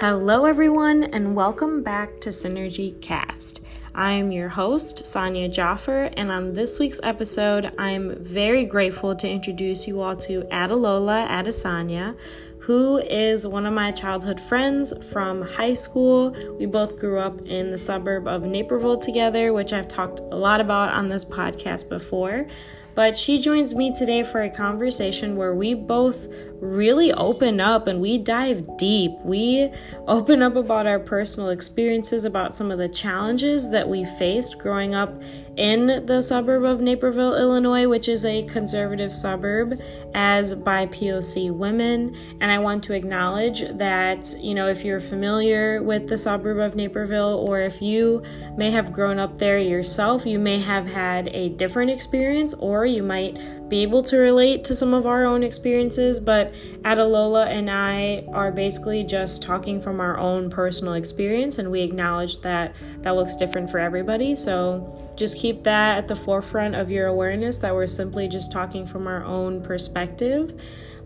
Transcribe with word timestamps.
Hello, 0.00 0.46
everyone, 0.46 1.04
and 1.04 1.36
welcome 1.36 1.82
back 1.82 2.22
to 2.22 2.30
Synergy 2.30 2.98
Cast. 3.02 3.60
I'm 3.94 4.32
your 4.32 4.48
host, 4.48 5.06
Sonia 5.06 5.46
Jaffer, 5.46 6.04
and 6.16 6.32
on 6.32 6.54
this 6.54 6.78
week's 6.78 7.00
episode, 7.02 7.70
I'm 7.76 8.16
very 8.24 8.64
grateful 8.64 9.14
to 9.16 9.28
introduce 9.28 9.86
you 9.86 10.00
all 10.00 10.16
to 10.16 10.44
Adalola 10.44 11.28
Adesanya, 11.28 12.16
who 12.60 12.96
is 12.96 13.46
one 13.46 13.66
of 13.66 13.74
my 13.74 13.92
childhood 13.92 14.40
friends 14.40 14.94
from 15.12 15.42
high 15.42 15.74
school. 15.74 16.34
We 16.58 16.64
both 16.64 16.98
grew 16.98 17.18
up 17.18 17.46
in 17.46 17.70
the 17.70 17.76
suburb 17.76 18.26
of 18.26 18.42
Naperville 18.42 19.00
together, 19.00 19.52
which 19.52 19.74
I've 19.74 19.88
talked 19.88 20.20
a 20.20 20.36
lot 20.36 20.62
about 20.62 20.94
on 20.94 21.08
this 21.08 21.26
podcast 21.26 21.90
before. 21.90 22.46
But 22.94 23.16
she 23.16 23.40
joins 23.40 23.74
me 23.74 23.94
today 23.94 24.22
for 24.22 24.42
a 24.42 24.50
conversation 24.50 25.36
where 25.36 25.54
we 25.54 25.74
both 25.74 26.28
really 26.60 27.12
open 27.12 27.60
up 27.60 27.86
and 27.86 28.00
we 28.00 28.18
dive 28.18 28.76
deep. 28.76 29.12
We 29.24 29.72
open 30.06 30.42
up 30.42 30.56
about 30.56 30.86
our 30.86 30.98
personal 30.98 31.50
experiences, 31.50 32.24
about 32.24 32.54
some 32.54 32.70
of 32.70 32.78
the 32.78 32.88
challenges 32.88 33.70
that 33.70 33.88
we 33.88 34.04
faced 34.04 34.58
growing 34.58 34.94
up 34.94 35.22
in 35.60 36.06
the 36.06 36.22
suburb 36.22 36.64
of 36.64 36.80
Naperville, 36.80 37.36
Illinois, 37.36 37.86
which 37.86 38.08
is 38.08 38.24
a 38.24 38.42
conservative 38.44 39.12
suburb, 39.12 39.78
as 40.14 40.54
by 40.54 40.86
POC 40.86 41.54
women. 41.54 42.16
And 42.40 42.50
I 42.50 42.58
want 42.58 42.82
to 42.84 42.94
acknowledge 42.94 43.60
that, 43.76 44.34
you 44.40 44.54
know, 44.54 44.68
if 44.68 44.86
you're 44.86 45.00
familiar 45.00 45.82
with 45.82 46.08
the 46.08 46.16
suburb 46.16 46.56
of 46.56 46.76
Naperville 46.76 47.36
or 47.46 47.60
if 47.60 47.82
you 47.82 48.22
may 48.56 48.70
have 48.70 48.90
grown 48.90 49.18
up 49.18 49.36
there 49.36 49.58
yourself, 49.58 50.24
you 50.24 50.38
may 50.38 50.58
have 50.60 50.86
had 50.86 51.28
a 51.28 51.50
different 51.50 51.90
experience 51.90 52.54
or 52.54 52.86
you 52.86 53.02
might 53.02 53.36
be 53.70 53.82
able 53.82 54.02
to 54.02 54.18
relate 54.18 54.64
to 54.64 54.74
some 54.74 54.92
of 54.92 55.06
our 55.06 55.24
own 55.24 55.42
experiences, 55.42 56.20
but 56.20 56.52
Adalola 56.82 57.46
and 57.46 57.70
I 57.70 58.24
are 58.32 58.52
basically 58.52 59.04
just 59.04 59.42
talking 59.42 59.80
from 59.80 60.00
our 60.00 60.18
own 60.18 60.50
personal 60.50 60.94
experience, 60.94 61.58
and 61.58 61.70
we 61.70 61.80
acknowledge 61.80 62.40
that 62.40 62.74
that 63.02 63.12
looks 63.12 63.36
different 63.36 63.70
for 63.70 63.78
everybody. 63.78 64.36
So 64.36 64.98
just 65.16 65.38
keep 65.38 65.62
that 65.64 65.98
at 65.98 66.08
the 66.08 66.16
forefront 66.16 66.74
of 66.74 66.90
your 66.90 67.06
awareness 67.06 67.58
that 67.58 67.72
we're 67.74 67.86
simply 67.86 68.28
just 68.28 68.52
talking 68.52 68.86
from 68.86 69.06
our 69.06 69.24
own 69.24 69.62
perspective. 69.62 70.60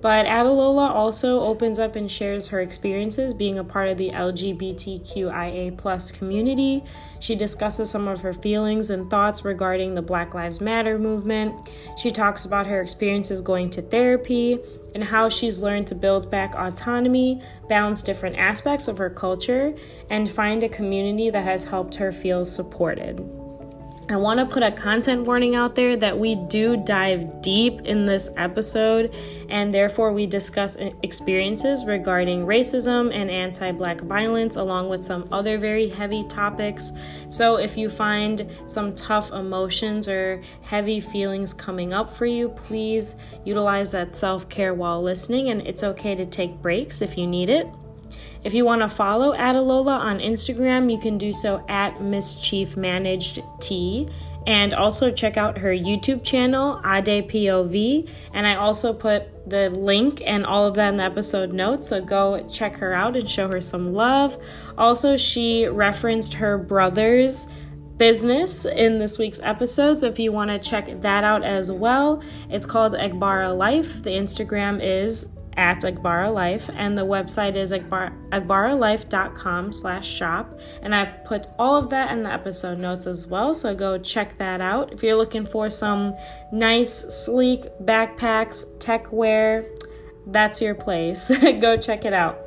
But 0.04 0.26
Adalola 0.26 0.90
also 0.90 1.40
opens 1.40 1.78
up 1.78 1.96
and 1.96 2.10
shares 2.10 2.48
her 2.48 2.60
experiences 2.60 3.32
being 3.32 3.58
a 3.58 3.64
part 3.64 3.88
of 3.88 3.96
the 3.96 4.10
LGBTQIA 4.10 5.78
plus 5.78 6.10
community. 6.10 6.84
She 7.20 7.34
discusses 7.34 7.90
some 7.90 8.06
of 8.06 8.20
her 8.20 8.34
feelings 8.34 8.90
and 8.90 9.08
thoughts 9.08 9.46
regarding 9.46 9.94
the 9.94 10.02
Black 10.02 10.34
Lives 10.34 10.60
Matter 10.60 10.98
movement. 10.98 11.70
She 11.96 12.10
talks 12.10 12.44
about 12.44 12.66
her 12.66 12.82
experiences 12.82 13.40
going 13.40 13.70
to 13.70 13.80
therapy 13.80 14.58
and 14.94 15.02
how 15.02 15.30
she's 15.30 15.62
learned 15.62 15.86
to 15.86 15.94
build 15.94 16.30
back 16.30 16.54
autonomy, 16.54 17.40
balance 17.70 18.02
different 18.02 18.36
aspects 18.36 18.88
of 18.88 18.98
her 18.98 19.08
culture, 19.08 19.74
and 20.10 20.30
find 20.30 20.62
a 20.62 20.68
community 20.68 21.30
that 21.30 21.44
has 21.44 21.64
helped 21.64 21.94
her 21.94 22.12
feel 22.12 22.44
supported. 22.44 23.26
I 24.10 24.16
want 24.16 24.38
to 24.38 24.44
put 24.44 24.62
a 24.62 24.70
content 24.70 25.26
warning 25.26 25.54
out 25.54 25.74
there 25.74 25.96
that 25.96 26.18
we 26.18 26.34
do 26.34 26.76
dive 26.76 27.40
deep 27.40 27.80
in 27.82 28.04
this 28.04 28.28
episode, 28.36 29.14
and 29.48 29.72
therefore 29.72 30.12
we 30.12 30.26
discuss 30.26 30.76
experiences 31.02 31.86
regarding 31.86 32.44
racism 32.44 33.14
and 33.14 33.30
anti 33.30 33.72
black 33.72 34.02
violence, 34.02 34.56
along 34.56 34.90
with 34.90 35.02
some 35.02 35.26
other 35.32 35.56
very 35.56 35.88
heavy 35.88 36.22
topics. 36.24 36.92
So, 37.28 37.56
if 37.56 37.78
you 37.78 37.88
find 37.88 38.46
some 38.66 38.94
tough 38.94 39.32
emotions 39.32 40.06
or 40.06 40.42
heavy 40.60 41.00
feelings 41.00 41.54
coming 41.54 41.94
up 41.94 42.14
for 42.14 42.26
you, 42.26 42.50
please 42.50 43.16
utilize 43.44 43.90
that 43.92 44.16
self 44.16 44.50
care 44.50 44.74
while 44.74 45.02
listening, 45.02 45.48
and 45.48 45.66
it's 45.66 45.82
okay 45.82 46.14
to 46.14 46.26
take 46.26 46.60
breaks 46.60 47.00
if 47.00 47.16
you 47.16 47.26
need 47.26 47.48
it. 47.48 47.66
If 48.44 48.52
you 48.52 48.66
want 48.66 48.82
to 48.82 48.88
follow 48.88 49.32
Adalola 49.34 49.98
on 49.98 50.18
Instagram, 50.18 50.92
you 50.92 50.98
can 50.98 51.16
do 51.16 51.32
so 51.32 51.64
at 51.66 52.02
Mischief 52.02 52.76
Managed 52.76 53.42
T. 53.60 54.08
And 54.46 54.74
also 54.74 55.10
check 55.10 55.38
out 55.38 55.56
her 55.56 55.70
YouTube 55.70 56.22
channel, 56.22 56.78
Ade 56.84 57.26
POV. 57.26 58.06
And 58.34 58.46
I 58.46 58.56
also 58.56 58.92
put 58.92 59.48
the 59.48 59.70
link 59.70 60.22
and 60.26 60.44
all 60.44 60.66
of 60.66 60.74
that 60.74 60.90
in 60.90 60.98
the 60.98 61.04
episode 61.04 61.54
notes. 61.54 61.88
So 61.88 62.04
go 62.04 62.46
check 62.50 62.76
her 62.76 62.92
out 62.92 63.16
and 63.16 63.28
show 63.28 63.48
her 63.48 63.62
some 63.62 63.94
love. 63.94 64.36
Also, 64.76 65.16
she 65.16 65.66
referenced 65.66 66.34
her 66.34 66.58
brother's 66.58 67.46
business 67.96 68.66
in 68.66 68.98
this 68.98 69.18
week's 69.18 69.40
episode. 69.40 69.94
So 70.00 70.08
if 70.08 70.18
you 70.18 70.32
want 70.32 70.50
to 70.50 70.58
check 70.58 71.00
that 71.00 71.24
out 71.24 71.42
as 71.42 71.70
well, 71.70 72.22
it's 72.50 72.66
called 72.66 72.92
Agbara 72.92 73.56
Life. 73.56 74.02
The 74.02 74.10
Instagram 74.10 74.80
is 74.82 75.38
at 75.56 75.80
Agbara 75.80 76.32
Life, 76.32 76.70
and 76.74 76.96
the 76.96 77.06
website 77.06 77.56
is 77.56 77.72
agbaralife.com 77.72 79.72
slash 79.72 80.08
shop. 80.08 80.60
And 80.82 80.94
I've 80.94 81.24
put 81.24 81.46
all 81.58 81.76
of 81.76 81.90
that 81.90 82.12
in 82.12 82.22
the 82.22 82.32
episode 82.32 82.78
notes 82.78 83.06
as 83.06 83.26
well, 83.26 83.54
so 83.54 83.74
go 83.74 83.98
check 83.98 84.38
that 84.38 84.60
out. 84.60 84.92
If 84.92 85.02
you're 85.02 85.16
looking 85.16 85.46
for 85.46 85.70
some 85.70 86.14
nice, 86.52 86.92
sleek 86.92 87.64
backpacks, 87.82 88.66
tech 88.78 89.12
wear, 89.12 89.66
that's 90.26 90.60
your 90.60 90.74
place. 90.74 91.30
go 91.60 91.76
check 91.76 92.04
it 92.04 92.12
out. 92.12 92.38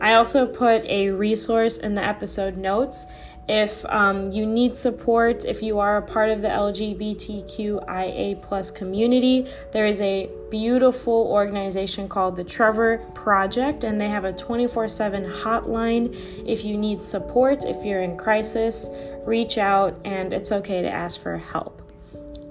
I 0.00 0.14
also 0.14 0.46
put 0.46 0.84
a 0.84 1.10
resource 1.10 1.78
in 1.78 1.94
the 1.94 2.04
episode 2.04 2.56
notes 2.56 3.06
if 3.48 3.84
um, 3.86 4.32
you 4.32 4.46
need 4.46 4.76
support, 4.76 5.44
if 5.44 5.62
you 5.62 5.78
are 5.78 5.98
a 5.98 6.02
part 6.02 6.30
of 6.30 6.40
the 6.40 6.48
LGBTQIA 6.48 8.40
plus 8.42 8.70
community, 8.70 9.46
there 9.72 9.86
is 9.86 10.00
a 10.00 10.30
beautiful 10.50 11.28
organization 11.30 12.08
called 12.08 12.36
the 12.36 12.44
Trevor 12.44 12.98
Project, 13.14 13.84
and 13.84 14.00
they 14.00 14.08
have 14.08 14.24
a 14.24 14.32
24 14.32 14.88
7 14.88 15.24
hotline. 15.24 16.14
If 16.46 16.64
you 16.64 16.78
need 16.78 17.02
support, 17.02 17.64
if 17.64 17.84
you're 17.84 18.02
in 18.02 18.16
crisis, 18.16 18.88
reach 19.26 19.58
out, 19.58 19.98
and 20.04 20.32
it's 20.32 20.50
okay 20.50 20.80
to 20.80 20.90
ask 20.90 21.20
for 21.20 21.36
help. 21.36 21.83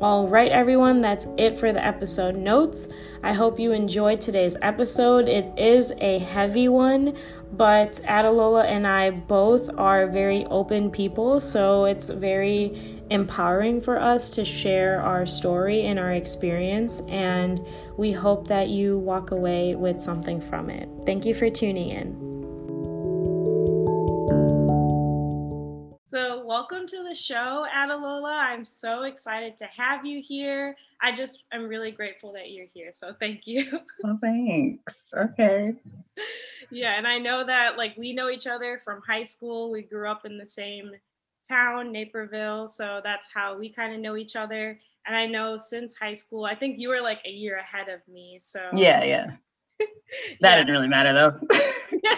All 0.03 0.27
right, 0.27 0.51
everyone, 0.51 0.99
that's 0.99 1.27
it 1.37 1.57
for 1.57 1.71
the 1.71 1.81
episode 1.81 2.35
notes. 2.35 2.89
I 3.23 3.31
hope 3.31 3.57
you 3.57 3.71
enjoyed 3.71 4.19
today's 4.19 4.57
episode. 4.61 5.29
It 5.29 5.57
is 5.57 5.93
a 6.01 6.19
heavy 6.19 6.67
one, 6.67 7.15
but 7.53 7.93
Adalola 8.03 8.65
and 8.65 8.85
I 8.85 9.11
both 9.11 9.69
are 9.77 10.07
very 10.07 10.43
open 10.47 10.91
people, 10.91 11.39
so 11.39 11.85
it's 11.85 12.09
very 12.09 13.01
empowering 13.11 13.79
for 13.79 13.97
us 13.97 14.29
to 14.31 14.43
share 14.43 15.01
our 15.01 15.25
story 15.25 15.85
and 15.85 15.97
our 15.97 16.11
experience, 16.11 17.01
and 17.07 17.65
we 17.95 18.11
hope 18.11 18.49
that 18.49 18.67
you 18.67 18.97
walk 18.97 19.31
away 19.31 19.73
with 19.73 20.01
something 20.01 20.41
from 20.41 20.69
it. 20.69 20.89
Thank 21.05 21.25
you 21.25 21.33
for 21.33 21.49
tuning 21.49 21.91
in. 21.91 22.32
So, 26.13 26.45
welcome 26.45 26.85
to 26.89 27.03
the 27.03 27.15
show, 27.15 27.65
Adalola. 27.75 28.37
I'm 28.39 28.65
so 28.65 29.01
excited 29.01 29.57
to 29.57 29.65
have 29.65 30.05
you 30.05 30.21
here. 30.21 30.75
I 31.01 31.11
just, 31.11 31.45
I'm 31.51 31.67
really 31.67 31.89
grateful 31.89 32.31
that 32.33 32.51
you're 32.51 32.67
here. 32.71 32.91
So, 32.91 33.15
thank 33.19 33.47
you. 33.47 33.79
Well, 34.03 34.19
thanks. 34.21 35.09
Okay. 35.11 35.73
yeah, 36.69 36.99
and 36.99 37.07
I 37.07 37.17
know 37.17 37.43
that 37.43 37.79
like 37.79 37.97
we 37.97 38.13
know 38.13 38.29
each 38.29 38.45
other 38.45 38.79
from 38.85 39.01
high 39.01 39.23
school. 39.23 39.71
We 39.71 39.81
grew 39.81 40.07
up 40.07 40.23
in 40.23 40.37
the 40.37 40.45
same 40.45 40.91
town, 41.49 41.91
Naperville. 41.91 42.67
So, 42.67 43.01
that's 43.03 43.27
how 43.33 43.57
we 43.57 43.73
kind 43.73 43.95
of 43.95 43.99
know 43.99 44.15
each 44.15 44.35
other. 44.35 44.79
And 45.07 45.15
I 45.15 45.25
know 45.25 45.57
since 45.57 45.95
high 45.95 46.13
school, 46.13 46.45
I 46.45 46.53
think 46.53 46.77
you 46.77 46.89
were 46.89 47.01
like 47.01 47.21
a 47.25 47.31
year 47.31 47.57
ahead 47.57 47.89
of 47.89 48.07
me. 48.07 48.37
So, 48.39 48.69
yeah, 48.75 49.03
yeah. 49.03 49.31
that 50.41 50.51
yeah. 50.51 50.57
didn't 50.57 50.71
really 50.71 50.87
matter 50.87 51.13
though. 51.13 51.57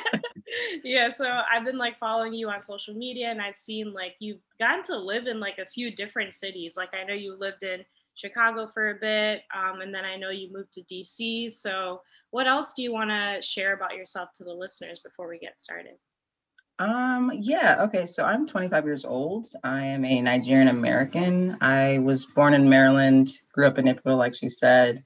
yeah, 0.84 1.10
so 1.10 1.42
I've 1.52 1.66
been 1.66 1.78
like 1.78 1.98
following 2.00 2.34
you 2.34 2.50
on 2.50 2.64
social 2.64 2.94
media 2.94 3.30
and 3.30 3.42
I've 3.42 3.56
seen 3.56 3.94
like 3.94 4.16
you've 4.20 4.42
gotten 4.60 4.84
to 4.86 4.98
live 4.98 5.28
in 5.28 5.40
like 5.40 5.58
a 5.58 5.66
few 5.66 5.96
different 5.96 6.34
cities. 6.34 6.76
Like 6.78 6.94
I 6.94 7.04
know 7.06 7.14
you 7.14 7.38
lived 7.38 7.64
in 7.64 7.84
Chicago 8.16 8.68
for 8.74 8.92
a 8.92 8.96
bit, 8.96 9.42
um, 9.54 9.82
and 9.82 9.94
then 9.94 10.06
I 10.06 10.16
know 10.16 10.30
you 10.30 10.52
moved 10.52 10.74
to 10.74 10.82
DC. 10.84 11.52
So, 11.52 12.02
what 12.32 12.48
else 12.48 12.74
do 12.74 12.82
you 12.82 12.94
want 12.94 13.10
to 13.10 13.42
share 13.42 13.74
about 13.74 13.96
yourself 13.96 14.30
to 14.36 14.44
the 14.44 14.54
listeners 14.54 15.00
before 15.00 15.28
we 15.28 15.38
get 15.38 15.60
started? 15.60 15.96
Um, 16.80 17.32
yeah, 17.34 17.78
okay. 17.84 18.06
So 18.06 18.24
I'm 18.24 18.46
25 18.46 18.86
years 18.86 19.06
old. 19.06 19.48
I 19.64 19.86
am 19.86 20.04
a 20.04 20.22
Nigerian 20.22 20.68
American. 20.68 21.58
I 21.62 22.00
was 22.00 22.26
born 22.26 22.54
in 22.54 22.68
Maryland, 22.68 23.32
grew 23.54 23.68
up 23.68 23.78
in 23.78 23.86
Naperville, 23.86 24.18
like 24.18 24.36
she 24.36 24.50
said, 24.50 25.04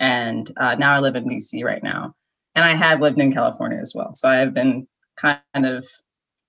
and 0.00 0.50
uh, 0.56 0.74
now 0.74 0.94
I 0.94 1.00
live 1.00 1.16
in 1.16 1.24
DC 1.24 1.64
right 1.64 1.82
now 1.82 2.14
and 2.54 2.64
I 2.64 2.74
have 2.74 3.00
lived 3.00 3.20
in 3.20 3.32
California 3.32 3.78
as 3.80 3.92
well. 3.94 4.12
So 4.14 4.28
I 4.28 4.36
have 4.36 4.52
been 4.52 4.88
kind 5.16 5.40
of 5.54 5.86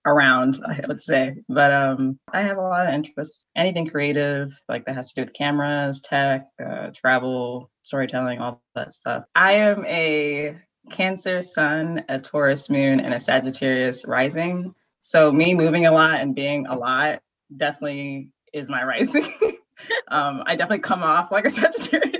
around, 0.06 0.60
I 0.66 0.84
would 0.88 1.02
say. 1.02 1.36
But 1.48 1.72
um, 1.72 2.20
I 2.34 2.42
have 2.42 2.58
a 2.58 2.62
lot 2.62 2.88
of 2.88 2.94
interests. 2.94 3.46
Anything 3.56 3.88
creative, 3.88 4.52
like 4.68 4.86
that 4.86 4.96
has 4.96 5.10
to 5.10 5.16
do 5.16 5.26
with 5.26 5.34
cameras, 5.34 6.02
tech, 6.02 6.48
uh, 6.64 6.88
travel, 6.96 7.70
storytelling, 7.84 8.40
all 8.40 8.62
that 8.76 8.94
stuff. 8.94 9.26
I 9.36 9.54
am 9.54 9.86
a 9.86 10.56
Cancer 10.90 11.44
sun, 11.44 12.04
a 12.10 12.20
Taurus 12.20 12.70
moon, 12.70 13.00
and 13.00 13.14
a 13.14 13.20
Sagittarius 13.20 14.06
rising. 14.08 14.74
So 15.02 15.32
me 15.32 15.54
moving 15.54 15.86
a 15.86 15.92
lot 15.92 16.22
and 16.22 16.34
being 16.34 16.66
a 16.66 16.76
lot 16.76 17.22
definitely 17.56 18.32
is 18.52 18.70
my 18.70 18.84
rising. 18.84 19.28
um, 20.08 20.44
I 20.48 20.56
definitely 20.56 20.80
come 20.80 21.04
off 21.04 21.32
like 21.32 21.46
a 21.46 21.50
Sagittarius. 21.52 22.19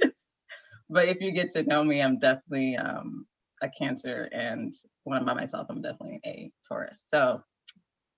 But 0.90 1.08
if 1.08 1.22
you 1.22 1.32
get 1.32 1.52
to 1.52 1.64
know 1.64 1.84
me, 1.84 2.02
I'm 2.02 2.18
definitely 2.18 2.78
um, 2.78 3.26
a 3.62 3.70
Cancer, 3.70 4.30
and 4.32 4.74
when 5.04 5.20
I'm 5.20 5.26
by 5.26 5.34
myself, 5.34 5.68
I'm 5.70 5.82
definitely 5.82 6.20
a 6.26 6.52
Taurus. 6.68 7.04
So 7.08 7.44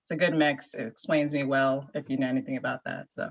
it's 0.04 0.10
a 0.10 0.16
good 0.16 0.34
mix. 0.34 0.74
It 0.74 0.86
explains 0.86 1.32
me 1.32 1.44
well 1.44 1.88
if 1.94 2.08
you 2.08 2.16
know 2.16 2.28
anything 2.28 2.56
about 2.56 2.80
that. 2.84 3.06
So 3.10 3.30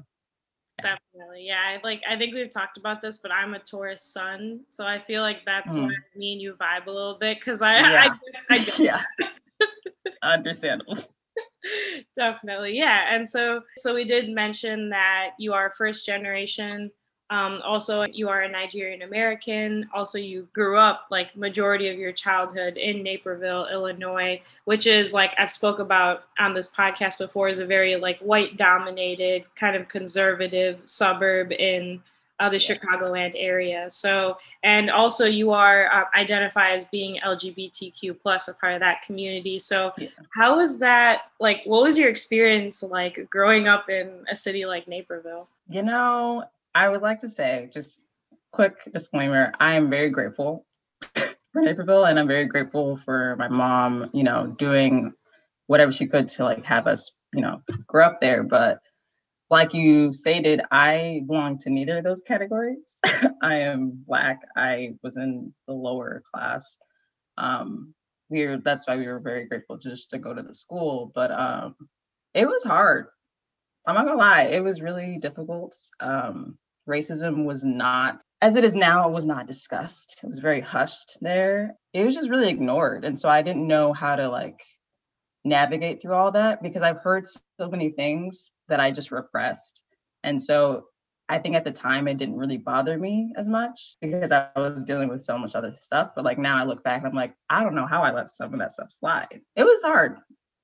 definitely 0.82 1.46
yeah 1.46 1.60
I 1.68 1.80
like 1.84 2.02
i 2.10 2.18
think 2.18 2.34
we've 2.34 2.50
talked 2.50 2.78
about 2.78 3.02
this 3.02 3.20
but 3.20 3.32
i'm 3.32 3.54
a 3.54 3.60
taurus 3.60 4.04
sun 4.04 4.62
so 4.70 4.86
i 4.86 5.00
feel 5.00 5.22
like 5.22 5.40
that's 5.46 5.76
mm. 5.76 5.88
where 5.88 6.06
me 6.16 6.34
and 6.34 6.42
you 6.42 6.56
vibe 6.60 6.88
a 6.88 6.92
little 6.92 7.18
bit 7.20 7.38
because 7.40 7.62
i 7.62 7.80
yeah, 7.80 8.16
I, 8.50 8.56
I, 8.56 8.66
I 8.78 8.82
yeah. 8.82 9.04
understandable 10.24 10.98
definitely 12.16 12.76
yeah 12.78 13.14
and 13.14 13.28
so 13.30 13.62
so 13.78 13.94
we 13.94 14.06
did 14.06 14.30
mention 14.30 14.90
that 14.90 15.32
you 15.38 15.54
are 15.54 15.72
first 15.78 16.06
generation 16.06 16.90
um, 17.32 17.62
also, 17.64 18.04
you 18.12 18.28
are 18.28 18.42
a 18.42 18.50
Nigerian 18.50 19.04
American. 19.04 19.90
Also, 19.94 20.18
you 20.18 20.50
grew 20.52 20.78
up 20.78 21.06
like 21.10 21.34
majority 21.34 21.88
of 21.88 21.98
your 21.98 22.12
childhood 22.12 22.76
in 22.76 23.02
Naperville, 23.02 23.70
Illinois, 23.72 24.42
which 24.66 24.86
is 24.86 25.14
like 25.14 25.34
I've 25.38 25.50
spoke 25.50 25.80
about 25.80 26.26
on 26.40 26.54
this 26.54 26.76
podcast 26.76 27.20
before, 27.20 27.48
is 27.48 27.60
a 27.60 27.66
very 27.66 27.96
like 27.96 28.20
white 28.20 28.58
dominated 28.58 29.46
kind 29.56 29.78
of 29.78 29.88
conservative 29.88 30.82
suburb 30.84 31.54
in 31.54 32.04
uh, 32.42 32.50
the 32.50 32.58
yeah. 32.58 32.76
Chicagoland 32.76 33.32
area. 33.38 33.90
So, 33.90 34.38
and 34.64 34.90
also 34.90 35.26
you 35.26 35.52
are 35.52 35.90
uh, 35.90 36.04
identify 36.14 36.72
as 36.72 36.84
being 36.84 37.18
LGBTQ 37.26 38.20
plus 38.22 38.50
a 38.50 38.56
part 38.56 38.74
of 38.74 38.82
that 38.82 39.04
community. 39.04 39.58
So, 39.58 39.94
yeah. 39.98 40.10
how 40.34 40.58
was 40.58 40.80
that 40.80 41.32
like? 41.40 41.62
What 41.64 41.84
was 41.84 41.98
your 41.98 42.10
experience 42.10 42.84
like 42.84 43.30
growing 43.30 43.70
up 43.70 43.90
in 43.90 44.26
a 44.30 44.36
city 44.36 44.66
like 44.66 44.90
Naperville? 44.90 45.48
You 45.70 45.84
know, 45.84 46.44
I 46.74 46.90
would 46.90 47.02
like 47.02 47.22
to 47.22 47.30
say, 47.30 47.70
just 47.74 48.00
quick 48.52 48.76
disclaimer, 48.94 49.54
I 49.60 49.76
am 49.76 49.90
very 49.90 50.10
grateful 50.10 50.66
for 51.16 51.62
Naperville 51.62 52.06
and 52.06 52.20
I'm 52.20 52.28
very 52.28 52.46
grateful 52.46 52.98
for 52.98 53.36
my 53.38 53.48
mom, 53.48 54.10
you 54.14 54.24
know, 54.24 54.48
doing 54.48 55.14
whatever 55.68 55.92
she 55.92 56.08
could 56.08 56.30
to 56.30 56.44
like 56.44 56.66
have 56.66 56.88
us, 56.88 57.12
you 57.34 57.42
know, 57.42 57.62
grow 57.88 58.06
up 58.06 58.22
there. 58.22 58.44
But 58.44 58.80
like 59.50 59.74
you 59.74 60.14
stated, 60.14 60.62
I 60.72 61.24
belong 61.28 61.60
to 61.60 61.70
neither 61.70 62.00
of 62.00 62.04
those 62.04 62.22
categories. 62.22 63.00
I 63.42 63.56
am 63.60 64.04
black. 64.08 64.42
I 64.56 64.96
was 65.04 65.18
in 65.18 65.54
the 65.68 65.74
lower 65.74 66.24
class. 66.34 66.78
Um, 67.38 67.94
we 68.30 68.48
were 68.48 68.58
that's 68.58 68.88
why 68.88 68.98
we 68.98 69.08
were 69.08 69.20
very 69.20 69.46
grateful 69.46 69.78
just 69.78 70.12
to 70.12 70.20
go 70.20 70.34
to 70.34 70.42
the 70.42 70.54
school. 70.54 71.12
But 71.14 71.32
um 71.32 71.76
it 72.34 72.48
was 72.48 72.64
hard. 72.64 73.08
I'm 73.86 73.96
not 73.96 74.06
gonna 74.06 74.20
lie, 74.20 74.44
it 74.44 74.64
was 74.64 74.82
really 74.82 75.18
difficult. 75.18 75.76
Um, 76.00 76.58
racism 76.88 77.46
was 77.46 77.64
not 77.64 78.24
as 78.42 78.56
it 78.56 78.64
is 78.64 78.76
now 78.76 79.08
it 79.08 79.14
was 79.14 79.26
not 79.26 79.48
discussed 79.48 80.20
it 80.24 80.28
was 80.28 80.40
very 80.40 80.62
hushed 80.62 81.18
there 81.22 81.76
it 81.94 82.04
was 82.04 82.16
just 82.16 82.30
really 82.30 82.50
ignored 82.50 83.06
and 83.06 83.18
so 83.18 83.30
i 83.30 83.42
didn't 83.42 83.68
know 83.68 83.94
how 83.94 84.16
to 84.16 84.28
like 84.30 84.62
navigate 85.44 86.02
through 86.02 86.14
all 86.14 86.32
that 86.32 86.62
because 86.64 86.82
i've 86.82 86.98
heard 86.98 87.26
so 87.26 87.70
many 87.70 87.92
things 87.92 88.52
that 88.68 88.80
i 88.80 88.90
just 88.90 89.12
repressed 89.12 89.84
and 90.24 90.42
so 90.42 90.86
i 91.30 91.38
think 91.38 91.56
at 91.56 91.64
the 91.64 91.72
time 91.72 92.08
it 92.08 92.18
didn't 92.18 92.38
really 92.38 92.58
bother 92.58 92.98
me 92.98 93.32
as 93.38 93.48
much 93.48 93.96
because 94.02 94.32
i 94.32 94.48
was 94.56 94.84
dealing 94.84 95.08
with 95.08 95.24
so 95.24 95.38
much 95.38 95.56
other 95.56 95.72
stuff 95.72 96.12
but 96.16 96.26
like 96.26 96.40
now 96.40 96.58
i 96.58 96.64
look 96.64 96.84
back 96.84 97.00
and 97.00 97.08
i'm 97.08 97.16
like 97.16 97.36
i 97.50 97.64
don't 97.64 97.76
know 97.76 97.88
how 97.88 98.02
i 98.02 98.12
let 98.12 98.30
some 98.30 98.54
of 98.54 98.60
that 98.60 98.72
stuff 98.72 98.90
slide 98.90 99.42
it 99.56 99.64
was 99.64 99.84
hard 99.84 100.18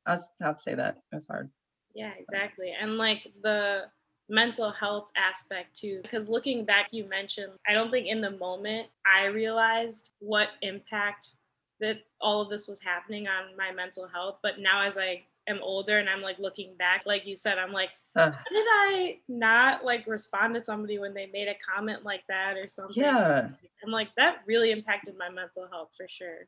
i 0.07 0.11
was 0.11 0.27
to 0.41 0.55
say 0.57 0.73
that 0.73 0.97
it 1.11 1.15
was 1.15 1.27
hard 1.27 1.51
yeah 1.97 2.11
exactly. 2.19 2.73
And 2.79 2.97
like 2.97 3.27
the 3.41 3.85
mental 4.29 4.71
health 4.71 5.07
aspect 5.15 5.75
too 5.75 5.99
because 6.03 6.29
looking 6.29 6.65
back 6.65 6.87
you 6.91 7.07
mentioned 7.07 7.51
i 7.65 7.73
don't 7.73 7.91
think 7.91 8.07
in 8.07 8.19
the 8.19 8.31
moment 8.31 8.87
i 9.05 9.25
realized 9.25 10.11
what 10.19 10.49
impact 10.61 11.31
that 11.79 11.99
all 12.19 12.41
of 12.41 12.49
this 12.49 12.67
was 12.67 12.81
happening 12.81 13.27
on 13.27 13.55
my 13.57 13.71
mental 13.71 14.05
health 14.05 14.37
but 14.43 14.59
now 14.59 14.83
as 14.83 14.97
i 14.97 15.21
am 15.47 15.59
older 15.61 15.99
and 15.99 16.09
i'm 16.09 16.21
like 16.21 16.37
looking 16.39 16.75
back 16.77 17.03
like 17.05 17.25
you 17.25 17.37
said 17.37 17.57
i'm 17.57 17.71
like 17.71 17.91
uh, 18.17 18.31
did 18.51 18.65
i 18.67 19.17
not 19.29 19.85
like 19.85 20.05
respond 20.07 20.53
to 20.53 20.59
somebody 20.59 20.99
when 20.99 21.13
they 21.13 21.27
made 21.27 21.47
a 21.47 21.55
comment 21.73 22.03
like 22.03 22.23
that 22.27 22.57
or 22.57 22.67
something? 22.67 23.03
Yeah. 23.03 23.49
I'm 23.85 23.91
like 23.91 24.09
that 24.17 24.37
really 24.47 24.71
impacted 24.71 25.15
my 25.19 25.29
mental 25.29 25.67
health 25.71 25.91
for 25.95 26.07
sure 26.09 26.47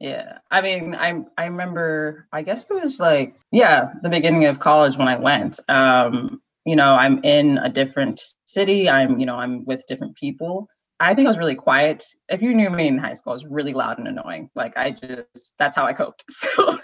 yeah. 0.00 0.38
I 0.50 0.60
mean, 0.60 0.94
I 0.94 1.22
I 1.36 1.46
remember 1.46 2.26
I 2.32 2.42
guess 2.42 2.64
it 2.64 2.74
was 2.74 3.00
like 3.00 3.34
yeah, 3.50 3.92
the 4.02 4.08
beginning 4.08 4.46
of 4.46 4.60
college 4.60 4.96
when 4.96 5.08
I 5.08 5.16
went. 5.18 5.60
Um 5.68 6.40
you 6.68 6.76
know 6.76 6.92
i'm 6.94 7.24
in 7.24 7.56
a 7.58 7.70
different 7.70 8.20
city. 8.44 8.90
I'm 8.90 9.18
you 9.18 9.26
know 9.26 9.36
i'm 9.36 9.64
with 9.64 9.86
different 9.88 10.16
people. 10.16 10.68
I 11.00 11.14
think 11.14 11.26
i 11.26 11.30
was 11.30 11.38
really 11.38 11.54
quiet. 11.54 12.04
If 12.28 12.42
you 12.42 12.54
knew 12.54 12.68
me 12.70 12.88
in 12.88 12.98
high 12.98 13.14
school 13.14 13.32
i 13.32 13.34
was 13.34 13.46
really 13.46 13.72
loud 13.72 13.98
and 13.98 14.06
annoying. 14.06 14.50
Like 14.54 14.76
i 14.76 14.90
just 14.90 15.54
that's 15.58 15.76
how 15.76 15.86
i 15.86 15.92
coped. 15.94 16.24
So 16.30 16.78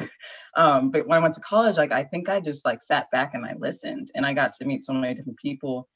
um 0.57 0.91
but 0.91 1.07
when 1.07 1.19
i 1.19 1.23
went 1.23 1.35
to 1.35 1.41
college 1.41 1.77
like 1.77 1.93
i 1.93 2.05
think 2.05 2.29
i 2.29 2.41
just 2.41 2.65
like 2.65 2.83
sat 2.83 3.11
back 3.11 3.35
and 3.35 3.45
i 3.45 3.55
listened 3.59 4.11
and 4.15 4.25
i 4.25 4.33
got 4.33 4.53
to 4.53 4.65
meet 4.65 4.85
so 4.85 4.93
many 4.93 5.15
different 5.15 5.39
people 5.39 5.89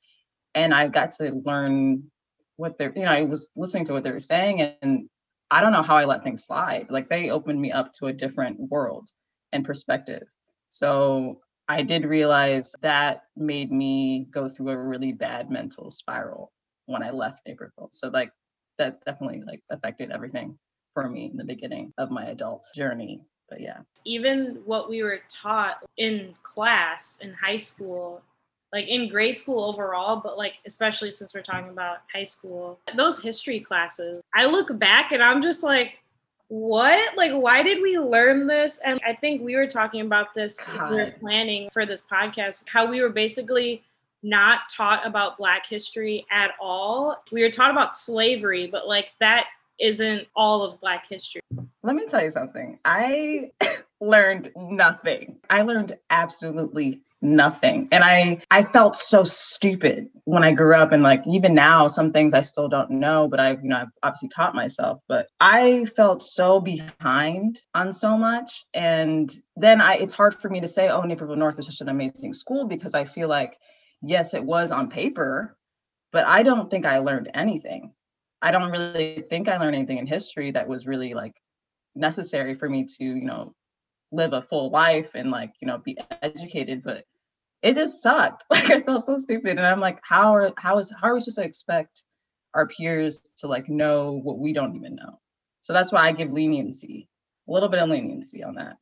and 0.55 0.75
i 0.75 0.89
got 0.89 1.13
to 1.13 1.31
learn 1.45 2.03
what 2.57 2.77
they're 2.77 2.93
you 2.97 3.05
know 3.05 3.13
i 3.13 3.23
was 3.23 3.51
listening 3.55 3.85
to 3.85 3.93
what 3.93 4.03
they 4.03 4.11
were 4.11 4.19
saying 4.21 4.61
and 4.83 5.09
i 5.51 5.61
don't 5.61 5.73
know 5.73 5.83
how 5.83 5.97
i 5.97 6.05
let 6.05 6.23
things 6.23 6.45
slide 6.45 6.87
like 6.91 7.09
they 7.09 7.31
opened 7.31 7.61
me 7.61 7.73
up 7.73 7.93
to 7.93 8.07
a 8.07 8.13
different 8.13 8.59
world 8.59 9.09
and 9.53 9.65
perspective 9.65 10.25
so 10.69 11.41
I 11.69 11.83
did 11.83 12.07
realize 12.07 12.75
that 12.81 13.25
made 13.37 13.71
me 13.71 14.27
go 14.31 14.49
through 14.49 14.71
a 14.71 14.79
really 14.79 15.13
bad 15.13 15.51
mental 15.51 15.91
spiral 15.91 16.51
when 16.87 17.03
I 17.03 17.11
left 17.11 17.43
Naperville. 17.47 17.91
So 17.91 18.09
like 18.09 18.33
that 18.79 19.05
definitely 19.05 19.43
like 19.47 19.63
affected 19.71 20.11
everything 20.11 20.59
for 20.95 21.09
me 21.09 21.29
in 21.31 21.37
the 21.37 21.45
beginning 21.45 21.93
of 21.99 22.11
my 22.11 22.27
adult 22.27 22.67
journey. 22.75 23.21
But 23.51 23.61
yeah. 23.61 23.79
Even 24.07 24.63
what 24.65 24.89
we 24.89 25.03
were 25.03 25.21
taught 25.29 25.79
in 25.99 26.35
class 26.43 27.21
in 27.23 27.35
high 27.35 27.57
school, 27.59 28.23
like 28.73 28.87
in 28.87 29.09
grade 29.09 29.39
school 29.39 29.65
overall, 29.65 30.21
but 30.21 30.37
like 30.37 30.55
especially 30.67 31.11
since 31.11 31.35
we're 31.35 31.43
talking 31.43 31.71
about 31.71 31.99
high 32.13 32.25
school, 32.25 32.79
those 32.97 33.23
history 33.23 33.61
classes, 33.61 34.23
I 34.35 34.47
look 34.47 34.79
back 34.79 35.13
and 35.13 35.23
I'm 35.23 35.41
just 35.41 35.63
like, 35.63 35.95
what? 36.49 37.17
Like, 37.17 37.33
why 37.33 37.63
did 37.63 37.83
we 37.83 37.99
learn 37.99 38.47
this? 38.47 38.81
And 38.85 39.01
I 39.07 39.15
think 39.15 39.43
we 39.43 39.55
were 39.55 39.67
talking 39.67 40.01
about 40.01 40.35
this, 40.35 40.73
we 40.91 40.97
were 40.97 41.13
planning 41.21 41.69
for 41.73 41.85
this 41.85 42.07
podcast, 42.07 42.65
how 42.69 42.87
we 42.87 43.03
were 43.03 43.11
basically 43.11 43.83
not 44.23 44.61
taught 44.71 45.07
about 45.07 45.37
Black 45.37 45.65
history 45.67 46.27
at 46.31 46.53
all. 46.61 47.23
We 47.31 47.43
were 47.43 47.51
taught 47.51 47.71
about 47.71 47.95
slavery, 47.95 48.67
but 48.67 48.89
like 48.89 49.09
that 49.21 49.47
isn't 49.79 50.27
all 50.35 50.63
of 50.63 50.81
Black 50.81 51.07
history. 51.09 51.41
Let 51.83 51.95
me 51.95 52.07
tell 52.07 52.23
you 52.23 52.31
something. 52.31 52.79
I 52.85 53.53
learned 54.01 54.51
nothing. 54.57 55.37
I 55.49 55.63
learned 55.63 55.97
absolutely 56.11 57.01
nothing. 57.21 57.89
And 57.91 58.05
i 58.05 58.41
i 58.51 58.63
felt 58.63 58.97
so 58.97 59.25
stupid 59.25 60.09
when 60.25 60.45
i 60.45 60.53
grew 60.53 60.75
up 60.75 60.93
and 60.93 61.03
like 61.03 61.23
even 61.27 61.55
now 61.55 61.89
some 61.89 62.13
things 62.13 62.33
i 62.33 62.41
still 62.41 62.69
don't 62.69 62.91
know 62.91 63.27
but 63.27 63.41
i 63.41 63.53
you 63.53 63.69
know 63.69 63.77
i've 63.77 63.89
obviously 64.03 64.29
taught 64.29 64.55
myself 64.55 65.01
but 65.09 65.29
i 65.41 65.85
felt 65.97 66.23
so 66.23 66.61
behind 66.61 67.61
on 67.75 67.93
so 67.93 68.17
much. 68.17 68.65
And 68.73 69.33
then 69.57 69.81
i 69.81 69.95
it's 69.95 70.15
hard 70.15 70.35
for 70.35 70.49
me 70.49 70.61
to 70.61 70.69
say 70.69 70.89
oh 70.89 71.03
naperville 71.03 71.37
north 71.37 71.59
is 71.59 71.67
such 71.67 71.81
an 71.81 71.89
amazing 71.89 72.33
school 72.33 72.67
because 72.67 72.95
i 72.95 73.05
feel 73.05 73.29
like 73.29 73.59
yes 74.03 74.35
it 74.35 74.45
was 74.45 74.71
on 74.71 74.89
paper 74.89 75.57
but 76.13 76.25
i 76.27 76.43
don't 76.45 76.71
think 76.71 76.87
i 76.87 76.99
learned 76.99 77.31
anything. 77.35 77.93
I 78.41 78.53
don't 78.53 78.71
really 78.71 79.25
think 79.29 79.49
i 79.49 79.59
learned 79.59 79.75
anything 79.75 79.99
in 79.99 80.07
history 80.07 80.53
that 80.53 80.69
was 80.69 80.87
really 80.87 81.15
like 81.15 81.35
necessary 81.97 82.55
for 82.55 82.69
me 82.69 82.85
to 82.85 83.05
you 83.05 83.25
know 83.25 83.55
live 84.11 84.33
a 84.33 84.43
full 84.43 84.71
life 84.71 85.11
and 85.15 85.31
like 85.31 85.53
you 85.61 85.69
know 85.69 85.79
be 85.79 85.97
educated 86.23 86.83
but 86.83 87.05
it 87.63 87.75
just 87.75 88.03
sucked. 88.03 88.45
Like 88.51 88.71
i 88.71 88.81
felt 88.81 89.05
so 89.05 89.17
stupid 89.17 89.59
and 89.59 89.67
i'm 89.67 89.81
like 89.81 89.99
how 90.03 90.35
are 90.35 90.53
how 90.57 90.79
is 90.79 90.93
how 90.93 91.09
are 91.09 91.15
we 91.15 91.21
supposed 91.21 91.39
to 91.39 91.45
expect 91.45 92.03
our 92.55 92.67
peers 92.67 93.21
to 93.39 93.49
like 93.49 93.69
know 93.69 94.13
what 94.13 94.39
we 94.39 94.53
don't 94.53 94.77
even 94.77 94.95
know? 94.95 95.21
So 95.61 95.73
that's 95.73 95.93
why 95.93 96.07
i 96.07 96.13
give 96.13 96.33
leniency 96.33 97.09
a 97.49 97.53
little 97.53 97.69
bit 97.69 97.81
of 97.81 97.89
leniency 97.89 98.43
on 98.43 98.55
that. 98.55 98.77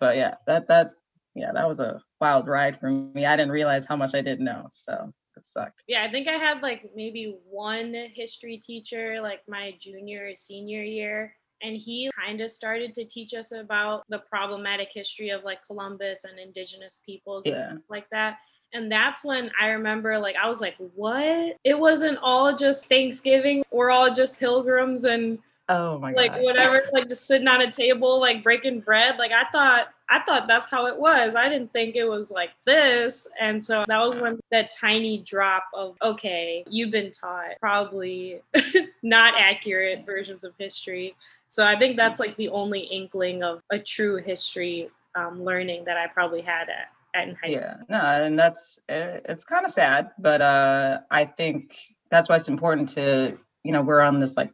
But 0.00 0.16
yeah 0.16 0.36
that 0.46 0.68
that 0.68 0.92
yeah 1.34 1.52
that 1.52 1.68
was 1.68 1.80
a 1.80 2.00
wild 2.20 2.48
ride 2.48 2.78
for 2.80 2.90
me. 2.90 3.26
I 3.26 3.36
didn't 3.36 3.52
realize 3.52 3.86
how 3.86 3.96
much 3.96 4.14
i 4.14 4.22
didn't 4.22 4.44
know 4.44 4.66
so 4.70 5.12
it 5.36 5.44
sucked. 5.44 5.82
Yeah 5.86 6.04
i 6.04 6.10
think 6.10 6.28
i 6.28 6.38
had 6.38 6.62
like 6.62 6.90
maybe 6.94 7.36
one 7.50 7.94
history 8.14 8.58
teacher 8.58 9.20
like 9.20 9.40
my 9.48 9.74
junior 9.80 10.28
or 10.30 10.34
senior 10.34 10.82
year 10.82 11.36
and 11.64 11.76
he 11.76 12.10
kind 12.14 12.40
of 12.42 12.50
started 12.50 12.92
to 12.94 13.04
teach 13.04 13.32
us 13.32 13.52
about 13.52 14.04
the 14.10 14.18
problematic 14.18 14.90
history 14.92 15.30
of 15.30 15.42
like 15.44 15.64
Columbus 15.66 16.24
and 16.24 16.38
indigenous 16.38 17.00
peoples 17.04 17.46
yeah. 17.46 17.54
and 17.54 17.62
stuff 17.62 17.78
like 17.88 18.08
that. 18.10 18.36
And 18.74 18.90
that's 18.90 19.24
when 19.24 19.50
I 19.58 19.68
remember, 19.68 20.18
like, 20.18 20.36
I 20.36 20.48
was 20.48 20.60
like, 20.60 20.74
what? 20.94 21.56
It 21.64 21.78
wasn't 21.78 22.18
all 22.22 22.54
just 22.54 22.88
Thanksgiving. 22.88 23.64
We're 23.70 23.90
all 23.90 24.12
just 24.12 24.38
pilgrims 24.38 25.04
and 25.04 25.38
Oh 25.68 25.98
my 25.98 26.12
like 26.12 26.32
God. 26.32 26.42
whatever, 26.42 26.82
like 26.92 27.08
just 27.08 27.26
sitting 27.26 27.48
on 27.48 27.62
a 27.62 27.70
table, 27.70 28.20
like 28.20 28.42
breaking 28.42 28.80
bread. 28.80 29.18
Like 29.18 29.32
I 29.32 29.44
thought, 29.50 29.88
I 30.10 30.20
thought 30.20 30.46
that's 30.46 30.68
how 30.70 30.86
it 30.86 30.98
was. 30.98 31.34
I 31.34 31.48
didn't 31.48 31.72
think 31.72 31.96
it 31.96 32.04
was 32.04 32.30
like 32.30 32.50
this. 32.66 33.26
And 33.40 33.64
so 33.64 33.82
that 33.88 33.98
was 33.98 34.18
when 34.18 34.38
that 34.50 34.70
tiny 34.70 35.18
drop 35.18 35.64
of 35.72 35.96
okay, 36.02 36.64
you've 36.68 36.90
been 36.90 37.10
taught 37.10 37.58
probably 37.60 38.42
not 39.02 39.34
accurate 39.38 40.04
versions 40.04 40.44
of 40.44 40.52
history. 40.58 41.14
So 41.48 41.66
I 41.66 41.78
think 41.78 41.96
that's 41.96 42.20
like 42.20 42.36
the 42.36 42.48
only 42.48 42.80
inkling 42.80 43.42
of 43.42 43.60
a 43.70 43.78
true 43.78 44.16
history 44.16 44.90
um, 45.14 45.44
learning 45.44 45.84
that 45.84 45.96
I 45.96 46.06
probably 46.08 46.40
had 46.40 46.68
at, 46.68 46.88
at 47.14 47.28
in 47.28 47.36
high 47.36 47.50
school. 47.52 47.68
Yeah, 47.68 47.98
no, 47.98 48.24
and 48.24 48.38
that's 48.38 48.78
eh, 48.88 49.20
it's 49.26 49.44
kind 49.44 49.64
of 49.64 49.70
sad, 49.70 50.10
but 50.18 50.40
uh, 50.40 51.00
I 51.10 51.26
think 51.26 51.78
that's 52.10 52.28
why 52.28 52.36
it's 52.36 52.48
important 52.48 52.90
to 52.90 53.38
you 53.62 53.72
know 53.72 53.82
we're 53.82 54.00
on 54.00 54.18
this 54.18 54.36
like 54.36 54.50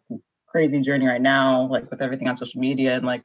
crazy 0.46 0.80
journey 0.80 1.06
right 1.06 1.22
now, 1.22 1.66
like 1.68 1.90
with 1.90 2.02
everything 2.02 2.28
on 2.28 2.36
social 2.36 2.60
media 2.60 2.96
and 2.96 3.06
like 3.06 3.24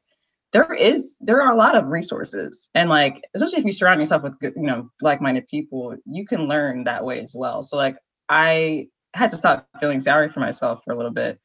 there 0.55 0.73
is 0.73 1.17
there 1.19 1.41
are 1.41 1.51
a 1.51 1.57
lot 1.57 1.75
of 1.75 1.87
resources 1.87 2.69
and 2.73 2.89
like 2.89 3.21
especially 3.35 3.59
if 3.59 3.65
you 3.65 3.73
surround 3.73 3.99
yourself 3.99 4.23
with 4.23 4.39
good, 4.39 4.53
you 4.55 4.63
know 4.63 4.89
like-minded 5.01 5.45
people 5.49 5.93
you 6.05 6.25
can 6.25 6.47
learn 6.47 6.85
that 6.85 7.03
way 7.03 7.19
as 7.19 7.33
well 7.35 7.61
so 7.61 7.75
like 7.75 7.97
i 8.29 8.87
had 9.13 9.31
to 9.31 9.35
stop 9.35 9.67
feeling 9.81 9.99
sorry 9.99 10.29
for 10.29 10.39
myself 10.39 10.81
for 10.85 10.93
a 10.93 10.95
little 10.95 11.11
bit 11.11 11.39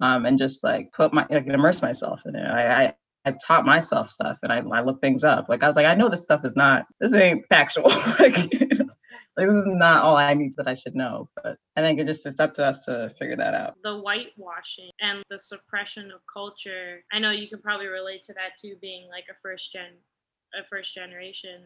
um 0.00 0.26
and 0.26 0.38
just 0.38 0.64
like 0.64 0.92
put 0.92 1.12
my 1.12 1.26
like 1.30 1.46
immerse 1.46 1.82
myself 1.82 2.22
in 2.26 2.34
it 2.34 2.46
i 2.46 2.84
i, 2.84 2.94
I 3.24 3.34
taught 3.46 3.64
myself 3.64 4.10
stuff 4.10 4.38
and 4.42 4.52
I, 4.52 4.58
I 4.58 4.82
looked 4.82 5.00
things 5.00 5.24
up 5.24 5.48
like 5.48 5.62
i 5.62 5.66
was 5.66 5.76
like 5.76 5.86
i 5.86 5.94
know 5.94 6.08
this 6.08 6.22
stuff 6.22 6.44
is 6.44 6.56
not 6.56 6.86
this 7.00 7.14
ain't 7.14 7.44
factual 7.48 7.88
like 8.18 8.52
you 8.52 8.68
know, 8.78 8.86
like 9.36 9.48
this 9.48 9.56
is 9.56 9.66
not 9.66 10.04
all 10.04 10.16
I 10.16 10.34
need 10.34 10.54
that 10.56 10.68
I 10.68 10.74
should 10.74 10.94
know. 10.94 11.28
But 11.34 11.58
I 11.76 11.80
think 11.80 11.98
it 11.98 12.06
just 12.06 12.26
it's 12.26 12.40
up 12.40 12.54
to 12.54 12.64
us 12.64 12.84
to 12.84 13.12
figure 13.18 13.36
that 13.36 13.54
out. 13.54 13.74
The 13.82 13.98
whitewashing 13.98 14.90
and 15.00 15.22
the 15.28 15.38
suppression 15.38 16.12
of 16.12 16.20
culture. 16.32 17.04
I 17.12 17.18
know 17.18 17.30
you 17.30 17.48
can 17.48 17.60
probably 17.60 17.86
relate 17.86 18.22
to 18.24 18.34
that 18.34 18.56
too, 18.60 18.76
being 18.80 19.08
like 19.08 19.24
a 19.30 19.34
first 19.42 19.72
gen, 19.72 19.92
a 20.54 20.64
first 20.70 20.94
generation 20.94 21.64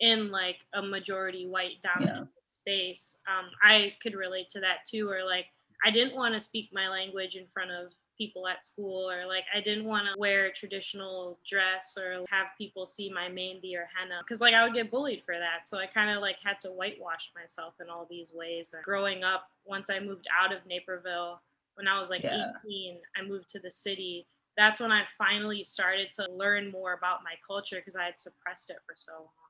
in 0.00 0.30
like 0.30 0.56
a 0.74 0.82
majority 0.82 1.46
white 1.46 1.82
dominant 1.82 2.28
yeah. 2.30 2.40
space. 2.46 3.20
Um, 3.28 3.50
I 3.62 3.92
could 4.02 4.14
relate 4.14 4.48
to 4.50 4.60
that 4.60 4.78
too, 4.88 5.10
or 5.10 5.22
like 5.24 5.46
I 5.84 5.90
didn't 5.90 6.14
want 6.14 6.34
to 6.34 6.40
speak 6.40 6.70
my 6.72 6.88
language 6.88 7.36
in 7.36 7.46
front 7.52 7.70
of 7.70 7.92
people 8.20 8.46
at 8.46 8.64
school 8.64 9.10
or 9.10 9.26
like 9.26 9.44
I 9.54 9.62
didn't 9.62 9.86
want 9.86 10.06
to 10.06 10.20
wear 10.20 10.46
a 10.46 10.52
traditional 10.52 11.38
dress 11.48 11.96
or 11.98 12.22
have 12.28 12.48
people 12.58 12.84
see 12.84 13.10
my 13.10 13.28
mehndi 13.28 13.74
or 13.74 13.88
henna 13.96 14.20
because 14.22 14.42
like 14.42 14.52
I 14.52 14.62
would 14.62 14.74
get 14.74 14.90
bullied 14.90 15.22
for 15.24 15.34
that. 15.38 15.66
So 15.66 15.78
I 15.78 15.86
kind 15.86 16.10
of 16.14 16.20
like 16.20 16.36
had 16.44 16.60
to 16.60 16.68
whitewash 16.68 17.30
myself 17.34 17.74
in 17.80 17.88
all 17.88 18.06
these 18.10 18.30
ways. 18.34 18.74
And 18.74 18.84
growing 18.84 19.24
up, 19.24 19.48
once 19.64 19.88
I 19.88 20.00
moved 20.00 20.26
out 20.38 20.52
of 20.52 20.66
Naperville, 20.66 21.40
when 21.76 21.88
I 21.88 21.98
was 21.98 22.10
like 22.10 22.22
yeah. 22.22 22.52
18, 22.62 22.98
I 23.16 23.26
moved 23.26 23.48
to 23.50 23.58
the 23.58 23.70
city. 23.70 24.26
That's 24.56 24.80
when 24.80 24.92
I 24.92 25.04
finally 25.16 25.64
started 25.64 26.12
to 26.14 26.26
learn 26.30 26.70
more 26.70 26.92
about 26.92 27.24
my 27.24 27.34
culture 27.46 27.76
because 27.76 27.96
I 27.96 28.04
had 28.04 28.20
suppressed 28.20 28.68
it 28.68 28.80
for 28.86 28.94
so 28.96 29.12
long. 29.14 29.49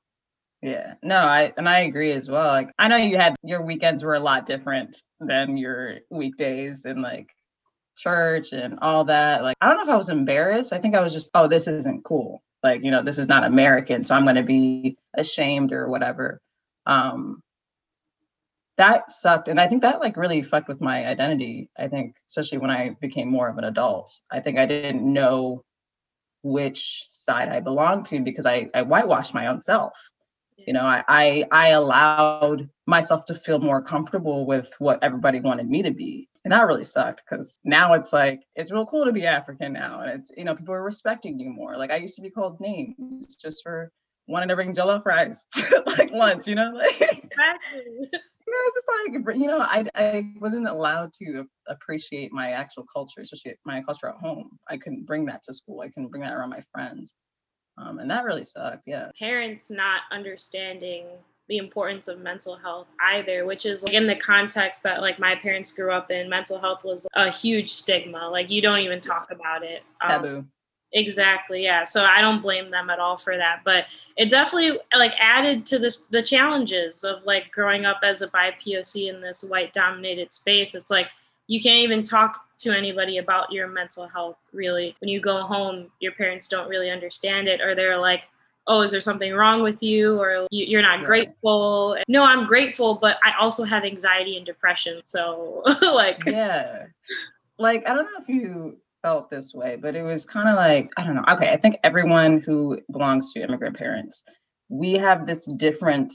Yeah, 0.62 0.94
no, 1.02 1.16
I 1.16 1.52
and 1.56 1.68
I 1.68 1.80
agree 1.80 2.12
as 2.12 2.28
well. 2.28 2.48
Like 2.48 2.70
I 2.78 2.88
know 2.88 2.96
you 2.96 3.16
had 3.16 3.34
your 3.42 3.64
weekends 3.64 4.04
were 4.04 4.14
a 4.14 4.20
lot 4.20 4.44
different 4.44 5.02
than 5.18 5.56
your 5.56 6.00
weekdays 6.10 6.84
and 6.84 7.00
like 7.00 7.30
church 8.00 8.52
and 8.52 8.78
all 8.80 9.04
that. 9.04 9.42
Like, 9.42 9.56
I 9.60 9.68
don't 9.68 9.76
know 9.76 9.82
if 9.82 9.88
I 9.88 9.96
was 9.96 10.08
embarrassed. 10.08 10.72
I 10.72 10.78
think 10.78 10.94
I 10.94 11.02
was 11.02 11.12
just, 11.12 11.30
oh, 11.34 11.48
this 11.48 11.68
isn't 11.68 12.04
cool. 12.04 12.42
Like, 12.62 12.82
you 12.82 12.90
know, 12.90 13.02
this 13.02 13.18
is 13.18 13.28
not 13.28 13.44
American. 13.44 14.04
So 14.04 14.14
I'm 14.14 14.24
going 14.24 14.36
to 14.36 14.42
be 14.42 14.96
ashamed 15.14 15.72
or 15.72 15.88
whatever. 15.88 16.40
Um, 16.86 17.42
that 18.76 19.10
sucked. 19.10 19.48
And 19.48 19.60
I 19.60 19.68
think 19.68 19.82
that 19.82 20.00
like 20.00 20.16
really 20.16 20.42
fucked 20.42 20.68
with 20.68 20.80
my 20.80 21.06
identity. 21.06 21.68
I 21.78 21.88
think, 21.88 22.16
especially 22.28 22.58
when 22.58 22.70
I 22.70 22.96
became 23.00 23.28
more 23.28 23.48
of 23.48 23.58
an 23.58 23.64
adult, 23.64 24.18
I 24.30 24.40
think 24.40 24.58
I 24.58 24.66
didn't 24.66 25.10
know 25.10 25.62
which 26.42 27.06
side 27.12 27.50
I 27.50 27.60
belonged 27.60 28.06
to 28.06 28.20
because 28.20 28.46
I, 28.46 28.68
I 28.74 28.82
whitewashed 28.82 29.34
my 29.34 29.48
own 29.48 29.62
self. 29.62 29.92
You 30.66 30.74
know, 30.74 30.82
I, 30.82 31.04
I 31.08 31.44
I 31.50 31.68
allowed 31.68 32.68
myself 32.86 33.24
to 33.26 33.34
feel 33.34 33.58
more 33.58 33.82
comfortable 33.82 34.46
with 34.46 34.72
what 34.78 35.02
everybody 35.02 35.40
wanted 35.40 35.68
me 35.68 35.82
to 35.82 35.90
be 35.90 36.30
and 36.44 36.52
that 36.52 36.66
really 36.66 36.84
sucked 36.84 37.22
because 37.28 37.58
now 37.64 37.92
it's 37.92 38.12
like 38.12 38.42
it's 38.54 38.72
real 38.72 38.86
cool 38.86 39.04
to 39.04 39.12
be 39.12 39.26
African 39.26 39.72
now, 39.72 40.00
and 40.00 40.10
it's 40.10 40.30
you 40.36 40.44
know 40.44 40.54
people 40.54 40.74
are 40.74 40.82
respecting 40.82 41.38
you 41.38 41.50
more. 41.50 41.76
Like 41.76 41.90
I 41.90 41.96
used 41.96 42.16
to 42.16 42.22
be 42.22 42.30
called 42.30 42.60
names 42.60 43.36
just 43.36 43.62
for 43.62 43.90
wanting 44.26 44.48
to 44.48 44.54
bring 44.54 44.74
jollof 44.74 45.04
rice 45.04 45.44
to 45.54 45.82
like 45.98 46.10
lunch, 46.12 46.46
you 46.46 46.54
know, 46.54 46.70
like 46.74 47.00
exactly. 47.00 47.28
you 47.74 48.10
know, 48.10 48.58
it's 48.66 48.74
just 48.74 48.88
like 49.26 49.36
you 49.36 49.46
know 49.46 49.60
I 49.60 49.84
I 49.94 50.24
wasn't 50.40 50.66
allowed 50.66 51.12
to 51.22 51.44
appreciate 51.68 52.32
my 52.32 52.52
actual 52.52 52.86
culture, 52.92 53.20
especially 53.20 53.56
my 53.66 53.82
culture 53.82 54.08
at 54.08 54.16
home. 54.16 54.50
I 54.68 54.78
couldn't 54.78 55.04
bring 55.04 55.26
that 55.26 55.42
to 55.44 55.52
school. 55.52 55.82
I 55.82 55.88
couldn't 55.88 56.08
bring 56.08 56.22
that 56.22 56.32
around 56.32 56.50
my 56.50 56.64
friends. 56.72 57.14
Um, 57.78 57.98
and 57.98 58.10
that 58.10 58.24
really 58.24 58.44
sucked. 58.44 58.84
Yeah. 58.86 59.10
Parents 59.18 59.70
not 59.70 60.02
understanding 60.10 61.06
the 61.50 61.58
importance 61.58 62.06
of 62.06 62.20
mental 62.20 62.54
health 62.54 62.86
either 63.12 63.44
which 63.44 63.66
is 63.66 63.82
like 63.82 63.92
in 63.92 64.06
the 64.06 64.14
context 64.14 64.84
that 64.84 65.00
like 65.00 65.18
my 65.18 65.34
parents 65.34 65.72
grew 65.72 65.90
up 65.90 66.08
in 66.08 66.30
mental 66.30 66.60
health 66.60 66.84
was 66.84 67.08
a 67.14 67.28
huge 67.28 67.68
stigma 67.68 68.28
like 68.30 68.48
you 68.48 68.62
don't 68.62 68.78
even 68.78 69.00
talk 69.00 69.32
about 69.32 69.64
it 69.64 69.82
um, 70.00 70.10
taboo 70.10 70.36
um, 70.38 70.50
exactly 70.92 71.64
yeah 71.64 71.82
so 71.82 72.04
i 72.04 72.20
don't 72.20 72.40
blame 72.40 72.68
them 72.68 72.88
at 72.88 73.00
all 73.00 73.16
for 73.16 73.36
that 73.36 73.62
but 73.64 73.86
it 74.16 74.30
definitely 74.30 74.78
like 74.96 75.12
added 75.18 75.66
to 75.66 75.76
this 75.76 76.04
the 76.10 76.22
challenges 76.22 77.02
of 77.02 77.16
like 77.24 77.50
growing 77.50 77.84
up 77.84 77.98
as 78.04 78.22
a 78.22 78.28
BIPOC 78.28 79.08
in 79.08 79.20
this 79.20 79.42
white 79.42 79.72
dominated 79.72 80.32
space 80.32 80.76
it's 80.76 80.90
like 80.90 81.10
you 81.50 81.60
can't 81.60 81.82
even 81.82 82.02
talk 82.02 82.44
to 82.60 82.70
anybody 82.70 83.18
about 83.18 83.50
your 83.50 83.66
mental 83.66 84.06
health 84.06 84.36
really 84.52 84.94
when 85.00 85.08
you 85.08 85.20
go 85.20 85.42
home 85.42 85.90
your 85.98 86.12
parents 86.12 86.46
don't 86.46 86.68
really 86.68 86.90
understand 86.90 87.48
it 87.48 87.60
or 87.60 87.74
they're 87.74 87.98
like 87.98 88.28
oh, 88.66 88.82
is 88.82 88.92
there 88.92 89.00
something 89.00 89.34
wrong 89.34 89.62
with 89.62 89.82
you 89.82 90.20
or 90.20 90.46
you're 90.52 90.80
not 90.80 91.04
grateful? 91.04 91.96
No, 92.06 92.22
I'm 92.22 92.46
grateful, 92.46 92.94
but 92.94 93.18
I 93.24 93.32
also 93.40 93.64
have 93.64 93.84
anxiety 93.84 94.36
and 94.36 94.46
depression. 94.46 95.00
So, 95.02 95.64
like, 95.82 96.22
yeah. 96.24 96.86
Like, 97.58 97.88
I 97.88 97.94
don't 97.94 98.04
know 98.04 98.22
if 98.22 98.28
you 98.28 98.78
felt 99.02 99.28
this 99.28 99.52
way, 99.52 99.76
but 99.76 99.96
it 99.96 100.02
was 100.02 100.24
kind 100.24 100.48
of 100.48 100.54
like, 100.54 100.90
I 100.96 101.04
don't 101.04 101.16
know. 101.16 101.24
Okay. 101.32 101.50
I 101.50 101.56
think 101.56 101.78
everyone 101.82 102.38
who 102.38 102.80
belongs 102.92 103.32
to 103.32 103.42
immigrant 103.42 103.76
parents, 103.76 104.22
we 104.68 104.92
have 104.94 105.26
this 105.26 105.46
different 105.46 106.12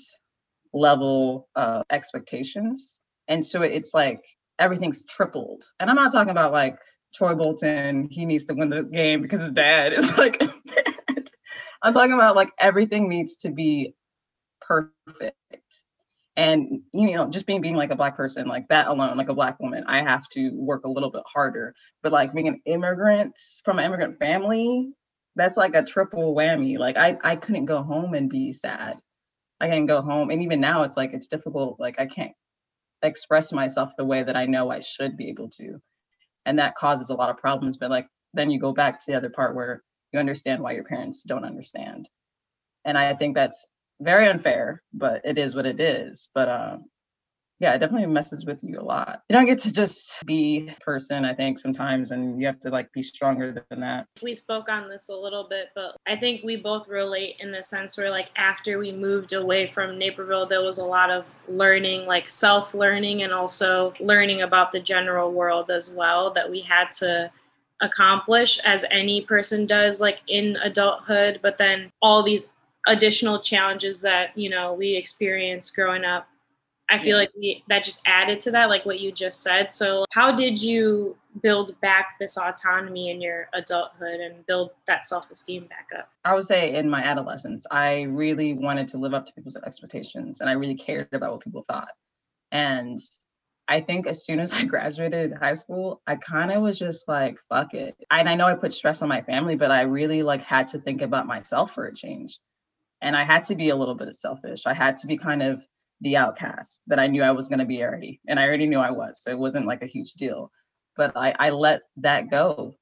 level 0.73 1.49
of 1.55 1.83
expectations. 1.91 2.97
And 3.27 3.43
so 3.43 3.63
it's 3.63 3.93
like 3.93 4.23
everything's 4.59 5.03
tripled. 5.03 5.69
And 5.79 5.89
I'm 5.89 5.95
not 5.95 6.11
talking 6.11 6.31
about 6.31 6.51
like 6.51 6.77
Troy 7.13 7.35
Bolton, 7.35 8.07
he 8.09 8.25
needs 8.25 8.43
to 8.45 8.53
win 8.53 8.69
the 8.69 8.83
game 8.83 9.21
because 9.21 9.41
his 9.41 9.51
dad 9.51 9.93
is 9.93 10.17
like 10.17 10.41
I'm 11.81 11.93
talking 11.93 12.13
about 12.13 12.35
like 12.35 12.49
everything 12.59 13.07
needs 13.09 13.35
to 13.37 13.49
be 13.49 13.93
perfect. 14.61 15.35
And 16.37 16.81
you 16.91 17.15
know, 17.15 17.29
just 17.29 17.45
being 17.45 17.61
being 17.61 17.75
like 17.75 17.91
a 17.91 17.95
black 17.95 18.17
person, 18.17 18.47
like 18.47 18.67
that 18.67 18.87
alone, 18.87 19.17
like 19.17 19.29
a 19.29 19.33
black 19.33 19.59
woman, 19.59 19.85
I 19.87 20.01
have 20.01 20.27
to 20.29 20.51
work 20.55 20.83
a 20.83 20.89
little 20.89 21.11
bit 21.11 21.23
harder. 21.25 21.73
But 22.03 22.11
like 22.11 22.33
being 22.33 22.49
an 22.49 22.61
immigrant 22.65 23.39
from 23.63 23.79
an 23.79 23.85
immigrant 23.85 24.19
family, 24.19 24.91
that's 25.35 25.57
like 25.57 25.75
a 25.75 25.83
triple 25.83 26.35
whammy. 26.35 26.77
Like 26.77 26.97
I 26.97 27.17
I 27.23 27.35
couldn't 27.37 27.65
go 27.65 27.83
home 27.83 28.13
and 28.15 28.29
be 28.29 28.51
sad. 28.51 28.99
I 29.61 29.67
can't 29.69 29.87
go 29.87 30.01
home. 30.01 30.29
And 30.29 30.41
even 30.41 30.59
now 30.59 30.83
it's 30.83 30.97
like 30.97 31.13
it's 31.13 31.27
difficult. 31.27 31.79
Like 31.79 31.99
I 31.99 32.07
can't 32.07 32.33
express 33.05 33.51
myself 33.51 33.91
the 33.97 34.05
way 34.05 34.23
that 34.23 34.35
I 34.35 34.45
know 34.45 34.69
I 34.69 34.79
should 34.79 35.17
be 35.17 35.29
able 35.29 35.49
to. 35.51 35.81
And 36.45 36.59
that 36.59 36.75
causes 36.75 37.09
a 37.09 37.15
lot 37.15 37.29
of 37.29 37.37
problems. 37.37 37.77
But 37.77 37.89
like 37.89 38.07
then 38.33 38.51
you 38.51 38.59
go 38.59 38.73
back 38.73 38.99
to 38.99 39.05
the 39.07 39.17
other 39.17 39.29
part 39.29 39.55
where 39.55 39.83
you 40.11 40.19
understand 40.19 40.61
why 40.61 40.73
your 40.73 40.83
parents 40.83 41.23
don't 41.23 41.45
understand. 41.45 42.09
And 42.85 42.97
I 42.97 43.13
think 43.15 43.35
that's 43.35 43.65
very 43.99 44.27
unfair, 44.27 44.81
but 44.93 45.21
it 45.25 45.37
is 45.37 45.55
what 45.55 45.65
it 45.65 45.79
is. 45.79 46.29
But 46.33 46.49
um, 46.49 46.85
yeah, 47.59 47.73
it 47.73 47.79
definitely 47.79 48.07
messes 48.07 48.45
with 48.45 48.59
you 48.61 48.79
a 48.79 48.83
lot. 48.83 49.21
You 49.29 49.35
don't 49.35 49.45
get 49.45 49.59
to 49.59 49.71
just 49.71 50.25
be 50.25 50.69
person, 50.81 51.23
I 51.23 51.33
think, 51.33 51.57
sometimes, 51.57 52.11
and 52.11 52.39
you 52.39 52.47
have 52.47 52.59
to 52.61 52.69
like 52.69 52.91
be 52.91 53.01
stronger 53.01 53.65
than 53.69 53.79
that. 53.79 54.07
We 54.21 54.33
spoke 54.33 54.67
on 54.67 54.89
this 54.89 55.07
a 55.07 55.15
little 55.15 55.47
bit, 55.49 55.69
but 55.73 55.95
I 56.05 56.17
think 56.17 56.43
we 56.43 56.57
both 56.57 56.89
relate 56.89 57.37
in 57.39 57.51
the 57.51 57.63
sense 57.63 57.97
where, 57.97 58.09
like, 58.09 58.29
after 58.35 58.77
we 58.77 58.91
moved 58.91 59.31
away 59.31 59.67
from 59.67 59.97
Naperville, 59.97 60.45
there 60.45 60.63
was 60.63 60.79
a 60.79 60.85
lot 60.85 61.09
of 61.09 61.25
learning, 61.47 62.05
like 62.05 62.27
self 62.27 62.73
learning, 62.73 63.23
and 63.23 63.31
also 63.31 63.93
learning 64.01 64.41
about 64.41 64.73
the 64.73 64.79
general 64.81 65.31
world 65.31 65.71
as 65.71 65.93
well 65.95 66.31
that 66.31 66.51
we 66.51 66.59
had 66.59 66.91
to 66.91 67.31
accomplish 67.81 68.59
as 68.59 68.85
any 68.89 69.21
person 69.21 69.65
does 69.65 69.99
like 69.99 70.21
in 70.29 70.55
adulthood 70.63 71.41
but 71.43 71.57
then 71.57 71.91
all 72.01 72.23
these 72.23 72.53
additional 72.87 73.37
challenges 73.41 73.99
that 73.99 74.29
you 74.37 74.49
know 74.49 74.73
we 74.73 74.95
experience 74.95 75.69
growing 75.69 76.05
up 76.05 76.25
i 76.89 76.97
feel 76.97 77.15
yeah. 77.15 77.21
like 77.21 77.31
we, 77.37 77.63
that 77.67 77.83
just 77.83 78.01
added 78.05 78.39
to 78.41 78.51
that 78.51 78.69
like 78.69 78.85
what 78.85 78.99
you 78.99 79.11
just 79.11 79.41
said 79.41 79.73
so 79.73 80.05
how 80.11 80.31
did 80.31 80.61
you 80.61 81.15
build 81.41 81.79
back 81.81 82.15
this 82.19 82.37
autonomy 82.37 83.09
in 83.09 83.21
your 83.21 83.49
adulthood 83.53 84.19
and 84.19 84.45
build 84.45 84.71
that 84.87 85.05
self-esteem 85.05 85.65
back 85.65 85.87
up 85.97 86.09
i 86.23 86.33
would 86.33 86.45
say 86.45 86.75
in 86.75 86.89
my 86.89 87.03
adolescence 87.03 87.65
i 87.71 88.03
really 88.03 88.53
wanted 88.53 88.87
to 88.87 88.97
live 88.97 89.13
up 89.13 89.25
to 89.25 89.33
people's 89.33 89.55
expectations 89.57 90.41
and 90.41 90.49
i 90.49 90.53
really 90.53 90.75
cared 90.75 91.07
about 91.13 91.31
what 91.31 91.41
people 91.41 91.65
thought 91.67 91.89
and 92.51 92.99
I 93.67 93.81
think 93.81 94.07
as 94.07 94.25
soon 94.25 94.39
as 94.39 94.53
I 94.53 94.65
graduated 94.65 95.33
high 95.33 95.53
school, 95.53 96.01
I 96.05 96.15
kind 96.15 96.51
of 96.51 96.61
was 96.61 96.77
just 96.77 97.07
like, 97.07 97.39
fuck 97.49 97.73
it. 97.73 97.95
And 98.11 98.29
I 98.29 98.35
know 98.35 98.45
I 98.45 98.55
put 98.55 98.73
stress 98.73 99.01
on 99.01 99.09
my 99.09 99.21
family, 99.21 99.55
but 99.55 99.71
I 99.71 99.81
really 99.81 100.23
like 100.23 100.41
had 100.41 100.69
to 100.69 100.79
think 100.79 101.01
about 101.01 101.27
myself 101.27 101.73
for 101.73 101.85
a 101.85 101.95
change. 101.95 102.39
And 103.01 103.15
I 103.15 103.23
had 103.23 103.45
to 103.45 103.55
be 103.55 103.69
a 103.69 103.75
little 103.75 103.95
bit 103.95 104.13
selfish. 104.15 104.65
I 104.65 104.73
had 104.73 104.97
to 104.97 105.07
be 105.07 105.17
kind 105.17 105.43
of 105.43 105.65
the 106.01 106.17
outcast 106.17 106.79
that 106.87 106.99
I 106.99 107.07
knew 107.07 107.23
I 107.23 107.31
was 107.31 107.47
going 107.47 107.59
to 107.59 107.65
be 107.65 107.83
already. 107.83 108.19
And 108.27 108.39
I 108.39 108.43
already 108.43 108.67
knew 108.67 108.79
I 108.79 108.91
was. 108.91 109.21
So 109.21 109.31
it 109.31 109.39
wasn't 109.39 109.67
like 109.67 109.81
a 109.81 109.87
huge 109.87 110.13
deal. 110.13 110.51
But 110.97 111.15
I, 111.15 111.33
I 111.37 111.49
let 111.49 111.81
that 111.97 112.29
go 112.29 112.75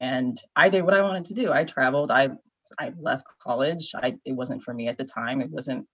and 0.00 0.40
I 0.54 0.68
did 0.68 0.84
what 0.84 0.94
I 0.94 1.02
wanted 1.02 1.26
to 1.26 1.34
do. 1.34 1.52
I 1.52 1.64
traveled. 1.64 2.10
I 2.10 2.30
I 2.78 2.92
left 2.98 3.26
college. 3.42 3.92
I 3.94 4.16
it 4.24 4.32
wasn't 4.32 4.62
for 4.62 4.72
me 4.72 4.88
at 4.88 4.96
the 4.96 5.04
time. 5.04 5.40
It 5.40 5.50
wasn't 5.50 5.86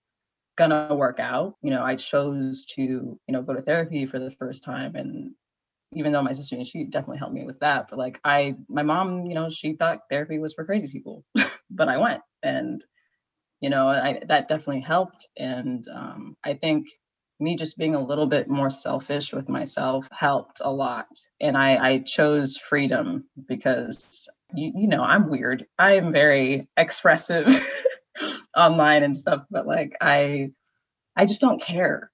gonna 0.57 0.93
work 0.93 1.19
out. 1.19 1.55
You 1.61 1.71
know, 1.71 1.83
I 1.83 1.95
chose 1.95 2.65
to, 2.75 2.81
you 2.81 3.19
know, 3.27 3.41
go 3.41 3.53
to 3.53 3.61
therapy 3.61 4.05
for 4.05 4.19
the 4.19 4.31
first 4.31 4.63
time. 4.63 4.95
And 4.95 5.31
even 5.93 6.11
though 6.11 6.21
my 6.21 6.31
sister, 6.31 6.63
she 6.63 6.85
definitely 6.85 7.17
helped 7.17 7.33
me 7.33 7.45
with 7.45 7.59
that. 7.59 7.87
But 7.89 7.99
like 7.99 8.19
I, 8.23 8.55
my 8.69 8.83
mom, 8.83 9.25
you 9.25 9.35
know, 9.35 9.49
she 9.49 9.73
thought 9.73 10.01
therapy 10.09 10.39
was 10.39 10.53
for 10.53 10.65
crazy 10.65 10.87
people, 10.87 11.25
but 11.69 11.89
I 11.89 11.97
went 11.97 12.21
and, 12.43 12.83
you 13.61 13.69
know, 13.69 13.87
I, 13.87 14.21
that 14.27 14.49
definitely 14.49 14.81
helped. 14.81 15.27
And 15.37 15.87
um, 15.87 16.35
I 16.43 16.55
think 16.55 16.87
me 17.39 17.55
just 17.55 17.77
being 17.77 17.95
a 17.95 18.03
little 18.03 18.27
bit 18.27 18.49
more 18.49 18.69
selfish 18.69 19.33
with 19.33 19.49
myself 19.49 20.07
helped 20.11 20.61
a 20.63 20.71
lot. 20.71 21.07
And 21.39 21.57
I, 21.57 21.93
I 21.93 21.99
chose 21.99 22.57
freedom 22.57 23.25
because, 23.47 24.27
you, 24.53 24.73
you 24.75 24.87
know, 24.87 25.01
I'm 25.01 25.29
weird. 25.29 25.65
I 25.79 25.97
am 25.97 26.11
very 26.11 26.67
expressive. 26.77 27.47
online 28.55 29.03
and 29.03 29.17
stuff, 29.17 29.45
but 29.49 29.67
like 29.67 29.95
I 30.01 30.51
I 31.15 31.25
just 31.25 31.41
don't 31.41 31.61
care. 31.61 32.11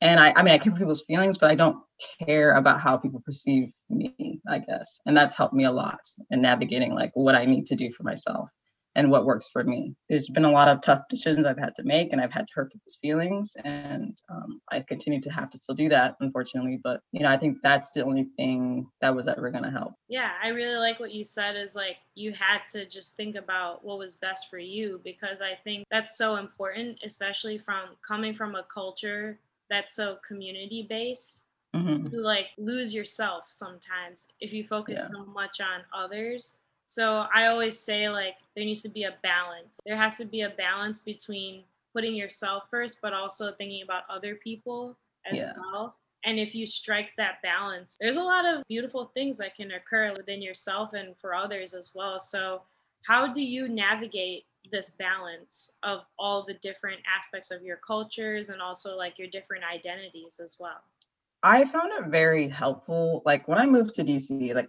And 0.00 0.18
I 0.20 0.32
I 0.34 0.42
mean 0.42 0.54
I 0.54 0.58
care 0.58 0.72
for 0.72 0.78
people's 0.78 1.04
feelings, 1.04 1.38
but 1.38 1.50
I 1.50 1.54
don't 1.54 1.78
care 2.24 2.52
about 2.54 2.80
how 2.80 2.96
people 2.96 3.22
perceive 3.24 3.72
me, 3.88 4.40
I 4.48 4.58
guess. 4.58 5.00
And 5.06 5.16
that's 5.16 5.34
helped 5.34 5.54
me 5.54 5.64
a 5.64 5.72
lot 5.72 6.00
in 6.30 6.42
navigating 6.42 6.94
like 6.94 7.12
what 7.14 7.34
I 7.34 7.44
need 7.44 7.66
to 7.66 7.76
do 7.76 7.92
for 7.92 8.02
myself 8.02 8.48
and 8.94 9.10
what 9.10 9.24
works 9.24 9.48
for 9.48 9.64
me. 9.64 9.94
There's 10.08 10.28
been 10.28 10.44
a 10.44 10.50
lot 10.50 10.68
of 10.68 10.80
tough 10.80 11.02
decisions 11.08 11.46
I've 11.46 11.58
had 11.58 11.74
to 11.76 11.82
make, 11.82 12.12
and 12.12 12.20
I've 12.20 12.32
had 12.32 12.46
to 12.46 12.52
hurt 12.54 12.72
people's 12.72 12.98
feelings, 13.00 13.52
and 13.64 14.16
um, 14.30 14.60
I 14.70 14.80
continue 14.80 15.20
to 15.22 15.30
have 15.30 15.50
to 15.50 15.58
still 15.58 15.74
do 15.74 15.88
that, 15.88 16.16
unfortunately. 16.20 16.80
But 16.82 17.00
you 17.12 17.20
know, 17.20 17.28
I 17.28 17.38
think 17.38 17.58
that's 17.62 17.90
the 17.90 18.04
only 18.04 18.28
thing 18.36 18.86
that 19.00 19.14
was 19.14 19.28
ever 19.28 19.50
going 19.50 19.64
to 19.64 19.70
help. 19.70 19.94
Yeah, 20.08 20.30
I 20.42 20.48
really 20.48 20.76
like 20.76 21.00
what 21.00 21.12
you 21.12 21.24
said. 21.24 21.56
Is 21.56 21.74
like 21.74 21.96
you 22.14 22.32
had 22.32 22.60
to 22.70 22.86
just 22.86 23.16
think 23.16 23.36
about 23.36 23.84
what 23.84 23.98
was 23.98 24.16
best 24.16 24.50
for 24.50 24.58
you 24.58 25.00
because 25.04 25.40
I 25.40 25.54
think 25.64 25.86
that's 25.90 26.18
so 26.18 26.36
important, 26.36 26.98
especially 27.04 27.58
from 27.58 27.96
coming 28.06 28.34
from 28.34 28.54
a 28.54 28.64
culture 28.72 29.38
that's 29.70 29.96
so 29.96 30.18
community 30.26 30.86
based. 30.88 31.42
Mm-hmm. 31.74 32.14
You 32.14 32.20
like 32.20 32.48
lose 32.58 32.94
yourself 32.94 33.44
sometimes 33.48 34.28
if 34.40 34.52
you 34.52 34.64
focus 34.64 35.08
yeah. 35.10 35.18
so 35.18 35.24
much 35.24 35.62
on 35.62 35.80
others 35.94 36.58
so 36.92 37.24
I 37.34 37.46
always 37.46 37.78
say 37.78 38.10
like 38.10 38.34
there 38.54 38.66
needs 38.66 38.82
to 38.82 38.90
be 38.90 39.04
a 39.04 39.14
balance. 39.22 39.80
There 39.86 39.96
has 39.96 40.18
to 40.18 40.26
be 40.26 40.42
a 40.42 40.50
balance 40.50 40.98
between 40.98 41.62
putting 41.94 42.14
yourself 42.14 42.64
first, 42.70 42.98
but 43.00 43.14
also 43.14 43.52
thinking 43.52 43.82
about 43.82 44.02
other 44.10 44.34
people 44.34 44.94
as 45.24 45.38
yeah. 45.38 45.52
well. 45.56 45.96
And 46.24 46.38
if 46.38 46.54
you 46.54 46.66
strike 46.66 47.08
that 47.16 47.40
balance, 47.42 47.96
there's 47.98 48.16
a 48.16 48.22
lot 48.22 48.44
of 48.44 48.62
beautiful 48.68 49.10
things 49.14 49.38
that 49.38 49.54
can 49.54 49.72
occur 49.72 50.12
within 50.14 50.42
yourself 50.42 50.92
and 50.92 51.16
for 51.18 51.34
others 51.34 51.72
as 51.72 51.92
well. 51.94 52.20
So, 52.20 52.60
how 53.06 53.26
do 53.26 53.42
you 53.42 53.68
navigate 53.68 54.44
this 54.70 54.90
balance 54.90 55.78
of 55.82 56.00
all 56.18 56.44
the 56.46 56.54
different 56.60 57.00
aspects 57.16 57.50
of 57.50 57.62
your 57.62 57.78
cultures 57.78 58.50
and 58.50 58.60
also 58.60 58.98
like 58.98 59.18
your 59.18 59.28
different 59.28 59.64
identities 59.64 60.40
as 60.44 60.58
well? 60.60 60.82
I 61.42 61.64
found 61.64 61.90
it 61.94 62.10
very 62.10 62.50
helpful. 62.50 63.22
Like 63.24 63.48
when 63.48 63.56
I 63.56 63.64
moved 63.64 63.94
to 63.94 64.04
DC, 64.04 64.54
like 64.54 64.68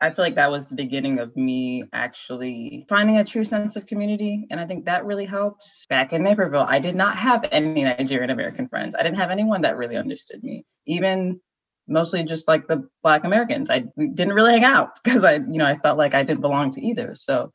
I 0.00 0.10
feel 0.10 0.24
like 0.24 0.34
that 0.34 0.50
was 0.50 0.66
the 0.66 0.74
beginning 0.74 1.18
of 1.18 1.36
me 1.36 1.84
actually 1.92 2.84
finding 2.88 3.18
a 3.18 3.24
true 3.24 3.44
sense 3.44 3.76
of 3.76 3.86
community. 3.86 4.46
And 4.50 4.60
I 4.60 4.66
think 4.66 4.84
that 4.84 5.04
really 5.04 5.24
helped. 5.24 5.64
Back 5.88 6.12
in 6.12 6.22
Naperville, 6.22 6.66
I 6.68 6.78
did 6.78 6.96
not 6.96 7.16
have 7.16 7.46
any 7.52 7.84
Nigerian 7.84 8.30
American 8.30 8.68
friends. 8.68 8.94
I 8.94 9.02
didn't 9.02 9.18
have 9.18 9.30
anyone 9.30 9.62
that 9.62 9.76
really 9.76 9.96
understood 9.96 10.42
me. 10.42 10.64
Even 10.86 11.40
mostly 11.86 12.24
just 12.24 12.48
like 12.48 12.66
the 12.66 12.88
Black 13.02 13.24
Americans. 13.24 13.70
I 13.70 13.84
didn't 13.96 14.34
really 14.34 14.52
hang 14.52 14.64
out 14.64 15.02
because 15.04 15.24
I, 15.24 15.34
you 15.34 15.58
know, 15.58 15.66
I 15.66 15.74
felt 15.76 15.98
like 15.98 16.14
I 16.14 16.22
didn't 16.22 16.40
belong 16.40 16.70
to 16.72 16.84
either. 16.84 17.14
So 17.14 17.52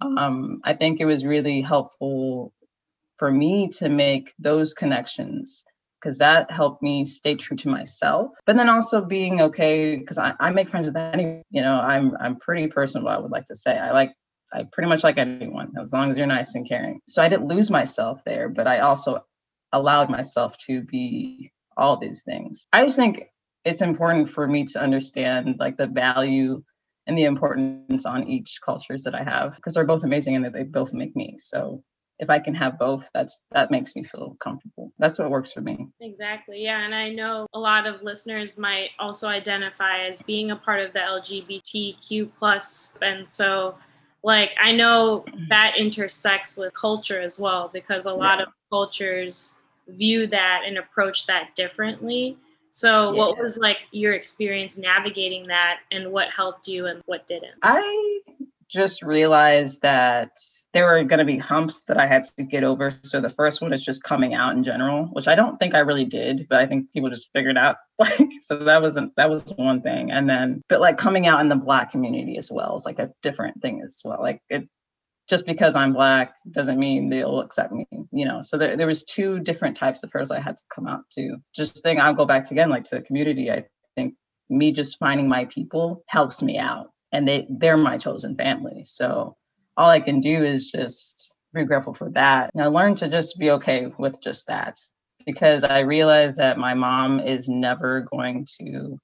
um, 0.00 0.60
I 0.64 0.74
think 0.74 1.00
it 1.00 1.06
was 1.06 1.24
really 1.24 1.60
helpful 1.60 2.52
for 3.18 3.30
me 3.30 3.68
to 3.78 3.88
make 3.88 4.34
those 4.38 4.74
connections 4.74 5.64
because 6.00 6.18
that 6.18 6.50
helped 6.50 6.82
me 6.82 7.04
stay 7.04 7.34
true 7.34 7.56
to 7.58 7.68
myself. 7.68 8.32
But 8.44 8.56
then 8.56 8.68
also 8.68 9.04
being 9.04 9.40
okay 9.42 9.96
because 9.96 10.18
I, 10.18 10.34
I 10.38 10.50
make 10.50 10.68
friends 10.68 10.86
with 10.86 10.96
any, 10.96 11.42
you 11.50 11.62
know, 11.62 11.80
I'm 11.80 12.16
I'm 12.20 12.36
pretty 12.36 12.68
personable, 12.68 13.08
I 13.08 13.18
would 13.18 13.30
like 13.30 13.46
to 13.46 13.56
say. 13.56 13.76
I 13.76 13.92
like 13.92 14.12
I 14.52 14.64
pretty 14.72 14.88
much 14.88 15.02
like 15.02 15.18
anyone 15.18 15.72
as 15.80 15.92
long 15.92 16.10
as 16.10 16.18
you're 16.18 16.26
nice 16.26 16.54
and 16.54 16.68
caring. 16.68 17.00
So 17.08 17.22
I 17.22 17.28
didn't 17.28 17.48
lose 17.48 17.70
myself 17.70 18.22
there, 18.24 18.48
but 18.48 18.66
I 18.66 18.80
also 18.80 19.24
allowed 19.72 20.10
myself 20.10 20.56
to 20.66 20.82
be 20.82 21.50
all 21.76 21.98
these 21.98 22.22
things. 22.22 22.66
I 22.72 22.84
just 22.84 22.96
think 22.96 23.24
it's 23.64 23.82
important 23.82 24.30
for 24.30 24.46
me 24.46 24.64
to 24.64 24.80
understand 24.80 25.56
like 25.58 25.76
the 25.76 25.88
value 25.88 26.62
and 27.06 27.16
the 27.16 27.24
importance 27.24 28.06
on 28.06 28.28
each 28.28 28.60
cultures 28.64 29.04
that 29.04 29.14
I 29.14 29.22
have 29.22 29.56
because 29.56 29.74
they're 29.74 29.84
both 29.84 30.04
amazing 30.04 30.36
and 30.36 30.54
they 30.54 30.62
both 30.62 30.92
make 30.92 31.14
me. 31.14 31.36
So 31.38 31.82
if 32.18 32.30
I 32.30 32.38
can 32.38 32.54
have 32.54 32.78
both, 32.78 33.08
that's 33.12 33.44
that 33.52 33.70
makes 33.70 33.94
me 33.94 34.04
feel 34.04 34.36
comfortable. 34.40 34.92
That's 34.98 35.18
what 35.18 35.30
works 35.30 35.52
for 35.52 35.60
me. 35.60 35.88
Exactly. 36.00 36.62
Yeah, 36.62 36.84
and 36.84 36.94
I 36.94 37.10
know 37.10 37.46
a 37.52 37.58
lot 37.58 37.86
of 37.86 38.02
listeners 38.02 38.58
might 38.58 38.90
also 38.98 39.28
identify 39.28 40.04
as 40.06 40.22
being 40.22 40.50
a 40.50 40.56
part 40.56 40.80
of 40.80 40.92
the 40.92 41.00
LGBTQ 41.00 42.30
plus, 42.38 42.98
and 43.02 43.28
so 43.28 43.76
like 44.22 44.56
I 44.60 44.72
know 44.72 45.24
that 45.50 45.74
intersects 45.78 46.56
with 46.56 46.72
culture 46.74 47.20
as 47.20 47.38
well 47.38 47.70
because 47.72 48.06
a 48.06 48.14
lot 48.14 48.38
yeah. 48.38 48.44
of 48.44 48.48
cultures 48.70 49.60
view 49.88 50.26
that 50.26 50.62
and 50.66 50.78
approach 50.78 51.26
that 51.26 51.54
differently. 51.54 52.36
So, 52.70 53.12
yeah. 53.12 53.18
what 53.18 53.38
was 53.38 53.58
like 53.58 53.78
your 53.92 54.12
experience 54.12 54.76
navigating 54.76 55.46
that, 55.48 55.78
and 55.90 56.12
what 56.12 56.28
helped 56.30 56.68
you, 56.68 56.86
and 56.86 57.00
what 57.06 57.26
didn't? 57.26 57.54
I 57.62 58.20
just 58.68 59.02
realized 59.02 59.80
that 59.82 60.32
there 60.76 60.84
were 60.84 61.02
going 61.04 61.20
to 61.20 61.24
be 61.24 61.38
humps 61.38 61.80
that 61.88 61.96
I 61.96 62.06
had 62.06 62.24
to 62.24 62.42
get 62.42 62.62
over. 62.62 62.90
So 63.02 63.18
the 63.18 63.30
first 63.30 63.62
one 63.62 63.72
is 63.72 63.82
just 63.82 64.02
coming 64.02 64.34
out 64.34 64.54
in 64.54 64.62
general, 64.62 65.06
which 65.06 65.26
I 65.26 65.34
don't 65.34 65.58
think 65.58 65.74
I 65.74 65.78
really 65.78 66.04
did, 66.04 66.46
but 66.50 66.60
I 66.60 66.66
think 66.66 66.92
people 66.92 67.08
just 67.08 67.30
figured 67.32 67.56
out. 67.56 67.76
Like, 67.98 68.28
so 68.42 68.58
that 68.58 68.82
wasn't 68.82 69.16
that 69.16 69.30
was 69.30 69.54
one 69.56 69.80
thing. 69.80 70.10
And 70.10 70.28
then, 70.28 70.60
but 70.68 70.82
like 70.82 70.98
coming 70.98 71.26
out 71.26 71.40
in 71.40 71.48
the 71.48 71.56
black 71.56 71.90
community 71.90 72.36
as 72.36 72.52
well 72.52 72.76
is 72.76 72.84
like 72.84 72.98
a 72.98 73.10
different 73.22 73.62
thing 73.62 73.80
as 73.82 74.02
well. 74.04 74.18
Like 74.20 74.42
it, 74.50 74.68
just 75.30 75.46
because 75.46 75.74
I'm 75.74 75.94
black 75.94 76.34
doesn't 76.50 76.78
mean 76.78 77.08
they'll 77.08 77.40
accept 77.40 77.72
me, 77.72 77.86
you 78.12 78.26
know. 78.26 78.42
So 78.42 78.58
there, 78.58 78.76
there 78.76 78.86
was 78.86 79.02
two 79.02 79.40
different 79.40 79.78
types 79.78 80.02
of 80.02 80.10
hurdles 80.12 80.30
I 80.30 80.40
had 80.40 80.58
to 80.58 80.62
come 80.70 80.86
out 80.86 81.04
to. 81.12 81.38
Just 81.54 81.82
think 81.82 81.98
I'll 81.98 82.12
go 82.12 82.26
back 82.26 82.44
to 82.44 82.54
again, 82.54 82.68
like 82.68 82.84
to 82.84 82.96
the 82.96 83.00
community. 83.00 83.50
I 83.50 83.64
think 83.94 84.12
me 84.50 84.72
just 84.72 84.98
finding 84.98 85.26
my 85.26 85.46
people 85.46 86.04
helps 86.06 86.42
me 86.42 86.58
out 86.58 86.90
and 87.12 87.26
they 87.26 87.46
they're 87.48 87.78
my 87.78 87.96
chosen 87.96 88.36
family. 88.36 88.84
So 88.84 89.38
all 89.76 89.90
I 89.90 90.00
can 90.00 90.20
do 90.20 90.44
is 90.44 90.70
just 90.70 91.30
be 91.54 91.64
grateful 91.64 91.94
for 91.94 92.10
that. 92.10 92.50
And 92.54 92.62
I 92.62 92.66
learned 92.66 92.98
to 92.98 93.08
just 93.08 93.38
be 93.38 93.50
okay 93.52 93.92
with 93.98 94.20
just 94.22 94.46
that 94.46 94.78
because 95.24 95.64
I 95.64 95.80
realized 95.80 96.36
that 96.38 96.58
my 96.58 96.74
mom 96.74 97.20
is 97.20 97.48
never 97.48 98.02
going 98.02 98.46
to 98.60 98.98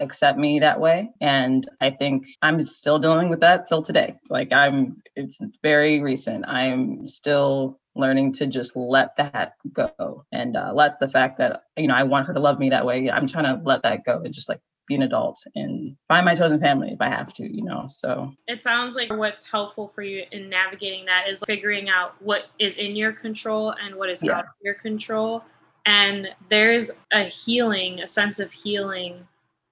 accept 0.00 0.38
me 0.38 0.60
that 0.60 0.80
way. 0.80 1.10
And 1.20 1.66
I 1.80 1.90
think 1.90 2.26
I'm 2.42 2.60
still 2.60 2.98
dealing 2.98 3.28
with 3.28 3.40
that 3.40 3.66
till 3.66 3.82
today. 3.82 4.16
Like 4.30 4.52
I'm, 4.52 5.02
it's 5.16 5.40
very 5.62 6.00
recent. 6.00 6.44
I'm 6.46 7.06
still 7.06 7.78
learning 7.94 8.32
to 8.32 8.46
just 8.46 8.74
let 8.76 9.16
that 9.16 9.54
go 9.72 10.24
and 10.32 10.56
uh, 10.56 10.72
let 10.74 10.98
the 10.98 11.08
fact 11.08 11.38
that, 11.38 11.62
you 11.76 11.88
know, 11.88 11.94
I 11.94 12.02
want 12.04 12.26
her 12.26 12.34
to 12.34 12.40
love 12.40 12.58
me 12.58 12.70
that 12.70 12.86
way. 12.86 13.10
I'm 13.10 13.26
trying 13.26 13.44
to 13.44 13.62
let 13.64 13.82
that 13.82 14.04
go 14.04 14.22
and 14.24 14.34
just 14.34 14.48
like 14.48 14.60
be 14.86 14.94
an 14.94 15.02
adult 15.02 15.42
and 15.54 15.96
find 16.08 16.24
my 16.24 16.34
chosen 16.34 16.60
family 16.60 16.90
if 16.90 17.00
I 17.00 17.08
have 17.08 17.32
to, 17.34 17.44
you 17.44 17.62
know. 17.62 17.84
So 17.86 18.32
it 18.48 18.62
sounds 18.62 18.96
like 18.96 19.10
what's 19.10 19.48
helpful 19.48 19.92
for 19.94 20.02
you 20.02 20.24
in 20.32 20.48
navigating 20.48 21.04
that 21.06 21.28
is 21.28 21.42
figuring 21.46 21.88
out 21.88 22.20
what 22.20 22.46
is 22.58 22.76
in 22.78 22.96
your 22.96 23.12
control 23.12 23.74
and 23.82 23.94
what 23.96 24.10
is 24.10 24.22
yeah. 24.22 24.38
out 24.38 24.44
of 24.44 24.50
your 24.62 24.74
control. 24.74 25.44
And 25.86 26.28
there's 26.48 27.02
a 27.12 27.24
healing, 27.24 28.00
a 28.00 28.06
sense 28.06 28.38
of 28.38 28.50
healing 28.52 29.26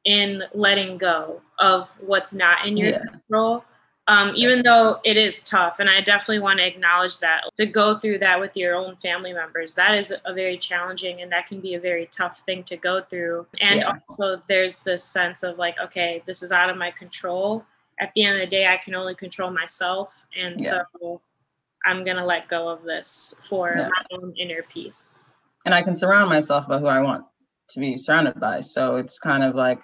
in 0.04 0.42
letting 0.54 0.96
go 0.96 1.40
of 1.58 1.88
what's 2.00 2.32
not 2.32 2.66
in 2.66 2.76
your 2.76 2.90
yeah. 2.90 3.04
control 3.04 3.64
um, 4.10 4.32
even 4.34 4.60
though 4.64 4.98
it 5.04 5.16
is 5.16 5.42
tough 5.42 5.78
and 5.78 5.88
i 5.88 6.00
definitely 6.00 6.40
want 6.40 6.58
to 6.58 6.66
acknowledge 6.66 7.18
that 7.20 7.42
to 7.54 7.64
go 7.64 7.98
through 7.98 8.18
that 8.18 8.38
with 8.40 8.56
your 8.56 8.74
own 8.74 8.96
family 8.96 9.32
members 9.32 9.74
that 9.74 9.94
is 9.94 10.12
a 10.24 10.34
very 10.34 10.58
challenging 10.58 11.22
and 11.22 11.30
that 11.30 11.46
can 11.46 11.60
be 11.60 11.74
a 11.74 11.80
very 11.80 12.06
tough 12.06 12.40
thing 12.40 12.62
to 12.64 12.76
go 12.76 13.00
through 13.02 13.46
and 13.60 13.80
yeah. 13.80 13.92
also 14.08 14.42
there's 14.48 14.80
this 14.80 15.04
sense 15.04 15.42
of 15.42 15.58
like 15.58 15.76
okay 15.82 16.22
this 16.26 16.42
is 16.42 16.50
out 16.50 16.68
of 16.68 16.76
my 16.76 16.90
control 16.90 17.64
at 18.00 18.12
the 18.14 18.24
end 18.24 18.34
of 18.34 18.40
the 18.40 18.56
day 18.56 18.66
i 18.66 18.76
can 18.76 18.94
only 18.94 19.14
control 19.14 19.50
myself 19.50 20.26
and 20.36 20.60
yeah. 20.60 20.82
so 20.98 21.20
i'm 21.86 22.04
going 22.04 22.16
to 22.16 22.24
let 22.24 22.48
go 22.48 22.68
of 22.68 22.82
this 22.82 23.40
for 23.48 23.72
yeah. 23.76 23.88
my 23.88 24.18
own 24.18 24.34
inner 24.36 24.62
peace 24.68 25.20
and 25.64 25.74
i 25.74 25.80
can 25.80 25.94
surround 25.94 26.28
myself 26.28 26.66
by 26.66 26.78
who 26.78 26.86
i 26.86 27.00
want 27.00 27.24
to 27.70 27.80
be 27.80 27.96
surrounded 27.96 28.38
by. 28.38 28.60
So 28.60 28.96
it's 28.96 29.18
kind 29.18 29.42
of 29.42 29.54
like 29.54 29.80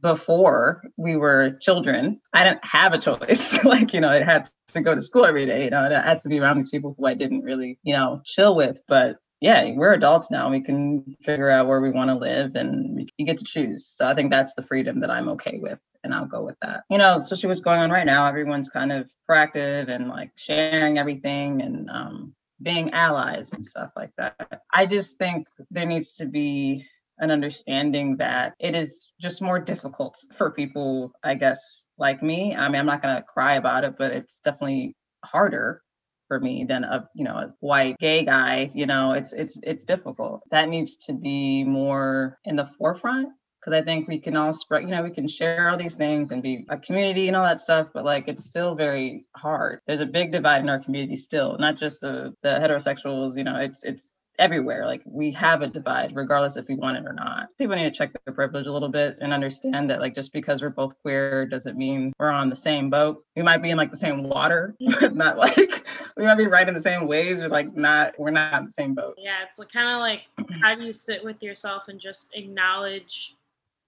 before 0.00 0.82
we 0.96 1.16
were 1.16 1.56
children, 1.60 2.20
I 2.32 2.44
didn't 2.44 2.64
have 2.64 2.92
a 2.92 2.98
choice. 2.98 3.62
like, 3.64 3.92
you 3.92 4.00
know, 4.00 4.08
I 4.08 4.22
had 4.22 4.48
to 4.72 4.80
go 4.80 4.94
to 4.94 5.02
school 5.02 5.24
every 5.24 5.46
day. 5.46 5.64
You 5.64 5.70
know, 5.70 5.80
I 5.80 6.00
had 6.00 6.20
to 6.20 6.28
be 6.28 6.38
around 6.38 6.56
these 6.56 6.70
people 6.70 6.94
who 6.96 7.06
I 7.06 7.14
didn't 7.14 7.42
really, 7.42 7.78
you 7.82 7.94
know, 7.94 8.20
chill 8.24 8.54
with. 8.54 8.80
But 8.86 9.16
yeah, 9.40 9.72
we're 9.74 9.92
adults 9.92 10.30
now. 10.30 10.50
We 10.50 10.62
can 10.62 11.16
figure 11.22 11.50
out 11.50 11.66
where 11.66 11.80
we 11.80 11.90
want 11.90 12.10
to 12.10 12.16
live 12.16 12.56
and 12.56 13.10
you 13.16 13.26
get 13.26 13.38
to 13.38 13.44
choose. 13.44 13.86
So 13.86 14.06
I 14.06 14.14
think 14.14 14.30
that's 14.30 14.54
the 14.54 14.62
freedom 14.62 15.00
that 15.00 15.10
I'm 15.10 15.28
okay 15.30 15.58
with. 15.60 15.78
And 16.04 16.14
I'll 16.14 16.26
go 16.26 16.44
with 16.44 16.56
that. 16.62 16.84
You 16.88 16.98
know, 16.98 17.14
especially 17.14 17.48
what's 17.48 17.60
going 17.60 17.80
on 17.80 17.90
right 17.90 18.06
now, 18.06 18.26
everyone's 18.26 18.70
kind 18.70 18.92
of 18.92 19.10
proactive 19.28 19.88
and 19.88 20.08
like 20.08 20.30
sharing 20.36 20.98
everything 20.98 21.62
and 21.62 21.90
um, 21.90 22.34
being 22.62 22.92
allies 22.92 23.52
and 23.52 23.64
stuff 23.64 23.90
like 23.96 24.12
that. 24.16 24.62
I 24.72 24.86
just 24.86 25.18
think 25.18 25.48
there 25.70 25.86
needs 25.86 26.14
to 26.14 26.26
be 26.26 26.86
an 27.18 27.30
understanding 27.30 28.16
that 28.18 28.54
it 28.58 28.74
is 28.74 29.08
just 29.20 29.40
more 29.40 29.58
difficult 29.58 30.18
for 30.36 30.50
people, 30.50 31.12
I 31.22 31.34
guess, 31.34 31.86
like 31.98 32.22
me. 32.22 32.54
I 32.54 32.68
mean, 32.68 32.80
I'm 32.80 32.86
not 32.86 33.02
going 33.02 33.16
to 33.16 33.22
cry 33.22 33.54
about 33.54 33.84
it, 33.84 33.94
but 33.98 34.12
it's 34.12 34.40
definitely 34.40 34.94
harder 35.24 35.80
for 36.28 36.40
me 36.40 36.64
than 36.68 36.84
a 36.84 37.08
you 37.14 37.24
know 37.24 37.36
a 37.36 37.48
white 37.60 37.96
gay 37.98 38.24
guy 38.24 38.68
you 38.74 38.86
know 38.86 39.12
it's 39.12 39.32
it's 39.32 39.58
it's 39.62 39.84
difficult 39.84 40.42
that 40.50 40.68
needs 40.68 40.96
to 40.96 41.12
be 41.12 41.64
more 41.64 42.38
in 42.44 42.56
the 42.56 42.64
forefront 42.64 43.28
because 43.60 43.72
i 43.72 43.82
think 43.82 44.08
we 44.08 44.18
can 44.18 44.36
all 44.36 44.52
spread 44.52 44.82
you 44.82 44.88
know 44.88 45.02
we 45.02 45.10
can 45.10 45.28
share 45.28 45.68
all 45.68 45.76
these 45.76 45.94
things 45.94 46.32
and 46.32 46.42
be 46.42 46.64
a 46.68 46.78
community 46.78 47.28
and 47.28 47.36
all 47.36 47.44
that 47.44 47.60
stuff 47.60 47.88
but 47.94 48.04
like 48.04 48.26
it's 48.28 48.44
still 48.44 48.74
very 48.74 49.24
hard 49.36 49.80
there's 49.86 50.00
a 50.00 50.06
big 50.06 50.32
divide 50.32 50.60
in 50.60 50.68
our 50.68 50.80
community 50.80 51.16
still 51.16 51.56
not 51.58 51.76
just 51.76 52.00
the 52.00 52.32
the 52.42 52.48
heterosexuals 52.48 53.36
you 53.36 53.44
know 53.44 53.56
it's 53.60 53.84
it's 53.84 54.14
everywhere. 54.38 54.86
Like 54.86 55.02
we 55.04 55.32
have 55.32 55.62
a 55.62 55.66
divide, 55.66 56.14
regardless 56.14 56.56
if 56.56 56.66
we 56.68 56.74
want 56.74 56.98
it 56.98 57.04
or 57.06 57.12
not. 57.12 57.48
People 57.58 57.76
need 57.76 57.84
to 57.84 57.90
check 57.90 58.12
their 58.24 58.34
privilege 58.34 58.66
a 58.66 58.72
little 58.72 58.88
bit 58.88 59.18
and 59.20 59.32
understand 59.32 59.90
that, 59.90 60.00
like, 60.00 60.14
just 60.14 60.32
because 60.32 60.62
we're 60.62 60.70
both 60.70 60.94
queer 61.02 61.46
doesn't 61.46 61.76
mean 61.76 62.12
we're 62.18 62.30
on 62.30 62.50
the 62.50 62.56
same 62.56 62.90
boat. 62.90 63.24
We 63.34 63.42
might 63.42 63.62
be 63.62 63.70
in 63.70 63.76
like 63.76 63.90
the 63.90 63.96
same 63.96 64.24
water, 64.24 64.74
but 65.00 65.14
not 65.14 65.38
like 65.38 65.86
we 66.16 66.24
might 66.24 66.38
be 66.38 66.46
riding 66.46 66.74
the 66.74 66.80
same 66.80 67.06
ways, 67.06 67.40
but 67.40 67.50
like 67.50 67.74
not 67.76 68.18
we're 68.18 68.30
not 68.30 68.60
in 68.60 68.66
the 68.66 68.72
same 68.72 68.94
boat. 68.94 69.14
Yeah, 69.18 69.44
it's 69.48 69.60
kind 69.72 69.88
of 69.88 70.00
like 70.00 70.22
how 70.62 70.74
do 70.74 70.84
you 70.84 70.92
sit 70.92 71.24
with 71.24 71.42
yourself 71.42 71.84
and 71.88 72.00
just 72.00 72.34
acknowledge 72.34 73.34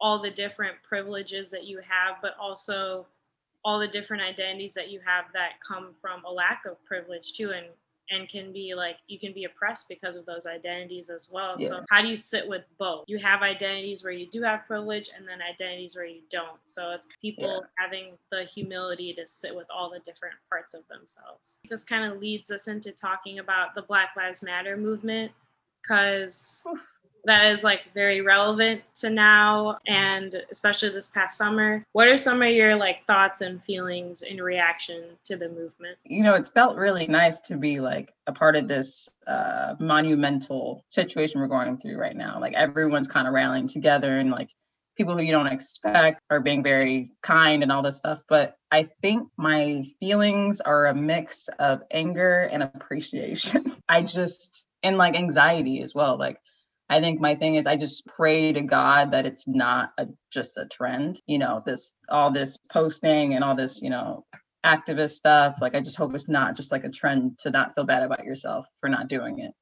all 0.00 0.22
the 0.22 0.30
different 0.30 0.76
privileges 0.88 1.50
that 1.50 1.64
you 1.64 1.78
have, 1.78 2.16
but 2.22 2.36
also 2.40 3.06
all 3.64 3.78
the 3.78 3.88
different 3.88 4.22
identities 4.22 4.74
that 4.74 4.88
you 4.88 5.00
have 5.04 5.24
that 5.32 5.60
come 5.66 5.88
from 6.00 6.24
a 6.24 6.30
lack 6.30 6.64
of 6.64 6.82
privilege 6.84 7.32
too 7.32 7.50
and 7.50 7.66
and 8.10 8.28
can 8.28 8.52
be 8.52 8.74
like 8.74 8.96
you 9.06 9.18
can 9.18 9.32
be 9.32 9.44
oppressed 9.44 9.88
because 9.88 10.16
of 10.16 10.26
those 10.26 10.46
identities 10.46 11.10
as 11.10 11.30
well. 11.32 11.54
Yeah. 11.58 11.68
So 11.68 11.84
how 11.90 12.02
do 12.02 12.08
you 12.08 12.16
sit 12.16 12.48
with 12.48 12.64
both? 12.78 13.04
You 13.06 13.18
have 13.18 13.42
identities 13.42 14.04
where 14.04 14.12
you 14.12 14.26
do 14.26 14.42
have 14.42 14.66
privilege 14.66 15.10
and 15.16 15.26
then 15.26 15.38
identities 15.42 15.96
where 15.96 16.04
you 16.04 16.20
don't. 16.30 16.58
So 16.66 16.90
it's 16.90 17.08
people 17.20 17.62
yeah. 17.62 17.84
having 17.84 18.12
the 18.30 18.44
humility 18.44 19.12
to 19.14 19.26
sit 19.26 19.54
with 19.54 19.66
all 19.74 19.90
the 19.90 20.00
different 20.00 20.36
parts 20.48 20.74
of 20.74 20.86
themselves. 20.88 21.58
This 21.68 21.84
kind 21.84 22.10
of 22.10 22.20
leads 22.20 22.50
us 22.50 22.68
into 22.68 22.92
talking 22.92 23.38
about 23.38 23.74
the 23.74 23.82
Black 23.82 24.10
Lives 24.16 24.42
Matter 24.42 24.76
movement 24.76 25.32
because 25.82 26.66
that 27.28 27.52
is 27.52 27.62
like 27.62 27.92
very 27.94 28.22
relevant 28.22 28.82
to 28.96 29.10
now 29.10 29.78
and 29.86 30.42
especially 30.50 30.88
this 30.88 31.10
past 31.10 31.36
summer. 31.36 31.84
What 31.92 32.08
are 32.08 32.16
some 32.16 32.42
of 32.42 32.50
your 32.50 32.74
like 32.74 33.06
thoughts 33.06 33.42
and 33.42 33.62
feelings 33.62 34.22
in 34.22 34.42
reaction 34.42 35.02
to 35.24 35.36
the 35.36 35.48
movement? 35.48 35.98
You 36.04 36.22
know, 36.22 36.34
it's 36.34 36.48
felt 36.48 36.76
really 36.76 37.06
nice 37.06 37.38
to 37.40 37.56
be 37.56 37.80
like 37.80 38.14
a 38.26 38.32
part 38.32 38.56
of 38.56 38.66
this 38.66 39.08
uh, 39.26 39.74
monumental 39.78 40.84
situation 40.88 41.40
we're 41.40 41.48
going 41.48 41.76
through 41.76 41.98
right 41.98 42.16
now. 42.16 42.40
Like 42.40 42.54
everyone's 42.54 43.08
kind 43.08 43.28
of 43.28 43.34
rallying 43.34 43.68
together 43.68 44.18
and 44.18 44.30
like 44.30 44.50
people 44.96 45.14
who 45.14 45.22
you 45.22 45.32
don't 45.32 45.46
expect 45.46 46.20
are 46.30 46.40
being 46.40 46.62
very 46.62 47.12
kind 47.22 47.62
and 47.62 47.70
all 47.70 47.82
this 47.82 47.96
stuff. 47.96 48.22
But 48.26 48.56
I 48.70 48.88
think 49.02 49.28
my 49.36 49.84
feelings 50.00 50.62
are 50.62 50.86
a 50.86 50.94
mix 50.94 51.48
of 51.58 51.82
anger 51.90 52.48
and 52.50 52.62
appreciation. 52.62 53.76
I 53.88 54.02
just, 54.02 54.64
and 54.82 54.96
like 54.96 55.14
anxiety 55.14 55.82
as 55.82 55.94
well. 55.94 56.18
Like, 56.18 56.40
I 56.90 57.00
think 57.00 57.20
my 57.20 57.34
thing 57.34 57.56
is 57.56 57.66
I 57.66 57.76
just 57.76 58.06
pray 58.06 58.52
to 58.52 58.62
God 58.62 59.10
that 59.10 59.26
it's 59.26 59.46
not 59.46 59.92
a, 59.98 60.06
just 60.32 60.56
a 60.56 60.64
trend, 60.66 61.20
you 61.26 61.38
know, 61.38 61.62
this 61.64 61.92
all 62.08 62.30
this 62.30 62.58
posting 62.72 63.34
and 63.34 63.44
all 63.44 63.54
this, 63.54 63.82
you 63.82 63.90
know, 63.90 64.24
activist 64.64 65.10
stuff. 65.10 65.58
Like 65.60 65.74
I 65.74 65.80
just 65.80 65.96
hope 65.96 66.14
it's 66.14 66.28
not 66.28 66.56
just 66.56 66.72
like 66.72 66.84
a 66.84 66.90
trend 66.90 67.38
to 67.40 67.50
not 67.50 67.74
feel 67.74 67.84
bad 67.84 68.02
about 68.02 68.24
yourself 68.24 68.66
for 68.80 68.88
not 68.88 69.08
doing 69.08 69.40
it. 69.40 69.52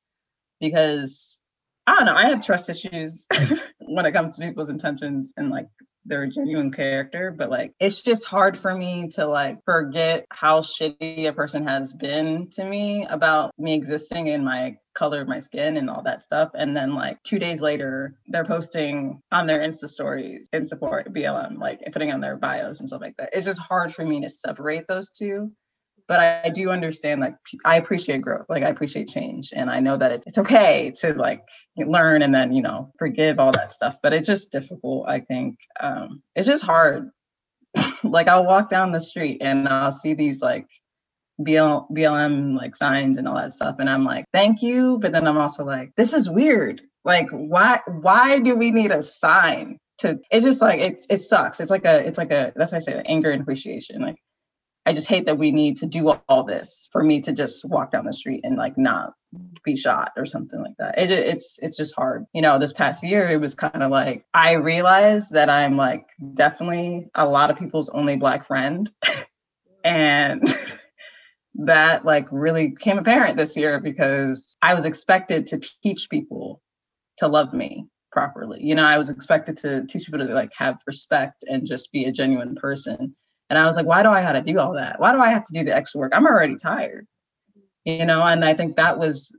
Because 0.60 1.38
I 1.86 1.96
don't 1.96 2.06
know, 2.06 2.14
I 2.14 2.26
have 2.26 2.44
trust 2.44 2.70
issues 2.70 3.26
when 3.80 4.06
it 4.06 4.12
comes 4.12 4.36
to 4.36 4.46
people's 4.46 4.70
intentions 4.70 5.32
and 5.36 5.50
like 5.50 5.66
they're 6.04 6.26
genuine 6.28 6.70
character, 6.70 7.34
but 7.36 7.50
like 7.50 7.72
it's 7.80 8.00
just 8.00 8.24
hard 8.24 8.56
for 8.56 8.72
me 8.72 9.08
to 9.14 9.26
like 9.26 9.58
forget 9.64 10.26
how 10.30 10.60
shitty 10.60 11.28
a 11.28 11.32
person 11.32 11.66
has 11.66 11.92
been 11.92 12.50
to 12.50 12.64
me 12.64 13.04
about 13.04 13.52
me 13.58 13.74
existing 13.74 14.28
in 14.28 14.44
my 14.44 14.76
color 14.96 15.20
of 15.20 15.28
my 15.28 15.38
skin 15.38 15.76
and 15.76 15.88
all 15.88 16.02
that 16.02 16.24
stuff. 16.24 16.50
And 16.54 16.76
then 16.76 16.94
like 16.94 17.22
two 17.22 17.38
days 17.38 17.60
later, 17.60 18.16
they're 18.26 18.44
posting 18.44 19.22
on 19.30 19.46
their 19.46 19.60
Insta 19.60 19.88
stories 19.88 20.48
in 20.52 20.66
support 20.66 21.12
BLM, 21.14 21.58
like 21.58 21.80
putting 21.92 22.12
on 22.12 22.20
their 22.20 22.36
bios 22.36 22.80
and 22.80 22.88
stuff 22.88 23.00
like 23.02 23.16
that. 23.18 23.30
It's 23.32 23.44
just 23.44 23.60
hard 23.60 23.94
for 23.94 24.04
me 24.04 24.22
to 24.22 24.28
separate 24.28 24.88
those 24.88 25.10
two 25.10 25.52
but 26.08 26.20
I, 26.20 26.50
do 26.50 26.70
understand 26.70 27.20
like 27.20 27.34
I 27.64 27.76
appreciate 27.76 28.22
growth, 28.22 28.46
like 28.48 28.62
I 28.62 28.68
appreciate 28.68 29.08
change, 29.08 29.52
and 29.54 29.68
I 29.68 29.80
know 29.80 29.96
that 29.96 30.12
it's, 30.12 30.26
it's 30.26 30.38
okay 30.38 30.92
to 31.00 31.14
like 31.14 31.42
learn 31.76 32.22
and 32.22 32.34
then 32.34 32.52
you 32.52 32.62
know 32.62 32.92
forgive 32.98 33.38
all 33.38 33.52
that 33.52 33.72
stuff. 33.72 33.96
But 34.02 34.12
it's 34.12 34.26
just 34.26 34.52
difficult. 34.52 35.08
I 35.08 35.20
think 35.20 35.58
um, 35.80 36.22
it's 36.34 36.46
just 36.46 36.62
hard. 36.62 37.10
like 38.04 38.28
I'll 38.28 38.46
walk 38.46 38.70
down 38.70 38.92
the 38.92 39.00
street 39.00 39.38
and 39.42 39.68
I'll 39.68 39.92
see 39.92 40.14
these 40.14 40.40
like 40.40 40.68
BL, 41.38 41.92
BLM 41.92 42.56
like 42.56 42.76
signs 42.76 43.18
and 43.18 43.28
all 43.28 43.36
that 43.36 43.52
stuff, 43.52 43.76
and 43.78 43.88
I'm 43.88 44.04
like, 44.04 44.24
thank 44.32 44.62
you, 44.62 44.98
but 45.00 45.12
then 45.12 45.26
I'm 45.26 45.38
also 45.38 45.64
like, 45.64 45.92
this 45.96 46.14
is 46.14 46.28
weird. 46.28 46.82
Like 47.04 47.28
why 47.30 47.80
why 47.86 48.40
do 48.40 48.56
we 48.56 48.72
need 48.72 48.90
a 48.90 49.02
sign? 49.02 49.78
To, 50.00 50.18
it's 50.30 50.44
just 50.44 50.60
like 50.60 50.80
it's 50.80 51.06
it 51.08 51.18
sucks. 51.18 51.60
It's 51.60 51.70
like 51.70 51.84
a 51.84 52.06
it's 52.06 52.18
like 52.18 52.32
a 52.32 52.52
that's 52.54 52.72
why 52.72 52.76
I 52.76 52.80
say 52.80 53.02
anger 53.06 53.30
and 53.30 53.42
appreciation. 53.42 54.02
Like 54.02 54.16
I 54.86 54.92
just 54.92 55.08
hate 55.08 55.26
that 55.26 55.36
we 55.36 55.50
need 55.50 55.78
to 55.78 55.86
do 55.86 56.14
all 56.28 56.44
this 56.44 56.88
for 56.92 57.02
me 57.02 57.20
to 57.22 57.32
just 57.32 57.64
walk 57.68 57.90
down 57.90 58.06
the 58.06 58.12
street 58.12 58.42
and 58.44 58.56
like 58.56 58.78
not 58.78 59.14
be 59.64 59.74
shot 59.74 60.12
or 60.16 60.26
something 60.26 60.60
like 60.60 60.76
that. 60.78 60.98
It, 60.98 61.10
it's 61.10 61.58
it's 61.60 61.76
just 61.76 61.96
hard. 61.96 62.24
You 62.32 62.40
know, 62.40 62.60
this 62.60 62.72
past 62.72 63.02
year 63.02 63.28
it 63.28 63.40
was 63.40 63.56
kind 63.56 63.82
of 63.82 63.90
like 63.90 64.24
I 64.32 64.52
realized 64.52 65.32
that 65.32 65.50
I'm 65.50 65.76
like 65.76 66.06
definitely 66.34 67.08
a 67.16 67.26
lot 67.26 67.50
of 67.50 67.58
people's 67.58 67.88
only 67.88 68.16
black 68.16 68.44
friend, 68.46 68.88
and 69.84 70.42
that 71.64 72.04
like 72.04 72.26
really 72.30 72.68
became 72.68 72.98
apparent 72.98 73.36
this 73.36 73.56
year 73.56 73.80
because 73.80 74.56
I 74.62 74.74
was 74.74 74.84
expected 74.84 75.46
to 75.46 75.60
teach 75.82 76.08
people 76.10 76.60
to 77.18 77.28
love 77.28 77.52
me 77.52 77.86
properly. 78.12 78.62
You 78.62 78.74
know, 78.74 78.84
I 78.84 78.98
was 78.98 79.10
expected 79.10 79.56
to 79.58 79.86
teach 79.86 80.06
people 80.06 80.20
to 80.20 80.34
like 80.34 80.52
have 80.56 80.78
respect 80.86 81.44
and 81.46 81.66
just 81.66 81.92
be 81.92 82.04
a 82.04 82.12
genuine 82.12 82.54
person 82.54 83.14
and 83.48 83.58
I 83.58 83.66
was 83.66 83.76
like, 83.76 83.86
why 83.86 84.02
do 84.02 84.08
I 84.10 84.20
have 84.20 84.34
to 84.34 84.52
do 84.52 84.58
all 84.58 84.72
that? 84.74 84.98
Why 84.98 85.12
do 85.12 85.20
I 85.20 85.30
have 85.30 85.44
to 85.44 85.52
do 85.52 85.64
the 85.64 85.74
extra 85.74 86.00
work? 86.00 86.12
I'm 86.14 86.26
already 86.26 86.56
tired. 86.56 87.06
You 87.84 88.04
know, 88.04 88.22
and 88.22 88.44
I 88.44 88.54
think 88.54 88.76
that 88.76 88.98
was 88.98 89.32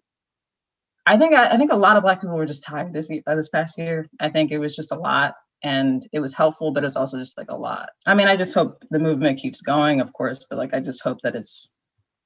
I 1.05 1.17
think 1.17 1.33
I, 1.33 1.51
I 1.51 1.57
think 1.57 1.71
a 1.71 1.77
lot 1.77 1.97
of 1.97 2.03
black 2.03 2.21
people 2.21 2.35
were 2.35 2.45
just 2.45 2.63
tired 2.63 2.93
this 2.93 3.11
uh, 3.27 3.35
this 3.35 3.49
past 3.49 3.77
year. 3.77 4.07
I 4.19 4.29
think 4.29 4.51
it 4.51 4.59
was 4.59 4.75
just 4.75 4.91
a 4.91 4.95
lot 4.95 5.35
and 5.63 6.07
it 6.13 6.19
was 6.19 6.33
helpful, 6.33 6.71
but 6.71 6.83
it's 6.85 6.95
also 6.95 7.17
just 7.17 7.37
like 7.37 7.49
a 7.49 7.57
lot. 7.57 7.89
I 8.05 8.13
mean, 8.13 8.27
I 8.27 8.37
just 8.37 8.53
hope 8.53 8.83
the 8.89 8.99
movement 8.99 9.39
keeps 9.39 9.61
going, 9.61 9.99
of 9.99 10.13
course, 10.13 10.45
but 10.49 10.57
like 10.57 10.73
I 10.73 10.79
just 10.79 11.03
hope 11.03 11.19
that 11.23 11.35
it's 11.35 11.69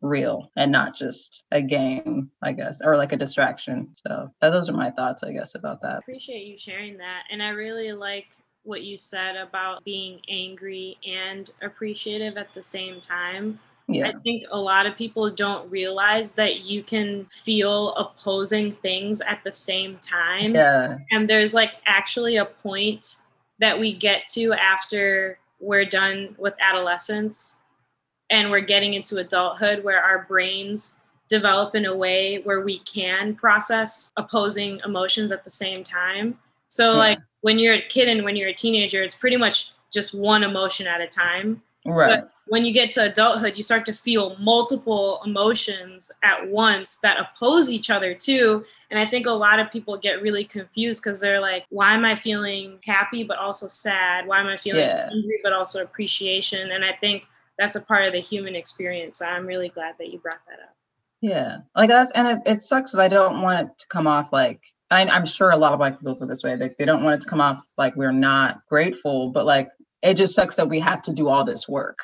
real 0.01 0.51
and 0.55 0.71
not 0.71 0.95
just 0.95 1.45
a 1.51 1.61
game, 1.61 2.29
I 2.41 2.51
guess, 2.51 2.81
or 2.83 2.97
like 2.97 3.13
a 3.13 3.17
distraction. 3.17 3.89
So 3.95 4.31
those 4.41 4.69
are 4.69 4.73
my 4.73 4.91
thoughts, 4.91 5.23
I 5.23 5.31
guess, 5.31 5.55
about 5.55 5.81
that. 5.81 5.99
Appreciate 5.99 6.45
you 6.45 6.57
sharing 6.57 6.97
that. 6.97 7.23
And 7.31 7.41
I 7.41 7.49
really 7.49 7.93
like 7.93 8.27
what 8.63 8.83
you 8.83 8.97
said 8.97 9.35
about 9.35 9.83
being 9.83 10.19
angry 10.29 10.97
and 11.07 11.49
appreciative 11.61 12.37
at 12.37 12.53
the 12.53 12.63
same 12.63 13.01
time. 13.01 13.59
Yeah. 13.87 14.09
I 14.09 14.13
think 14.23 14.43
a 14.51 14.57
lot 14.57 14.85
of 14.85 14.95
people 14.95 15.29
don't 15.29 15.69
realize 15.69 16.33
that 16.33 16.61
you 16.61 16.83
can 16.83 17.25
feel 17.25 17.93
opposing 17.95 18.71
things 18.71 19.21
at 19.21 19.43
the 19.43 19.51
same 19.51 19.97
time. 19.97 20.55
Yeah. 20.55 20.97
And 21.09 21.29
there's 21.29 21.53
like 21.53 21.71
actually 21.85 22.37
a 22.37 22.45
point 22.45 23.17
that 23.59 23.79
we 23.79 23.95
get 23.95 24.27
to 24.33 24.53
after 24.53 25.37
we're 25.59 25.85
done 25.85 26.35
with 26.39 26.53
adolescence 26.59 27.60
and 28.31 28.49
we're 28.49 28.61
getting 28.61 28.95
into 28.95 29.17
adulthood 29.17 29.83
where 29.83 30.01
our 30.01 30.25
brains 30.27 31.01
develop 31.29 31.75
in 31.75 31.85
a 31.85 31.95
way 31.95 32.41
where 32.43 32.61
we 32.61 32.79
can 32.79 33.35
process 33.35 34.11
opposing 34.17 34.81
emotions 34.85 35.31
at 35.31 35.43
the 35.43 35.49
same 35.49 35.83
time. 35.83 36.37
So, 36.67 36.93
yeah. 36.93 36.97
like, 36.97 37.19
when 37.41 37.59
you're 37.59 37.75
a 37.75 37.81
kid 37.81 38.07
and 38.07 38.23
when 38.23 38.35
you're 38.35 38.49
a 38.49 38.53
teenager, 38.53 39.03
it's 39.03 39.15
pretty 39.15 39.37
much 39.37 39.73
just 39.91 40.13
one 40.13 40.43
emotion 40.43 40.87
at 40.87 41.01
a 41.01 41.07
time. 41.07 41.61
Right. 41.85 42.21
But 42.21 42.31
when 42.47 42.65
you 42.65 42.73
get 42.73 42.91
to 42.91 43.05
adulthood, 43.05 43.57
you 43.57 43.63
start 43.63 43.85
to 43.85 43.93
feel 43.93 44.35
multiple 44.37 45.21
emotions 45.25 46.11
at 46.23 46.47
once 46.47 46.99
that 46.99 47.17
oppose 47.19 47.69
each 47.69 47.89
other 47.89 48.13
too. 48.13 48.63
And 48.89 48.99
I 48.99 49.05
think 49.05 49.25
a 49.25 49.31
lot 49.31 49.59
of 49.59 49.71
people 49.71 49.97
get 49.97 50.21
really 50.21 50.43
confused 50.43 51.01
because 51.01 51.19
they're 51.19 51.41
like, 51.41 51.65
why 51.69 51.93
am 51.93 52.05
I 52.05 52.15
feeling 52.15 52.79
happy 52.85 53.23
but 53.23 53.37
also 53.37 53.67
sad? 53.67 54.27
Why 54.27 54.39
am 54.39 54.47
I 54.47 54.57
feeling 54.57 54.81
yeah. 54.81 55.09
angry 55.11 55.39
but 55.43 55.53
also 55.53 55.81
appreciation? 55.81 56.71
And 56.71 56.85
I 56.85 56.93
think 56.93 57.25
that's 57.57 57.75
a 57.75 57.81
part 57.81 58.05
of 58.05 58.13
the 58.13 58.21
human 58.21 58.55
experience. 58.55 59.19
So 59.19 59.25
I'm 59.25 59.45
really 59.45 59.69
glad 59.69 59.95
that 59.99 60.11
you 60.11 60.19
brought 60.19 60.39
that 60.47 60.59
up. 60.63 60.75
Yeah, 61.21 61.57
like 61.75 61.89
that's 61.89 62.11
and 62.11 62.27
it, 62.27 62.39
it 62.45 62.61
sucks 62.63 62.91
because 62.91 62.99
I 62.99 63.07
don't 63.07 63.41
want 63.41 63.67
it 63.67 63.77
to 63.77 63.87
come 63.89 64.07
off 64.07 64.33
like 64.33 64.61
I, 64.89 65.03
am 65.03 65.25
sure 65.25 65.51
a 65.51 65.57
lot 65.57 65.71
of 65.71 65.79
black 65.79 65.99
people 65.99 66.15
feel 66.15 66.27
this 66.27 66.43
way. 66.43 66.55
Like 66.57 66.75
they 66.77 66.85
don't 66.85 67.03
want 67.03 67.15
it 67.15 67.21
to 67.21 67.29
come 67.29 67.41
off 67.41 67.63
like 67.77 67.95
we're 67.95 68.11
not 68.11 68.61
grateful, 68.67 69.29
but 69.29 69.45
like 69.45 69.69
it 70.01 70.15
just 70.15 70.35
sucks 70.35 70.55
that 70.55 70.69
we 70.69 70.79
have 70.79 71.01
to 71.03 71.13
do 71.13 71.29
all 71.29 71.45
this 71.45 71.69
work, 71.69 71.99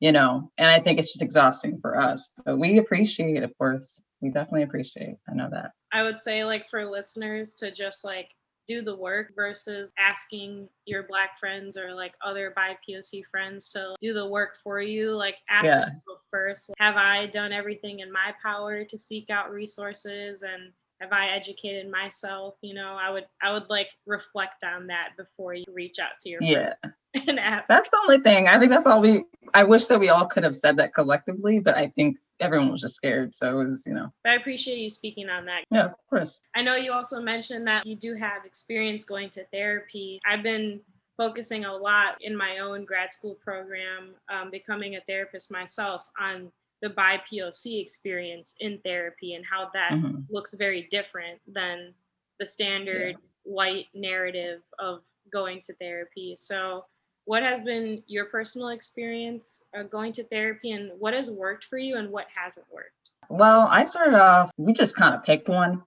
you 0.00 0.12
know. 0.12 0.50
And 0.58 0.68
I 0.68 0.80
think 0.80 0.98
it's 0.98 1.12
just 1.12 1.22
exhausting 1.22 1.78
for 1.80 2.00
us. 2.00 2.28
But 2.44 2.58
we 2.58 2.78
appreciate, 2.78 3.42
of 3.42 3.52
course, 3.58 4.02
we 4.20 4.30
definitely 4.30 4.62
appreciate. 4.62 5.16
I 5.28 5.34
know 5.34 5.48
that. 5.50 5.72
I 5.92 6.02
would 6.02 6.22
say 6.22 6.44
like 6.44 6.70
for 6.70 6.88
listeners 6.88 7.54
to 7.56 7.70
just 7.70 8.04
like 8.04 8.30
do 8.66 8.82
the 8.82 8.94
work 8.94 9.32
versus 9.34 9.92
asking 9.98 10.68
your 10.86 11.04
black 11.04 11.38
friends 11.38 11.76
or 11.76 11.94
like 11.94 12.14
other 12.24 12.54
BIPOC 12.56 13.22
friends 13.30 13.68
to 13.70 13.94
do 14.00 14.12
the 14.12 14.26
work 14.26 14.58
for 14.62 14.80
you. 14.80 15.12
Like 15.12 15.36
ask 15.48 15.66
yeah. 15.66 15.88
first, 16.30 16.72
have 16.78 16.96
I 16.96 17.26
done 17.26 17.52
everything 17.52 18.00
in 18.00 18.12
my 18.12 18.34
power 18.42 18.84
to 18.84 18.98
seek 18.98 19.30
out 19.30 19.50
resources 19.50 20.42
and 20.42 20.72
have 21.00 21.12
I 21.12 21.28
educated 21.30 21.90
myself? 21.90 22.54
You 22.62 22.74
know, 22.74 22.96
I 23.00 23.10
would 23.10 23.26
I 23.42 23.52
would 23.52 23.68
like 23.68 23.88
reflect 24.06 24.64
on 24.64 24.86
that 24.86 25.10
before 25.16 25.54
you 25.54 25.64
reach 25.72 25.98
out 25.98 26.18
to 26.20 26.30
your 26.30 26.42
yeah. 26.42 26.74
and 27.26 27.38
ask. 27.38 27.66
That's 27.66 27.90
the 27.90 27.98
only 28.02 28.20
thing. 28.20 28.48
I 28.48 28.58
think 28.58 28.70
that's 28.70 28.86
all 28.86 29.00
we 29.00 29.24
I 29.54 29.64
wish 29.64 29.86
that 29.86 30.00
we 30.00 30.08
all 30.08 30.26
could 30.26 30.44
have 30.44 30.54
said 30.54 30.76
that 30.76 30.94
collectively, 30.94 31.58
but 31.58 31.76
I 31.76 31.88
think 31.88 32.16
everyone 32.42 32.72
was 32.72 32.80
just 32.80 32.94
scared. 32.94 33.34
So 33.34 33.60
it 33.60 33.68
was, 33.68 33.84
you 33.86 33.94
know. 33.94 34.12
But 34.24 34.32
I 34.32 34.36
appreciate 34.36 34.78
you 34.78 34.88
speaking 34.88 35.28
on 35.28 35.44
that. 35.46 35.64
Yeah, 35.70 35.86
of 35.86 35.94
course. 36.10 36.40
I 36.54 36.62
know 36.62 36.74
you 36.74 36.92
also 36.92 37.20
mentioned 37.20 37.66
that 37.66 37.86
you 37.86 37.96
do 37.96 38.14
have 38.14 38.44
experience 38.44 39.04
going 39.04 39.30
to 39.30 39.44
therapy. 39.52 40.20
I've 40.26 40.42
been 40.42 40.80
focusing 41.16 41.64
a 41.64 41.74
lot 41.74 42.16
in 42.20 42.36
my 42.36 42.58
own 42.58 42.84
grad 42.84 43.12
school 43.12 43.36
program, 43.44 44.14
um, 44.28 44.50
becoming 44.50 44.96
a 44.96 45.00
therapist 45.06 45.52
myself 45.52 46.08
on 46.18 46.50
the 46.80 46.90
BIPOC 46.90 47.80
experience 47.80 48.56
in 48.60 48.78
therapy 48.84 49.34
and 49.34 49.44
how 49.46 49.70
that 49.72 49.92
mm-hmm. 49.92 50.20
looks 50.30 50.54
very 50.54 50.88
different 50.90 51.40
than 51.46 51.94
the 52.40 52.46
standard 52.46 53.10
yeah. 53.10 53.16
white 53.44 53.86
narrative 53.94 54.62
of 54.80 55.00
going 55.32 55.60
to 55.62 55.74
therapy. 55.74 56.34
So 56.36 56.84
what 57.24 57.42
has 57.42 57.60
been 57.60 58.02
your 58.06 58.26
personal 58.26 58.68
experience 58.68 59.66
uh, 59.78 59.82
going 59.84 60.12
to 60.12 60.24
therapy 60.24 60.72
and 60.72 60.90
what 60.98 61.14
has 61.14 61.30
worked 61.30 61.64
for 61.64 61.78
you 61.78 61.96
and 61.96 62.10
what 62.10 62.26
hasn't 62.34 62.66
worked? 62.72 63.10
Well 63.28 63.68
i 63.70 63.84
started 63.84 64.18
off 64.18 64.50
we 64.56 64.72
just 64.72 64.96
kind 64.96 65.14
of 65.14 65.22
picked 65.22 65.48
one 65.48 65.82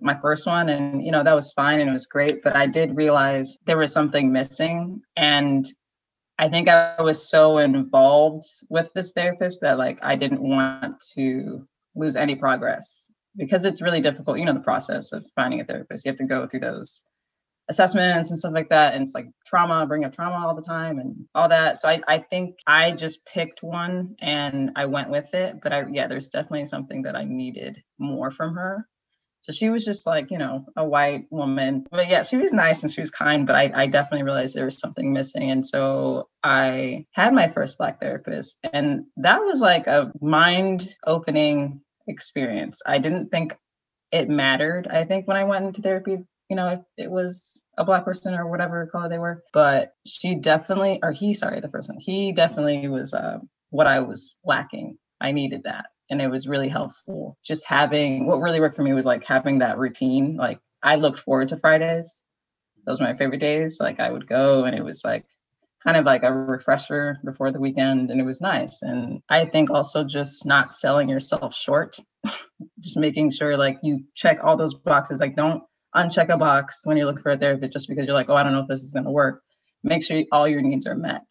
my 0.00 0.18
first 0.20 0.46
one 0.46 0.68
and 0.68 1.02
you 1.04 1.10
know 1.10 1.22
that 1.22 1.34
was 1.34 1.52
fine 1.52 1.80
and 1.80 1.88
it 1.88 1.92
was 1.92 2.06
great 2.06 2.42
but 2.42 2.56
i 2.56 2.66
did 2.66 2.96
realize 2.96 3.58
there 3.66 3.76
was 3.76 3.92
something 3.92 4.32
missing 4.32 5.02
and 5.16 5.66
i 6.38 6.48
think 6.48 6.68
i 6.68 7.00
was 7.00 7.28
so 7.28 7.58
involved 7.58 8.44
with 8.68 8.90
this 8.94 9.12
therapist 9.12 9.60
that 9.60 9.78
like 9.78 9.98
i 10.02 10.16
didn't 10.16 10.40
want 10.40 10.98
to 11.14 11.66
lose 11.94 12.16
any 12.16 12.34
progress 12.34 13.06
because 13.36 13.64
it's 13.64 13.82
really 13.82 14.00
difficult 14.00 14.38
you 14.38 14.44
know 14.44 14.54
the 14.54 14.60
process 14.60 15.12
of 15.12 15.24
finding 15.34 15.60
a 15.60 15.64
therapist 15.64 16.04
you 16.04 16.10
have 16.10 16.18
to 16.18 16.24
go 16.24 16.46
through 16.46 16.60
those 16.60 17.02
assessments 17.68 18.30
and 18.30 18.38
stuff 18.38 18.52
like 18.52 18.68
that. 18.70 18.94
And 18.94 19.02
it's 19.02 19.14
like 19.14 19.26
trauma, 19.46 19.86
bring 19.86 20.04
up 20.04 20.14
trauma 20.14 20.46
all 20.46 20.54
the 20.54 20.62
time 20.62 20.98
and 20.98 21.26
all 21.34 21.48
that. 21.48 21.78
So 21.78 21.88
I, 21.88 22.00
I 22.06 22.18
think 22.18 22.56
I 22.66 22.92
just 22.92 23.24
picked 23.24 23.62
one 23.62 24.16
and 24.20 24.72
I 24.76 24.86
went 24.86 25.10
with 25.10 25.32
it. 25.34 25.56
But 25.62 25.72
I, 25.72 25.84
yeah, 25.90 26.06
there's 26.06 26.28
definitely 26.28 26.66
something 26.66 27.02
that 27.02 27.16
I 27.16 27.24
needed 27.24 27.82
more 27.98 28.30
from 28.30 28.54
her. 28.54 28.86
So 29.40 29.52
she 29.52 29.68
was 29.68 29.84
just 29.84 30.06
like, 30.06 30.30
you 30.30 30.38
know, 30.38 30.64
a 30.74 30.84
white 30.84 31.26
woman. 31.30 31.86
But 31.90 32.08
yeah, 32.08 32.22
she 32.22 32.38
was 32.38 32.54
nice 32.54 32.82
and 32.82 32.90
she 32.90 33.02
was 33.02 33.10
kind, 33.10 33.46
but 33.46 33.54
I, 33.54 33.70
I 33.74 33.86
definitely 33.88 34.22
realized 34.22 34.54
there 34.54 34.64
was 34.64 34.78
something 34.78 35.12
missing. 35.12 35.50
And 35.50 35.64
so 35.64 36.28
I 36.42 37.04
had 37.12 37.34
my 37.34 37.48
first 37.48 37.76
Black 37.76 38.00
therapist. 38.00 38.58
And 38.72 39.04
that 39.18 39.40
was 39.40 39.60
like 39.60 39.86
a 39.86 40.12
mind 40.20 40.94
opening 41.06 41.82
experience. 42.06 42.80
I 42.86 42.96
didn't 42.96 43.28
think 43.30 43.54
it 44.10 44.30
mattered, 44.30 44.86
I 44.86 45.04
think, 45.04 45.28
when 45.28 45.36
I 45.36 45.44
went 45.44 45.66
into 45.66 45.82
therapy 45.82 46.18
you 46.48 46.56
know, 46.56 46.68
if 46.68 46.80
it 46.96 47.10
was 47.10 47.62
a 47.76 47.84
black 47.84 48.04
person 48.04 48.34
or 48.34 48.48
whatever 48.48 48.86
color 48.86 49.08
they 49.08 49.18
were. 49.18 49.42
But 49.52 49.94
she 50.06 50.34
definitely, 50.34 51.00
or 51.02 51.12
he, 51.12 51.34
sorry, 51.34 51.60
the 51.60 51.68
first 51.68 51.88
one, 51.88 51.98
he 52.00 52.32
definitely 52.32 52.88
was 52.88 53.14
uh, 53.14 53.38
what 53.70 53.86
I 53.86 54.00
was 54.00 54.36
lacking. 54.44 54.98
I 55.20 55.32
needed 55.32 55.62
that. 55.64 55.86
And 56.10 56.20
it 56.20 56.28
was 56.28 56.46
really 56.46 56.68
helpful. 56.68 57.38
Just 57.44 57.64
having 57.66 58.26
what 58.26 58.40
really 58.40 58.60
worked 58.60 58.76
for 58.76 58.82
me 58.82 58.92
was 58.92 59.06
like 59.06 59.24
having 59.24 59.58
that 59.58 59.78
routine. 59.78 60.36
Like 60.36 60.60
I 60.82 60.96
looked 60.96 61.20
forward 61.20 61.48
to 61.48 61.56
Fridays. 61.56 62.22
Those 62.86 63.00
were 63.00 63.06
my 63.06 63.16
favorite 63.16 63.40
days. 63.40 63.78
Like 63.80 64.00
I 64.00 64.10
would 64.10 64.28
go 64.28 64.64
and 64.64 64.76
it 64.76 64.84
was 64.84 65.02
like 65.02 65.24
kind 65.82 65.96
of 65.96 66.04
like 66.04 66.22
a 66.22 66.32
refresher 66.32 67.18
before 67.24 67.52
the 67.52 67.60
weekend 67.60 68.10
and 68.10 68.20
it 68.20 68.24
was 68.24 68.40
nice. 68.40 68.82
And 68.82 69.22
I 69.28 69.46
think 69.46 69.70
also 69.70 70.04
just 70.04 70.44
not 70.44 70.72
selling 70.72 71.08
yourself 71.08 71.54
short, 71.54 71.96
just 72.80 72.98
making 72.98 73.30
sure 73.30 73.56
like 73.56 73.78
you 73.82 74.04
check 74.14 74.40
all 74.42 74.56
those 74.56 74.74
boxes. 74.74 75.20
Like 75.20 75.36
don't 75.36 75.62
uncheck 75.96 76.28
a 76.28 76.36
box 76.36 76.82
when 76.84 76.96
you're 76.96 77.06
looking 77.06 77.22
for 77.22 77.32
a 77.32 77.36
therapist 77.36 77.72
just 77.72 77.88
because 77.88 78.06
you're 78.06 78.14
like, 78.14 78.28
oh, 78.28 78.34
I 78.34 78.42
don't 78.42 78.52
know 78.52 78.60
if 78.60 78.68
this 78.68 78.82
is 78.82 78.92
going 78.92 79.04
to 79.04 79.10
work. 79.10 79.42
Make 79.82 80.04
sure 80.04 80.22
all 80.32 80.48
your 80.48 80.62
needs 80.62 80.86
are 80.86 80.94
met. 80.94 81.24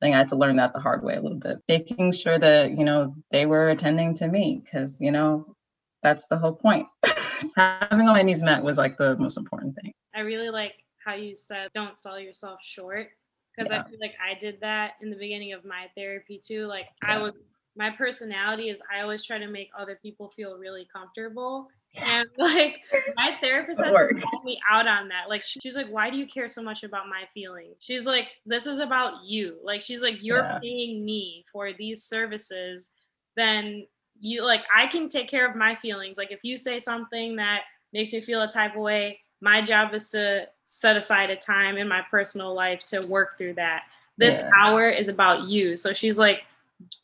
I 0.00 0.04
think 0.04 0.14
I 0.14 0.18
had 0.18 0.28
to 0.28 0.36
learn 0.36 0.56
that 0.56 0.74
the 0.74 0.80
hard 0.80 1.02
way 1.02 1.14
a 1.14 1.20
little 1.20 1.38
bit. 1.38 1.58
Making 1.68 2.12
sure 2.12 2.38
that, 2.38 2.72
you 2.72 2.84
know, 2.84 3.14
they 3.30 3.46
were 3.46 3.70
attending 3.70 4.14
to 4.14 4.28
me 4.28 4.60
because, 4.62 5.00
you 5.00 5.10
know, 5.10 5.56
that's 6.02 6.26
the 6.26 6.36
whole 6.36 6.52
point. 6.52 6.86
Having 7.56 8.08
all 8.08 8.14
my 8.14 8.22
needs 8.22 8.42
met 8.42 8.62
was 8.62 8.78
like 8.78 8.98
the 8.98 9.16
most 9.16 9.36
important 9.38 9.74
thing. 9.74 9.92
I 10.14 10.20
really 10.20 10.50
like 10.50 10.74
how 11.04 11.14
you 11.14 11.36
said 11.36 11.70
don't 11.72 11.96
sell 11.96 12.18
yourself 12.18 12.58
short 12.62 13.08
because 13.54 13.70
yeah. 13.70 13.80
I 13.80 13.88
feel 13.88 13.98
like 14.00 14.14
I 14.22 14.38
did 14.38 14.60
that 14.60 14.92
in 15.00 15.10
the 15.10 15.16
beginning 15.16 15.52
of 15.52 15.64
my 15.64 15.86
therapy 15.96 16.40
too. 16.42 16.66
Like 16.66 16.86
yeah. 17.02 17.14
I 17.14 17.22
was 17.22 17.42
my 17.76 17.90
personality 17.90 18.70
is 18.70 18.82
I 18.94 19.02
always 19.02 19.24
try 19.24 19.38
to 19.38 19.46
make 19.46 19.70
other 19.78 19.98
people 20.02 20.30
feel 20.30 20.56
really 20.56 20.88
comfortable. 20.92 21.68
And 21.98 22.28
like 22.36 22.82
my 23.16 23.36
therapist 23.42 23.80
had 23.80 23.90
to 23.90 24.20
call 24.20 24.42
me 24.44 24.58
out 24.70 24.86
on 24.86 25.08
that. 25.08 25.28
Like 25.28 25.44
she's 25.44 25.76
like, 25.76 25.88
why 25.88 26.10
do 26.10 26.16
you 26.16 26.26
care 26.26 26.48
so 26.48 26.62
much 26.62 26.82
about 26.82 27.08
my 27.08 27.24
feelings? 27.34 27.78
She's 27.80 28.06
like, 28.06 28.28
this 28.44 28.66
is 28.66 28.80
about 28.80 29.24
you. 29.24 29.56
Like 29.62 29.82
she's 29.82 30.02
like, 30.02 30.16
you're 30.20 30.38
yeah. 30.38 30.58
paying 30.60 31.04
me 31.04 31.44
for 31.52 31.72
these 31.72 32.02
services, 32.02 32.90
then 33.36 33.86
you 34.20 34.44
like 34.44 34.62
I 34.74 34.86
can 34.86 35.08
take 35.08 35.28
care 35.28 35.48
of 35.48 35.56
my 35.56 35.74
feelings. 35.76 36.18
Like 36.18 36.32
if 36.32 36.40
you 36.42 36.56
say 36.56 36.78
something 36.78 37.36
that 37.36 37.62
makes 37.92 38.12
me 38.12 38.20
feel 38.20 38.42
a 38.42 38.48
type 38.48 38.74
of 38.74 38.82
way, 38.82 39.20
my 39.40 39.60
job 39.62 39.94
is 39.94 40.08
to 40.10 40.46
set 40.64 40.96
aside 40.96 41.30
a 41.30 41.36
time 41.36 41.76
in 41.76 41.88
my 41.88 42.02
personal 42.10 42.54
life 42.54 42.80
to 42.86 43.00
work 43.06 43.36
through 43.38 43.54
that. 43.54 43.82
This 44.18 44.40
yeah. 44.40 44.50
hour 44.56 44.88
is 44.88 45.08
about 45.08 45.44
you. 45.48 45.76
So 45.76 45.92
she's 45.92 46.18
like, 46.18 46.44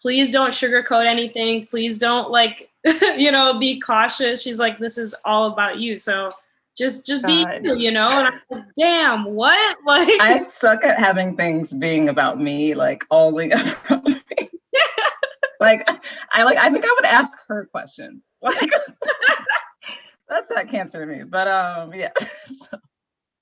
please 0.01 0.31
don't 0.31 0.51
sugarcoat 0.51 1.07
anything. 1.07 1.67
Please 1.67 1.99
don't 1.99 2.31
like, 2.31 2.71
you 3.17 3.31
know, 3.31 3.59
be 3.59 3.81
cautious. 3.81 4.43
She's 4.43 4.59
like, 4.59 4.79
this 4.79 4.99
is 4.99 5.15
all 5.25 5.53
about 5.53 5.79
you. 5.79 5.99
So 5.99 6.31
just 6.77 7.07
just 7.07 7.25
be 7.27 7.45
you, 7.63 7.77
you 7.77 7.91
know. 7.91 8.09
And 8.11 8.29
I'm 8.29 8.41
like, 8.51 8.65
damn, 8.79 9.25
what? 9.25 9.77
Like 9.87 10.09
I 10.21 10.41
suck 10.43 10.85
at 10.85 10.99
having 10.99 11.37
things 11.37 11.73
being 11.73 12.09
about 12.09 12.41
me, 12.41 12.75
like 12.75 13.05
all 13.11 13.33
the 13.33 13.51
about 13.87 14.05
me. 14.05 14.51
like 15.61 15.89
I 16.33 16.43
like 16.45 16.59
I 16.59 16.71
think 16.71 16.85
I 16.85 16.95
would 16.97 17.07
ask 17.07 17.37
her 17.49 17.67
questions. 17.67 18.25
Like, 18.41 18.71
that's 20.29 20.49
that 20.49 20.71
cancer 20.71 21.05
to 21.05 21.13
me. 21.13 21.25
But 21.25 21.49
um 21.49 21.95
yeah. 21.95 22.13
So 22.47 22.79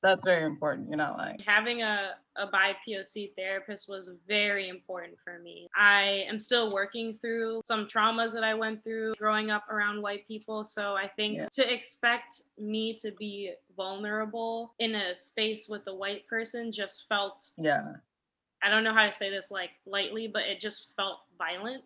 that's 0.03 0.25
very 0.25 0.45
important. 0.45 0.89
You're 0.89 0.97
not 0.97 1.19
lying. 1.19 1.39
Having 1.47 1.83
a, 1.83 2.13
a 2.37 2.47
BIPOC 2.47 3.35
therapist 3.37 3.89
was 3.89 4.15
very 4.27 4.69
important 4.69 5.15
for 5.23 5.39
me. 5.39 5.69
I 5.77 6.25
am 6.29 6.39
still 6.39 6.73
working 6.73 7.19
through 7.21 7.61
some 7.65 7.87
traumas 7.87 8.33
that 8.33 8.45
I 8.45 8.55
went 8.55 8.83
through 8.83 9.15
growing 9.15 9.51
up 9.51 9.69
around 9.69 10.01
white 10.01 10.27
people. 10.27 10.65
So 10.65 10.95
I 10.95 11.09
think 11.09 11.37
yeah. 11.37 11.49
to 11.53 11.73
expect 11.73 12.43
me 12.59 12.95
to 13.01 13.13
be 13.19 13.53
vulnerable 13.77 14.75
in 14.79 14.95
a 14.95 15.15
space 15.15 15.69
with 15.69 15.83
a 15.87 15.95
white 15.95 16.27
person 16.27 16.73
just 16.73 17.07
felt 17.09 17.51
yeah. 17.59 17.93
I 18.63 18.69
don't 18.69 18.85
know 18.85 18.93
how 18.93 19.07
to 19.07 19.13
say 19.13 19.31
this 19.31 19.51
like 19.51 19.71
lightly, 19.87 20.29
but 20.29 20.43
it 20.43 20.61
just 20.61 20.89
felt 20.97 21.21
violent. 21.39 21.83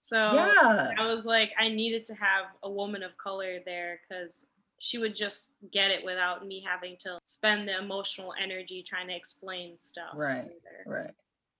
So 0.00 0.32
yeah. 0.34 0.92
I 0.98 1.06
was 1.06 1.26
like, 1.26 1.50
I 1.58 1.68
needed 1.68 2.06
to 2.06 2.14
have 2.14 2.46
a 2.62 2.70
woman 2.70 3.02
of 3.02 3.16
color 3.18 3.58
there 3.64 4.00
because 4.08 4.46
she 4.78 4.98
would 4.98 5.14
just 5.14 5.54
get 5.72 5.90
it 5.90 6.04
without 6.04 6.46
me 6.46 6.64
having 6.66 6.96
to 7.00 7.18
spend 7.24 7.68
the 7.68 7.78
emotional 7.78 8.32
energy 8.40 8.82
trying 8.86 9.08
to 9.08 9.16
explain 9.16 9.76
stuff. 9.78 10.12
Right. 10.14 10.44
Either. 10.44 10.84
Right. 10.86 11.10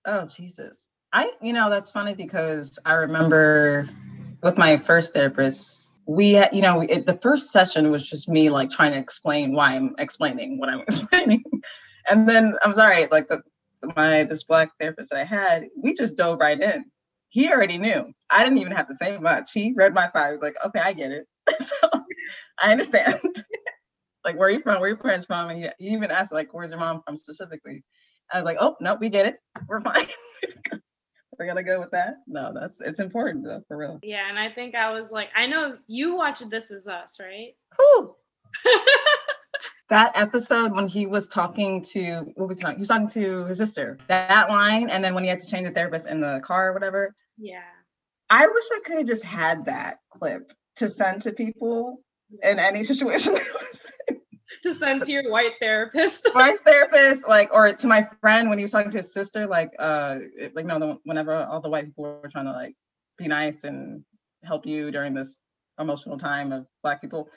Oh, 0.05 0.27
Jesus. 0.27 0.85
I, 1.13 1.33
you 1.41 1.53
know, 1.53 1.71
that's 1.71 1.91
funny 1.91 2.15
because 2.15 2.79
I 2.85 2.93
remember 2.93 3.89
with 4.43 4.57
my 4.59 4.77
first 4.77 5.13
therapist, 5.13 6.01
we 6.07 6.33
had, 6.33 6.51
you 6.53 6.63
know, 6.63 6.81
it, 6.81 7.07
the 7.07 7.19
first 7.23 7.51
session 7.51 7.91
was 7.91 8.09
just 8.09 8.29
me 8.29 8.51
like 8.51 8.71
trying 8.71 8.93
to 8.93 8.99
explain 8.99 9.53
why 9.53 9.75
I'm 9.75 9.95
explaining 9.99 10.59
what 10.59 10.69
I'm 10.69 10.81
explaining. 10.89 11.43
and 12.09 12.29
then 12.29 12.55
I'm 12.63 12.75
sorry, 12.75 13.09
like 13.11 13.29
the, 13.29 13.43
my 13.97 14.25
this 14.25 14.45
black 14.45 14.71
therapist 14.79 15.11
that 15.11 15.19
I 15.21 15.25
had, 15.25 15.67
we 15.77 15.95
just 15.95 16.17
dove 16.17 16.41
right 16.41 16.61
in. 16.61 16.85
He 17.31 17.49
already 17.49 17.79
knew. 17.79 18.13
I 18.31 18.45
didn't 18.45 18.59
even 18.59 18.73
have 18.73 18.89
to 18.89 18.95
say 18.95 19.19
much. 19.19 19.53
He 19.53 19.73
read 19.77 19.95
my 19.95 20.09
file. 20.11 20.27
He 20.27 20.33
was 20.33 20.43
like, 20.43 20.57
okay, 20.67 20.81
I 20.81 20.93
get 20.93 21.11
it. 21.11 21.27
so 21.59 21.89
I 22.61 22.73
understand. 22.73 23.21
like, 24.25 24.37
where 24.37 24.49
are 24.49 24.51
you 24.51 24.61
from? 24.61 24.81
Where 24.81 24.85
are 24.85 24.89
your 24.89 24.97
parents 24.97 25.27
from? 25.27 25.51
And 25.51 25.63
he, 25.63 25.69
he 25.79 25.95
even 25.95 26.11
asked, 26.11 26.33
like, 26.33 26.53
where's 26.53 26.71
your 26.71 26.81
mom 26.81 27.03
from 27.07 27.17
specifically? 27.17 27.85
I 28.33 28.39
was 28.39 28.45
like, 28.45 28.59
oh 28.61 28.77
no, 28.81 28.97
we 29.01 29.09
get 29.09 29.27
it. 29.27 29.37
We're 29.67 29.81
fine. 29.81 30.07
We're 31.39 31.47
gonna 31.47 31.63
go 31.63 31.79
with 31.79 31.93
that. 31.93 32.17
No, 32.27 32.53
that's 32.53 32.81
it's 32.81 32.99
important 32.99 33.45
though, 33.45 33.63
for 33.69 33.77
real. 33.77 34.01
Yeah, 34.03 34.29
and 34.29 34.39
I 34.39 34.51
think 34.51 34.75
I 34.75 34.91
was 34.91 35.13
like, 35.13 35.29
I 35.37 35.47
know 35.47 35.77
you 35.87 36.17
watched 36.17 36.51
This 36.51 36.71
Is 36.71 36.89
Us, 36.89 37.19
right? 37.21 37.55
Whew. 37.77 38.15
That 39.89 40.13
episode 40.15 40.73
when 40.73 40.87
he 40.87 41.07
was 41.07 41.27
talking 41.27 41.83
to 41.83 42.33
what 42.35 42.49
was 42.49 42.59
he 42.59 42.63
talking? 42.63 42.77
He 42.77 42.81
was 42.81 42.89
talking 42.89 43.09
to 43.09 43.45
his 43.47 43.59
sister. 43.59 43.99
That 44.09 44.49
line, 44.51 44.91
and 44.91 45.03
then 45.03 45.15
when 45.15 45.25
he 45.25 45.31
had 45.31 45.41
to 45.41 45.47
change 45.47 45.67
the 45.67 45.73
therapist 45.73 46.07
in 46.07 46.21
the 46.21 46.41
car 46.43 46.71
or 46.71 46.73
whatever. 46.73 47.15
Yeah. 47.39 47.63
I 48.31 48.47
wish 48.47 48.65
I 48.73 48.81
could 48.85 48.99
have 48.99 49.07
just 49.07 49.25
had 49.25 49.65
that 49.65 49.99
clip 50.11 50.53
to 50.77 50.91
send 50.91 51.23
to 51.23 51.33
people 51.33 52.03
in 52.43 52.59
any 52.59 52.83
situation. 52.83 53.39
to 54.63 54.75
send 54.75 55.03
to 55.05 55.13
your 55.13 55.31
white 55.31 55.55
therapist. 55.61 56.29
white 56.35 56.59
therapist, 56.59 57.27
like, 57.27 57.49
or 57.53 57.73
to 57.73 57.87
my 57.87 58.07
friend 58.21 58.51
when 58.51 58.59
he 58.59 58.65
was 58.65 58.73
talking 58.73 58.91
to 58.91 58.99
his 58.99 59.13
sister, 59.13 59.47
like, 59.47 59.71
uh, 59.79 60.17
like 60.55 60.67
no, 60.67 61.01
whenever 61.05 61.35
all 61.35 61.61
the 61.61 61.71
white 61.71 61.87
people 61.87 62.05
were 62.23 62.29
trying 62.29 62.45
to 62.45 62.53
like 62.53 62.75
be 63.17 63.29
nice 63.29 63.65
and 63.65 64.05
help 64.45 64.67
you 64.67 64.91
during 64.91 65.15
this 65.15 65.41
emotional 65.81 66.19
time 66.19 66.53
of 66.53 66.67
black 66.83 67.01
people 67.01 67.29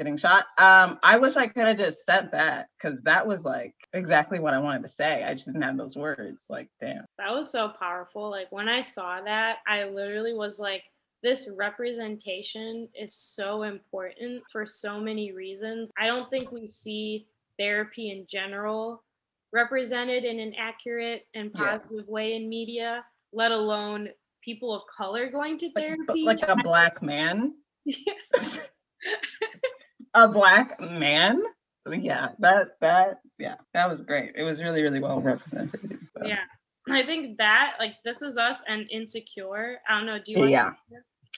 getting 0.00 0.16
shot. 0.16 0.46
Um, 0.56 0.98
I 1.02 1.18
wish 1.18 1.36
I 1.36 1.46
could 1.46 1.66
have 1.66 1.76
just 1.76 2.06
said 2.06 2.30
that 2.32 2.68
because 2.78 3.02
that 3.02 3.26
was 3.26 3.44
like 3.44 3.74
exactly 3.92 4.40
what 4.40 4.54
I 4.54 4.58
wanted 4.58 4.80
to 4.82 4.88
say. 4.88 5.22
I 5.22 5.34
just 5.34 5.44
didn't 5.44 5.60
have 5.60 5.76
those 5.76 5.94
words. 5.94 6.46
Like, 6.48 6.70
damn. 6.80 7.04
That 7.18 7.34
was 7.34 7.52
so 7.52 7.68
powerful. 7.78 8.30
Like 8.30 8.50
when 8.50 8.66
I 8.66 8.80
saw 8.80 9.20
that, 9.20 9.58
I 9.68 9.84
literally 9.84 10.32
was 10.32 10.58
like, 10.58 10.82
this 11.22 11.52
representation 11.54 12.88
is 12.98 13.14
so 13.14 13.64
important 13.64 14.42
for 14.50 14.64
so 14.64 14.98
many 14.98 15.32
reasons. 15.32 15.92
I 15.98 16.06
don't 16.06 16.30
think 16.30 16.50
we 16.50 16.66
see 16.66 17.26
therapy 17.58 18.10
in 18.10 18.24
general 18.26 19.04
represented 19.52 20.24
in 20.24 20.40
an 20.40 20.54
accurate 20.58 21.26
and 21.34 21.52
positive 21.52 22.06
yeah. 22.06 22.12
way 22.12 22.36
in 22.36 22.48
media, 22.48 23.04
let 23.34 23.52
alone 23.52 24.08
people 24.42 24.74
of 24.74 24.80
color 24.96 25.30
going 25.30 25.58
to 25.58 25.70
therapy. 25.72 26.24
Like, 26.24 26.40
like 26.40 26.48
a 26.48 26.56
black 26.62 27.02
man. 27.02 27.52
a 30.14 30.28
black 30.28 30.80
man. 30.80 31.42
Yeah, 31.90 32.28
that 32.40 32.76
that 32.80 33.20
yeah, 33.38 33.56
that 33.74 33.88
was 33.88 34.02
great. 34.02 34.32
It 34.36 34.42
was 34.42 34.62
really 34.62 34.82
really 34.82 35.00
well 35.00 35.20
represented. 35.20 35.98
So. 36.16 36.26
Yeah, 36.26 36.44
I 36.88 37.04
think 37.04 37.38
that 37.38 37.74
like 37.78 37.94
this 38.04 38.22
is 38.22 38.36
us 38.38 38.62
and 38.68 38.86
insecure. 38.90 39.78
I 39.88 39.96
don't 39.96 40.06
know. 40.06 40.18
Do 40.24 40.32
you? 40.32 40.46
Yeah. 40.46 40.72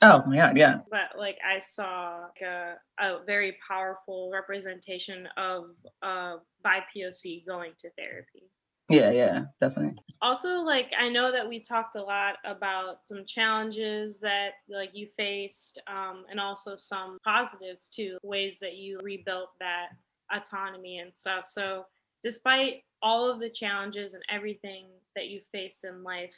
Oh 0.03 0.25
my 0.27 0.37
god, 0.37 0.57
yeah. 0.57 0.79
But 0.91 1.17
like 1.17 1.39
I 1.49 1.59
saw 1.61 2.23
like, 2.25 2.49
a, 2.49 2.75
a 2.99 3.25
very 3.25 3.57
powerful 3.67 4.31
representation 4.33 5.29
of 5.37 5.67
uh 6.03 6.37
BIPOC 6.65 7.47
going 7.47 7.73
to 7.79 7.91
therapy. 7.97 8.51
Yeah, 8.91 9.11
yeah, 9.13 9.45
definitely. 9.61 9.95
Also, 10.23 10.61
like 10.61 10.93
I 10.99 11.09
know 11.09 11.33
that 11.33 11.49
we 11.49 11.59
talked 11.59 11.97
a 11.97 12.03
lot 12.03 12.37
about 12.45 13.05
some 13.05 13.25
challenges 13.27 14.21
that 14.21 14.53
like 14.69 14.91
you 14.95 15.09
faced, 15.17 15.83
um, 15.89 16.25
and 16.31 16.39
also 16.39 16.77
some 16.77 17.19
positives 17.25 17.89
too, 17.89 18.19
ways 18.23 18.61
that 18.61 18.77
you 18.77 19.01
rebuilt 19.03 19.51
that 19.59 19.89
autonomy 20.33 21.01
and 21.01 21.11
stuff. 21.13 21.47
So, 21.47 21.87
despite 22.23 22.85
all 23.03 23.29
of 23.29 23.41
the 23.41 23.51
challenges 23.51 24.15
and 24.15 24.23
everything 24.31 24.87
that 25.17 25.27
you 25.27 25.41
faced 25.51 25.85
in 25.85 26.05
life, 26.05 26.37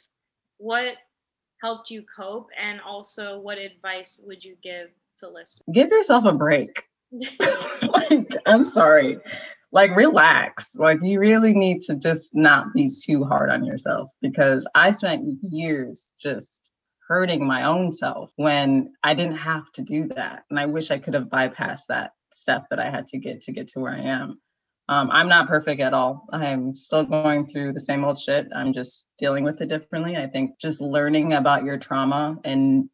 what 0.57 0.95
helped 1.61 1.91
you 1.91 2.03
cope, 2.03 2.47
and 2.59 2.81
also 2.81 3.39
what 3.39 3.59
advice 3.59 4.19
would 4.25 4.43
you 4.43 4.55
give 4.63 4.89
to 5.17 5.29
listeners? 5.29 5.61
Give 5.71 5.89
yourself 5.89 6.25
a 6.25 6.33
break. 6.33 6.89
like, 7.83 8.35
I'm 8.47 8.65
sorry 8.65 9.19
like 9.75 9.93
relax. 9.93 10.73
Like 10.77 11.03
you 11.03 11.19
really 11.19 11.53
need 11.53 11.81
to 11.81 11.95
just 11.95 12.33
not 12.33 12.73
be 12.73 12.89
too 12.89 13.25
hard 13.25 13.49
on 13.51 13.65
yourself 13.65 14.09
because 14.21 14.65
i 14.73 14.89
spent 14.91 15.27
years 15.41 16.13
just 16.19 16.71
hurting 17.07 17.45
my 17.45 17.63
own 17.63 17.91
self 17.91 18.31
when 18.37 18.93
i 19.03 19.13
didn't 19.13 19.37
have 19.37 19.69
to 19.73 19.81
do 19.81 20.07
that. 20.15 20.45
And 20.49 20.57
i 20.57 20.65
wish 20.65 20.89
i 20.89 20.97
could 20.97 21.13
have 21.13 21.25
bypassed 21.25 21.87
that 21.89 22.11
step 22.31 22.67
that 22.69 22.79
i 22.79 22.89
had 22.89 23.07
to 23.07 23.17
get 23.17 23.41
to 23.41 23.51
get 23.51 23.67
to 23.69 23.81
where 23.81 23.93
i 23.93 23.99
am. 23.99 24.39
Um, 24.87 25.11
i'm 25.11 25.27
not 25.27 25.49
perfect 25.49 25.81
at 25.81 25.93
all. 25.93 26.25
I'm 26.31 26.73
still 26.73 27.03
going 27.03 27.45
through 27.47 27.73
the 27.73 27.81
same 27.81 28.05
old 28.05 28.17
shit. 28.17 28.47
I'm 28.55 28.71
just 28.71 29.09
dealing 29.17 29.43
with 29.43 29.59
it 29.59 29.67
differently. 29.67 30.15
I 30.15 30.27
think 30.27 30.57
just 30.57 30.79
learning 30.79 31.33
about 31.33 31.65
your 31.65 31.77
trauma 31.77 32.37
and 32.45 32.89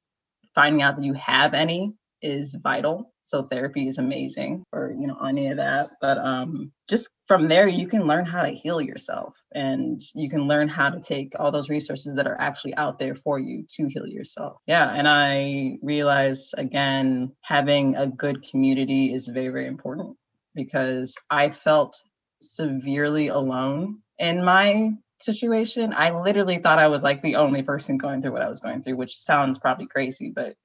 finding 0.56 0.82
out 0.82 0.96
that 0.96 1.06
you 1.06 1.13
have 1.13 1.54
any 1.54 1.94
is 2.22 2.56
vital. 2.62 3.14
So 3.24 3.44
therapy 3.44 3.88
is 3.88 3.98
amazing 3.98 4.64
or, 4.74 4.94
you 5.00 5.08
know 5.08 5.18
any 5.26 5.48
of 5.48 5.58
that. 5.58 5.92
But 6.02 6.18
um 6.18 6.72
just 6.90 7.10
from 7.28 7.48
there 7.48 7.68
you 7.68 7.88
can 7.88 8.08
learn 8.08 8.26
how 8.26 8.44
to 8.44 8.50
heal 8.50 8.82
yourself 8.82 9.36
and 9.54 10.02
you 10.16 10.30
can 10.30 10.48
learn 10.48 10.68
how 10.68 10.90
to 10.90 11.00
take 11.00 11.34
all 11.40 11.52
those 11.52 11.70
resources 11.70 12.16
that 12.16 12.28
are 12.28 12.40
actually 12.40 12.76
out 12.76 13.00
there 13.00 13.16
for 13.16 13.40
you 13.40 13.66
to 13.76 13.88
heal 13.88 14.08
yourself. 14.08 14.58
Yeah 14.68 14.90
and 14.92 15.08
i 15.08 15.78
realize 15.82 16.54
again 16.58 17.32
having 17.42 17.96
a 17.96 18.08
good 18.08 18.44
community 18.50 19.14
is 19.14 19.28
very 19.28 19.50
very 19.50 19.68
important 19.68 20.18
because 20.56 21.16
i 21.30 21.50
felt 21.50 22.02
severely 22.42 23.28
alone 23.28 24.00
in 24.18 24.44
my 24.44 24.92
situation. 25.20 25.94
I 25.96 26.10
literally 26.20 26.58
thought 26.58 26.80
i 26.80 26.88
was 26.88 27.04
like 27.04 27.22
the 27.22 27.36
only 27.36 27.62
person 27.62 27.98
going 27.98 28.22
through 28.22 28.32
what 28.34 28.42
i 28.42 28.50
was 28.50 28.60
going 28.60 28.82
through 28.82 28.98
which 28.98 29.18
sounds 29.20 29.60
probably 29.60 29.86
crazy 29.86 30.32
but 30.34 30.56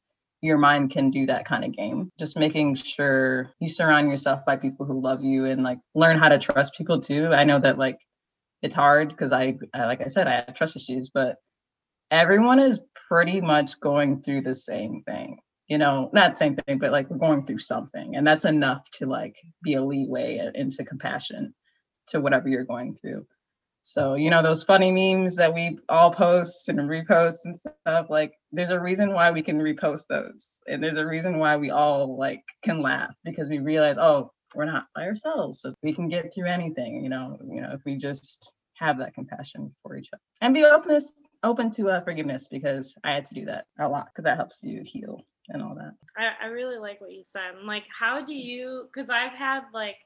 your 0.42 0.58
mind 0.58 0.90
can 0.90 1.10
do 1.10 1.26
that 1.26 1.44
kind 1.44 1.64
of 1.64 1.76
game. 1.76 2.10
Just 2.18 2.38
making 2.38 2.74
sure 2.74 3.50
you 3.60 3.68
surround 3.68 4.08
yourself 4.08 4.44
by 4.44 4.56
people 4.56 4.86
who 4.86 5.00
love 5.00 5.22
you 5.24 5.46
and 5.46 5.62
like 5.62 5.78
learn 5.94 6.18
how 6.18 6.28
to 6.28 6.38
trust 6.38 6.74
people 6.76 7.00
too. 7.00 7.28
I 7.32 7.44
know 7.44 7.58
that 7.58 7.78
like 7.78 7.98
it's 8.62 8.74
hard 8.74 9.08
because 9.08 9.32
I, 9.32 9.56
I, 9.74 9.86
like 9.86 10.00
I 10.00 10.06
said, 10.06 10.26
I 10.26 10.44
have 10.46 10.54
trust 10.54 10.76
issues, 10.76 11.10
but 11.12 11.36
everyone 12.10 12.58
is 12.58 12.80
pretty 13.08 13.40
much 13.40 13.80
going 13.80 14.22
through 14.22 14.42
the 14.42 14.54
same 14.54 15.02
thing. 15.06 15.38
You 15.68 15.78
know, 15.78 16.10
not 16.12 16.38
same 16.38 16.54
thing, 16.54 16.78
but 16.78 16.92
like 16.92 17.10
we're 17.10 17.18
going 17.18 17.44
through 17.44 17.58
something. 17.58 18.14
And 18.14 18.26
that's 18.26 18.44
enough 18.44 18.88
to 18.94 19.06
like 19.06 19.36
be 19.64 19.74
a 19.74 19.82
leeway 19.82 20.50
into 20.54 20.84
compassion 20.84 21.54
to 22.08 22.20
whatever 22.20 22.48
you're 22.48 22.64
going 22.64 22.96
through. 23.00 23.26
So, 23.86 24.14
you 24.14 24.30
know, 24.30 24.42
those 24.42 24.64
funny 24.64 24.90
memes 24.90 25.36
that 25.36 25.54
we 25.54 25.78
all 25.88 26.10
post 26.10 26.68
and 26.68 26.76
repost 26.80 27.44
and 27.44 27.54
stuff, 27.54 28.10
like 28.10 28.32
there's 28.50 28.70
a 28.70 28.80
reason 28.80 29.12
why 29.12 29.30
we 29.30 29.42
can 29.42 29.60
repost 29.60 30.08
those. 30.08 30.58
And 30.66 30.82
there's 30.82 30.96
a 30.96 31.06
reason 31.06 31.38
why 31.38 31.56
we 31.56 31.70
all 31.70 32.18
like 32.18 32.42
can 32.64 32.82
laugh 32.82 33.14
because 33.24 33.48
we 33.48 33.60
realize, 33.60 33.96
oh, 33.96 34.32
we're 34.56 34.64
not 34.64 34.88
by 34.92 35.04
ourselves. 35.04 35.60
So 35.60 35.72
we 35.84 35.92
can 35.92 36.08
get 36.08 36.34
through 36.34 36.48
anything, 36.48 37.04
you 37.04 37.08
know, 37.08 37.38
you 37.48 37.60
know, 37.60 37.70
if 37.74 37.82
we 37.86 37.96
just 37.96 38.52
have 38.74 38.98
that 38.98 39.14
compassion 39.14 39.72
for 39.84 39.96
each 39.96 40.08
other 40.12 40.20
and 40.40 40.52
be 40.52 40.64
openness 40.64 41.12
open 41.44 41.70
to 41.70 41.88
uh, 41.88 42.00
forgiveness 42.00 42.48
because 42.50 42.92
I 43.04 43.12
had 43.12 43.26
to 43.26 43.34
do 43.34 43.44
that 43.44 43.66
a 43.78 43.88
lot 43.88 44.06
because 44.06 44.24
that 44.24 44.36
helps 44.36 44.58
you 44.62 44.82
heal 44.84 45.20
and 45.48 45.62
all 45.62 45.76
that. 45.76 45.92
I, 46.16 46.46
I 46.46 46.48
really 46.48 46.78
like 46.78 47.00
what 47.00 47.12
you 47.12 47.22
said. 47.22 47.52
Like, 47.64 47.84
how 47.96 48.24
do 48.24 48.34
you? 48.34 48.88
Because 48.92 49.10
I've 49.10 49.38
had 49.38 49.60
like 49.72 49.96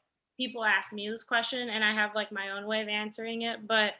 people 0.40 0.64
ask 0.64 0.94
me 0.94 1.10
this 1.10 1.22
question 1.22 1.68
and 1.68 1.84
I 1.84 1.92
have 1.92 2.14
like 2.14 2.32
my 2.32 2.52
own 2.56 2.66
way 2.66 2.80
of 2.80 2.88
answering 2.88 3.42
it, 3.42 3.66
but 3.68 3.92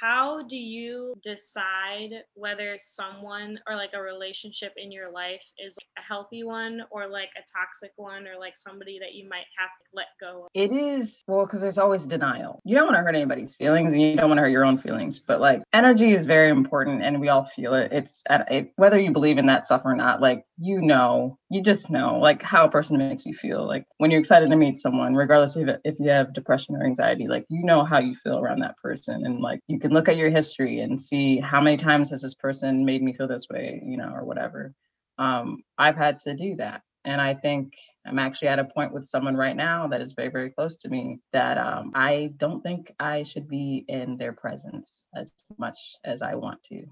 how 0.00 0.42
do 0.42 0.58
you 0.58 1.14
decide 1.22 2.10
whether 2.34 2.76
someone 2.78 3.58
or 3.66 3.76
like 3.76 3.92
a 3.94 4.00
relationship 4.00 4.74
in 4.76 4.92
your 4.92 5.10
life 5.10 5.40
is 5.58 5.78
a 5.96 6.02
healthy 6.02 6.42
one 6.42 6.82
or 6.90 7.08
like 7.08 7.30
a 7.36 7.40
toxic 7.50 7.92
one 7.96 8.26
or 8.26 8.38
like 8.38 8.56
somebody 8.56 8.98
that 8.98 9.14
you 9.14 9.28
might 9.28 9.46
have 9.58 9.70
to 9.78 9.84
let 9.94 10.06
go 10.20 10.44
of? 10.44 10.48
It 10.54 10.70
is, 10.70 11.24
well, 11.26 11.46
because 11.46 11.62
there's 11.62 11.78
always 11.78 12.04
denial. 12.04 12.60
You 12.64 12.76
don't 12.76 12.86
want 12.86 12.96
to 12.96 13.02
hurt 13.02 13.14
anybody's 13.14 13.54
feelings 13.54 13.92
and 13.92 14.02
you 14.02 14.16
don't 14.16 14.28
want 14.28 14.38
to 14.38 14.42
hurt 14.42 14.50
your 14.50 14.64
own 14.64 14.76
feelings, 14.76 15.18
but 15.18 15.40
like 15.40 15.62
energy 15.72 16.10
is 16.10 16.26
very 16.26 16.50
important 16.50 17.02
and 17.02 17.20
we 17.20 17.28
all 17.28 17.44
feel 17.44 17.74
it. 17.74 17.92
It's 17.92 18.22
uh, 18.28 18.44
it, 18.50 18.72
whether 18.76 19.00
you 19.00 19.12
believe 19.12 19.38
in 19.38 19.46
that 19.46 19.64
stuff 19.64 19.82
or 19.84 19.96
not, 19.96 20.20
like 20.20 20.44
you 20.58 20.80
know, 20.80 21.38
you 21.50 21.62
just 21.62 21.90
know 21.90 22.18
like 22.18 22.42
how 22.42 22.64
a 22.64 22.70
person 22.70 22.96
makes 22.96 23.26
you 23.26 23.34
feel. 23.34 23.66
Like 23.66 23.84
when 23.98 24.10
you're 24.10 24.20
excited 24.20 24.48
to 24.48 24.56
meet 24.56 24.78
someone, 24.78 25.14
regardless 25.14 25.56
of 25.56 25.68
if 25.84 26.00
you 26.00 26.08
have 26.08 26.32
depression 26.32 26.76
or 26.76 26.84
anxiety, 26.84 27.28
like 27.28 27.44
you 27.48 27.64
know 27.64 27.84
how 27.84 27.98
you 27.98 28.14
feel 28.14 28.38
around 28.38 28.60
that 28.60 28.78
person 28.78 29.26
and 29.26 29.40
like 29.40 29.60
you 29.66 29.78
can 29.78 29.92
look 29.92 30.08
at 30.08 30.16
your 30.16 30.30
history 30.30 30.80
and 30.80 31.00
see 31.00 31.38
how 31.38 31.60
many 31.60 31.76
times 31.76 32.10
has 32.10 32.22
this 32.22 32.34
person 32.34 32.86
made 32.86 33.02
me 33.02 33.12
feel 33.12 33.28
this 33.28 33.48
way, 33.50 33.82
you 33.84 33.98
know, 33.98 34.10
or 34.14 34.24
whatever. 34.24 34.72
Um, 35.18 35.62
I've 35.76 35.96
had 35.96 36.20
to 36.20 36.34
do 36.34 36.56
that. 36.56 36.82
And 37.04 37.20
I 37.20 37.34
think 37.34 37.74
I'm 38.04 38.18
actually 38.18 38.48
at 38.48 38.58
a 38.58 38.64
point 38.64 38.92
with 38.92 39.06
someone 39.06 39.36
right 39.36 39.54
now 39.54 39.86
that 39.88 40.00
is 40.00 40.14
very, 40.14 40.28
very 40.28 40.50
close 40.50 40.76
to 40.78 40.88
me 40.88 41.20
that 41.32 41.56
um, 41.56 41.92
I 41.94 42.32
don't 42.36 42.62
think 42.62 42.92
I 42.98 43.22
should 43.22 43.48
be 43.48 43.84
in 43.86 44.16
their 44.16 44.32
presence 44.32 45.04
as 45.14 45.32
much 45.56 45.78
as 46.02 46.20
I 46.20 46.34
want 46.34 46.62
to. 46.64 46.84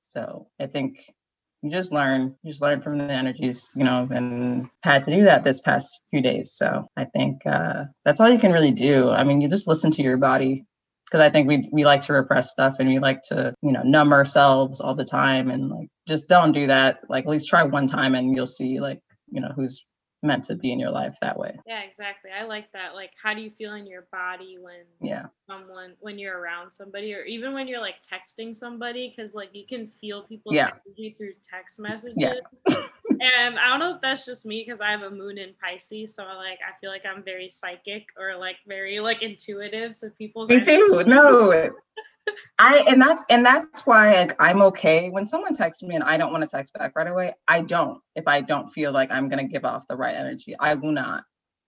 So 0.00 0.48
I 0.58 0.66
think 0.66 1.14
you 1.62 1.70
just 1.70 1.92
learn, 1.92 2.34
you 2.42 2.50
just 2.50 2.62
learn 2.62 2.82
from 2.82 2.98
the 2.98 3.04
energies, 3.04 3.72
you 3.76 3.84
know, 3.84 4.08
and 4.10 4.68
had 4.82 5.04
to 5.04 5.14
do 5.14 5.24
that 5.24 5.44
this 5.44 5.60
past 5.60 6.00
few 6.10 6.20
days. 6.20 6.52
So 6.52 6.88
I 6.96 7.04
think 7.04 7.46
uh, 7.46 7.84
that's 8.04 8.20
all 8.20 8.28
you 8.28 8.38
can 8.38 8.52
really 8.52 8.72
do. 8.72 9.10
I 9.10 9.22
mean, 9.22 9.40
you 9.40 9.48
just 9.48 9.68
listen 9.68 9.90
to 9.92 10.02
your 10.02 10.16
body 10.16 10.64
because 11.06 11.20
I 11.20 11.30
think 11.30 11.46
we 11.46 11.68
we 11.70 11.84
like 11.84 12.00
to 12.02 12.14
repress 12.14 12.50
stuff 12.50 12.76
and 12.80 12.88
we 12.88 12.98
like 12.98 13.22
to, 13.28 13.54
you 13.62 13.70
know, 13.70 13.82
numb 13.82 14.12
ourselves 14.12 14.80
all 14.80 14.96
the 14.96 15.04
time 15.04 15.50
and 15.50 15.70
like 15.70 15.88
just 16.08 16.28
don't 16.28 16.52
do 16.52 16.66
that. 16.66 17.00
Like 17.08 17.26
at 17.26 17.30
least 17.30 17.48
try 17.48 17.62
one 17.62 17.86
time 17.86 18.16
and 18.16 18.34
you'll 18.34 18.46
see 18.46 18.80
like, 18.80 18.98
you 19.30 19.40
know, 19.40 19.52
who's 19.54 19.84
meant 20.22 20.44
to 20.44 20.54
be 20.54 20.72
in 20.72 20.78
your 20.78 20.90
life 20.90 21.16
that 21.20 21.36
way. 21.38 21.58
Yeah, 21.66 21.80
exactly. 21.82 22.30
I 22.30 22.44
like 22.44 22.70
that. 22.72 22.94
Like 22.94 23.10
how 23.20 23.34
do 23.34 23.40
you 23.40 23.50
feel 23.50 23.74
in 23.74 23.86
your 23.86 24.06
body 24.12 24.56
when 24.60 24.84
yeah. 25.00 25.26
someone 25.48 25.94
when 26.00 26.18
you're 26.18 26.38
around 26.38 26.70
somebody 26.70 27.12
or 27.14 27.22
even 27.24 27.52
when 27.52 27.66
you're 27.66 27.80
like 27.80 27.96
texting 28.02 28.54
somebody 28.54 29.12
cuz 29.16 29.34
like 29.34 29.50
you 29.52 29.66
can 29.66 29.88
feel 30.00 30.22
people's 30.22 30.54
Yeah. 30.56 30.70
energy 30.86 31.14
through 31.18 31.34
text 31.42 31.80
messages. 31.80 32.16
Yeah. 32.18 32.86
and 33.20 33.58
I 33.58 33.68
don't 33.68 33.80
know 33.80 33.96
if 33.96 34.00
that's 34.00 34.24
just 34.24 34.46
me 34.46 34.64
cuz 34.64 34.80
I 34.80 34.90
have 34.92 35.02
a 35.02 35.10
moon 35.10 35.38
in 35.38 35.54
Pisces, 35.62 36.14
so 36.14 36.24
like 36.24 36.60
I 36.66 36.78
feel 36.80 36.90
like 36.90 37.04
I'm 37.04 37.22
very 37.24 37.48
psychic 37.48 38.08
or 38.16 38.36
like 38.36 38.56
very 38.66 39.00
like 39.00 39.22
intuitive 39.22 39.96
to 39.98 40.10
people's 40.10 40.48
Me 40.48 40.56
energy. 40.56 40.76
too. 40.76 41.04
No. 41.04 41.70
I 42.58 42.84
and 42.86 43.02
that's 43.02 43.24
and 43.28 43.44
that's 43.44 43.84
why 43.86 44.14
like, 44.14 44.36
I'm 44.40 44.62
okay 44.62 45.10
when 45.10 45.26
someone 45.26 45.54
texts 45.54 45.82
me 45.82 45.94
and 45.94 46.04
I 46.04 46.16
don't 46.16 46.32
want 46.32 46.42
to 46.42 46.56
text 46.56 46.72
back 46.74 46.92
right 46.94 47.06
away. 47.06 47.34
I 47.48 47.62
don't 47.62 48.00
if 48.14 48.28
I 48.28 48.40
don't 48.40 48.70
feel 48.70 48.92
like 48.92 49.10
I'm 49.10 49.28
gonna 49.28 49.48
give 49.48 49.64
off 49.64 49.84
the 49.88 49.96
right 49.96 50.14
energy. 50.14 50.54
I 50.58 50.74
will 50.74 50.92
not. 50.92 51.24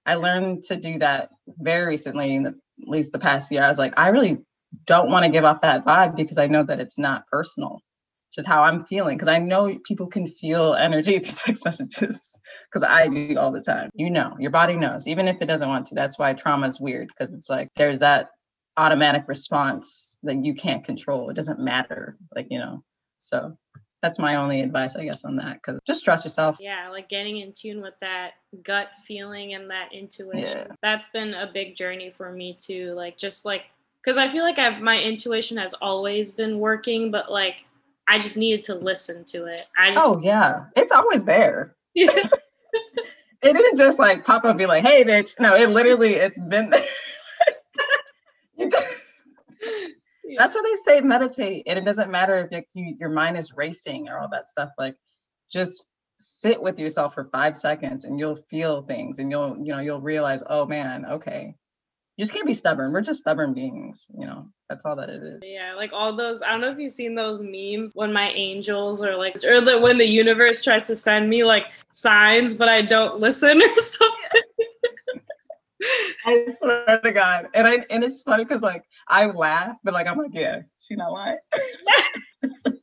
I 0.06 0.16
learned 0.16 0.64
to 0.64 0.76
do 0.76 0.98
that 0.98 1.30
very 1.46 1.86
recently, 1.86 2.34
in 2.34 2.42
the, 2.42 2.50
at 2.50 2.88
least 2.88 3.12
the 3.12 3.18
past 3.18 3.50
year. 3.50 3.62
I 3.62 3.68
was 3.68 3.78
like, 3.78 3.94
I 3.96 4.08
really 4.08 4.38
don't 4.86 5.10
want 5.10 5.24
to 5.24 5.30
give 5.30 5.44
off 5.44 5.62
that 5.62 5.84
vibe 5.84 6.16
because 6.16 6.38
I 6.38 6.46
know 6.46 6.62
that 6.62 6.80
it's 6.80 6.98
not 6.98 7.26
personal. 7.28 7.80
Just 8.34 8.48
how 8.48 8.64
I'm 8.64 8.84
feeling 8.84 9.16
because 9.16 9.28
I 9.28 9.38
know 9.38 9.78
people 9.86 10.08
can 10.08 10.26
feel 10.26 10.74
energy 10.74 11.18
through 11.20 11.54
text 11.54 11.64
messages 11.64 12.36
because 12.70 12.86
I 12.86 13.06
do 13.08 13.36
all 13.38 13.52
the 13.52 13.60
time. 13.60 13.90
You 13.94 14.10
know, 14.10 14.36
your 14.38 14.50
body 14.50 14.74
knows, 14.74 15.06
even 15.06 15.28
if 15.28 15.40
it 15.40 15.46
doesn't 15.46 15.68
want 15.68 15.86
to. 15.86 15.94
That's 15.94 16.18
why 16.18 16.32
trauma 16.34 16.66
is 16.66 16.80
weird 16.80 17.08
because 17.08 17.32
it's 17.32 17.48
like 17.48 17.68
there's 17.76 18.00
that 18.00 18.30
automatic 18.76 19.24
response 19.26 20.18
that 20.22 20.44
you 20.44 20.54
can't 20.54 20.84
control. 20.84 21.30
It 21.30 21.34
doesn't 21.34 21.58
matter, 21.60 22.16
like 22.34 22.48
you 22.50 22.58
know. 22.58 22.82
So 23.18 23.56
that's 24.02 24.18
my 24.18 24.36
only 24.36 24.60
advice, 24.60 24.96
I 24.96 25.04
guess, 25.04 25.24
on 25.24 25.36
that. 25.36 25.54
Because 25.62 25.80
just 25.86 26.04
trust 26.04 26.24
yourself. 26.24 26.58
Yeah, 26.60 26.88
like 26.90 27.08
getting 27.08 27.38
in 27.38 27.52
tune 27.52 27.80
with 27.80 27.94
that 28.00 28.32
gut 28.62 28.88
feeling 29.06 29.54
and 29.54 29.70
that 29.70 29.92
intuition. 29.92 30.66
Yeah. 30.68 30.74
That's 30.82 31.08
been 31.08 31.34
a 31.34 31.50
big 31.52 31.76
journey 31.76 32.12
for 32.16 32.30
me 32.30 32.56
too. 32.60 32.92
Like 32.94 33.16
just 33.16 33.44
like 33.44 33.62
because 34.02 34.18
I 34.18 34.28
feel 34.28 34.44
like 34.44 34.58
I've 34.58 34.82
my 34.82 35.00
intuition 35.00 35.56
has 35.56 35.72
always 35.74 36.32
been 36.32 36.58
working, 36.58 37.10
but 37.10 37.30
like 37.30 37.64
I 38.06 38.18
just 38.18 38.36
needed 38.36 38.64
to 38.64 38.74
listen 38.74 39.24
to 39.26 39.46
it. 39.46 39.62
I 39.78 39.92
just 39.92 40.06
Oh 40.06 40.20
yeah, 40.22 40.64
it's 40.76 40.92
always 40.92 41.24
there. 41.24 41.74
It 43.44 43.52
didn't 43.52 43.76
just 43.76 43.98
like 43.98 44.24
pop 44.24 44.38
up 44.44 44.48
and 44.48 44.58
be 44.58 44.64
like, 44.64 44.82
"Hey, 44.82 45.04
bitch." 45.04 45.34
No, 45.38 45.54
it 45.54 45.68
literally 45.68 46.14
it's 46.14 46.38
been. 46.38 46.70
there. 46.70 46.82
You 48.56 48.70
just- 48.70 48.88
Yeah. 49.60 50.23
That's 50.38 50.54
why 50.54 50.62
they 50.62 50.92
say 50.92 51.00
meditate, 51.00 51.64
and 51.66 51.78
it 51.78 51.84
doesn't 51.84 52.10
matter 52.10 52.38
if 52.38 52.52
like, 52.52 52.68
you, 52.74 52.96
your 52.98 53.10
mind 53.10 53.36
is 53.36 53.54
racing 53.56 54.08
or 54.08 54.18
all 54.18 54.28
that 54.32 54.48
stuff. 54.48 54.70
Like, 54.78 54.96
just 55.50 55.82
sit 56.18 56.62
with 56.62 56.78
yourself 56.78 57.14
for 57.14 57.24
five 57.24 57.56
seconds, 57.56 58.04
and 58.04 58.18
you'll 58.18 58.36
feel 58.50 58.82
things, 58.82 59.18
and 59.18 59.30
you'll 59.30 59.56
you 59.58 59.72
know 59.72 59.80
you'll 59.80 60.00
realize, 60.00 60.42
oh 60.48 60.66
man, 60.66 61.06
okay. 61.06 61.54
You 62.16 62.22
just 62.22 62.32
can't 62.32 62.46
be 62.46 62.54
stubborn. 62.54 62.92
We're 62.92 63.00
just 63.00 63.18
stubborn 63.18 63.54
beings, 63.54 64.08
you 64.16 64.24
know. 64.24 64.48
That's 64.68 64.84
all 64.84 64.94
that 64.96 65.10
it 65.10 65.20
is. 65.20 65.40
Yeah, 65.42 65.74
like 65.74 65.90
all 65.92 66.14
those. 66.14 66.42
I 66.42 66.52
don't 66.52 66.60
know 66.60 66.70
if 66.70 66.78
you've 66.78 66.92
seen 66.92 67.16
those 67.16 67.40
memes 67.42 67.90
when 67.96 68.12
my 68.12 68.30
angels 68.30 69.02
or 69.02 69.16
like, 69.16 69.36
or 69.44 69.60
the, 69.60 69.80
when 69.80 69.98
the 69.98 70.06
universe 70.06 70.62
tries 70.62 70.86
to 70.86 70.94
send 70.94 71.28
me 71.28 71.42
like 71.42 71.64
signs, 71.90 72.54
but 72.54 72.68
I 72.68 72.82
don't 72.82 73.18
listen 73.18 73.60
or 73.62 73.76
something. 73.78 74.42
I 76.24 76.46
swear 76.58 77.00
to 77.02 77.12
God. 77.12 77.46
And 77.54 77.66
I 77.66 77.78
and 77.90 78.04
it's 78.04 78.22
funny 78.22 78.44
because 78.44 78.62
like 78.62 78.84
I 79.08 79.26
laugh, 79.26 79.76
but 79.82 79.94
like 79.94 80.06
I'm 80.06 80.18
like, 80.18 80.30
yeah, 80.32 80.60
she's 80.80 80.98
not 80.98 81.12
lying. 81.12 81.38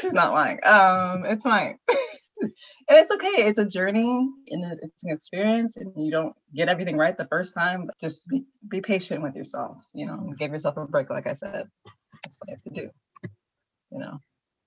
she's 0.00 0.12
not 0.12 0.32
lying. 0.32 0.58
Um, 0.64 1.24
it's 1.26 1.44
fine. 1.44 1.78
and 2.40 2.52
it's 2.88 3.12
okay. 3.12 3.46
It's 3.46 3.58
a 3.58 3.64
journey 3.64 4.28
and 4.48 4.78
it's 4.82 5.04
an 5.04 5.12
experience, 5.12 5.76
and 5.76 5.92
you 5.96 6.10
don't 6.10 6.34
get 6.54 6.68
everything 6.68 6.96
right 6.96 7.16
the 7.16 7.26
first 7.26 7.54
time. 7.54 7.90
Just 8.00 8.28
be, 8.28 8.44
be 8.68 8.80
patient 8.80 9.22
with 9.22 9.36
yourself, 9.36 9.78
you 9.94 10.06
know, 10.06 10.32
give 10.38 10.52
yourself 10.52 10.76
a 10.76 10.84
break, 10.86 11.10
like 11.10 11.26
I 11.26 11.32
said. 11.32 11.64
That's 12.24 12.38
what 12.38 12.48
you 12.48 12.56
have 12.56 12.74
to 12.74 12.80
do. 12.82 12.90
You 13.90 13.98
know. 13.98 14.18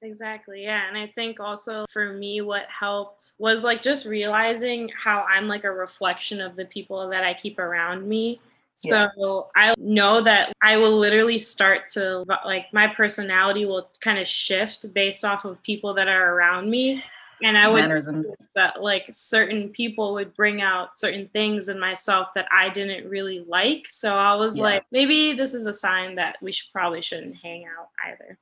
Exactly. 0.05 0.63
Yeah. 0.63 0.87
And 0.87 0.97
I 0.97 1.07
think 1.07 1.39
also 1.39 1.85
for 1.91 2.13
me, 2.13 2.41
what 2.41 2.65
helped 2.69 3.33
was 3.39 3.63
like 3.63 3.81
just 3.81 4.05
realizing 4.05 4.89
how 4.95 5.25
I'm 5.27 5.47
like 5.47 5.63
a 5.63 5.71
reflection 5.71 6.39
of 6.41 6.55
the 6.55 6.65
people 6.65 7.09
that 7.09 7.23
I 7.23 7.33
keep 7.33 7.57
around 7.57 8.07
me. 8.07 8.39
Yeah. 8.83 9.05
So 9.17 9.49
I 9.55 9.73
know 9.77 10.21
that 10.21 10.53
I 10.61 10.77
will 10.77 10.97
literally 10.97 11.39
start 11.39 11.87
to 11.93 12.23
like 12.45 12.71
my 12.71 12.87
personality 12.87 13.65
will 13.65 13.89
kind 14.01 14.19
of 14.19 14.27
shift 14.27 14.93
based 14.93 15.25
off 15.25 15.43
of 15.43 15.61
people 15.63 15.93
that 15.95 16.07
are 16.07 16.35
around 16.35 16.69
me. 16.69 17.03
And 17.43 17.57
I 17.57 17.67
would 17.67 17.81
Mannerisms. 17.81 18.27
that 18.53 18.81
like 18.81 19.05
certain 19.11 19.69
people 19.69 20.13
would 20.13 20.33
bring 20.35 20.61
out 20.61 20.97
certain 20.97 21.27
things 21.33 21.67
in 21.67 21.79
myself 21.79 22.29
that 22.35 22.47
I 22.51 22.69
didn't 22.69 23.09
really 23.09 23.43
like. 23.47 23.87
So 23.89 24.15
I 24.17 24.35
was 24.35 24.57
Yeah. 24.57 24.63
like, 24.63 24.85
maybe 24.91 25.33
this 25.33 25.53
is 25.53 25.65
a 25.67 25.73
sign 25.73 26.15
that 26.15 26.37
we 26.41 26.51
should 26.51 26.71
probably 26.71 27.01
shouldn't 27.01 27.35
hang 27.37 27.65
out 27.65 27.89
either. 28.07 28.37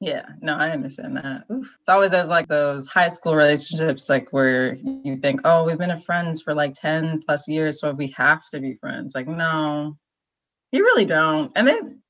Yeah, 0.00 0.26
no, 0.42 0.54
I 0.56 0.70
understand 0.70 1.16
that. 1.16 1.44
Oof. 1.50 1.70
It's 1.78 1.88
always 1.88 2.12
as 2.12 2.28
like 2.28 2.48
those 2.48 2.86
high 2.86 3.08
school 3.08 3.34
relationships, 3.34 4.10
like 4.10 4.28
where 4.30 4.74
you 4.74 5.16
think, 5.16 5.40
oh, 5.44 5.64
we've 5.64 5.78
been 5.78 5.98
friends 6.00 6.42
for 6.42 6.54
like 6.54 6.74
10 6.74 7.22
plus 7.26 7.48
years, 7.48 7.80
so 7.80 7.92
we 7.92 8.08
have 8.08 8.46
to 8.50 8.60
be 8.60 8.74
friends. 8.74 9.14
Like, 9.14 9.26
no, 9.26 9.96
you 10.70 10.84
really 10.84 11.06
don't. 11.06 11.50
And 11.56 11.66
then 11.66 12.02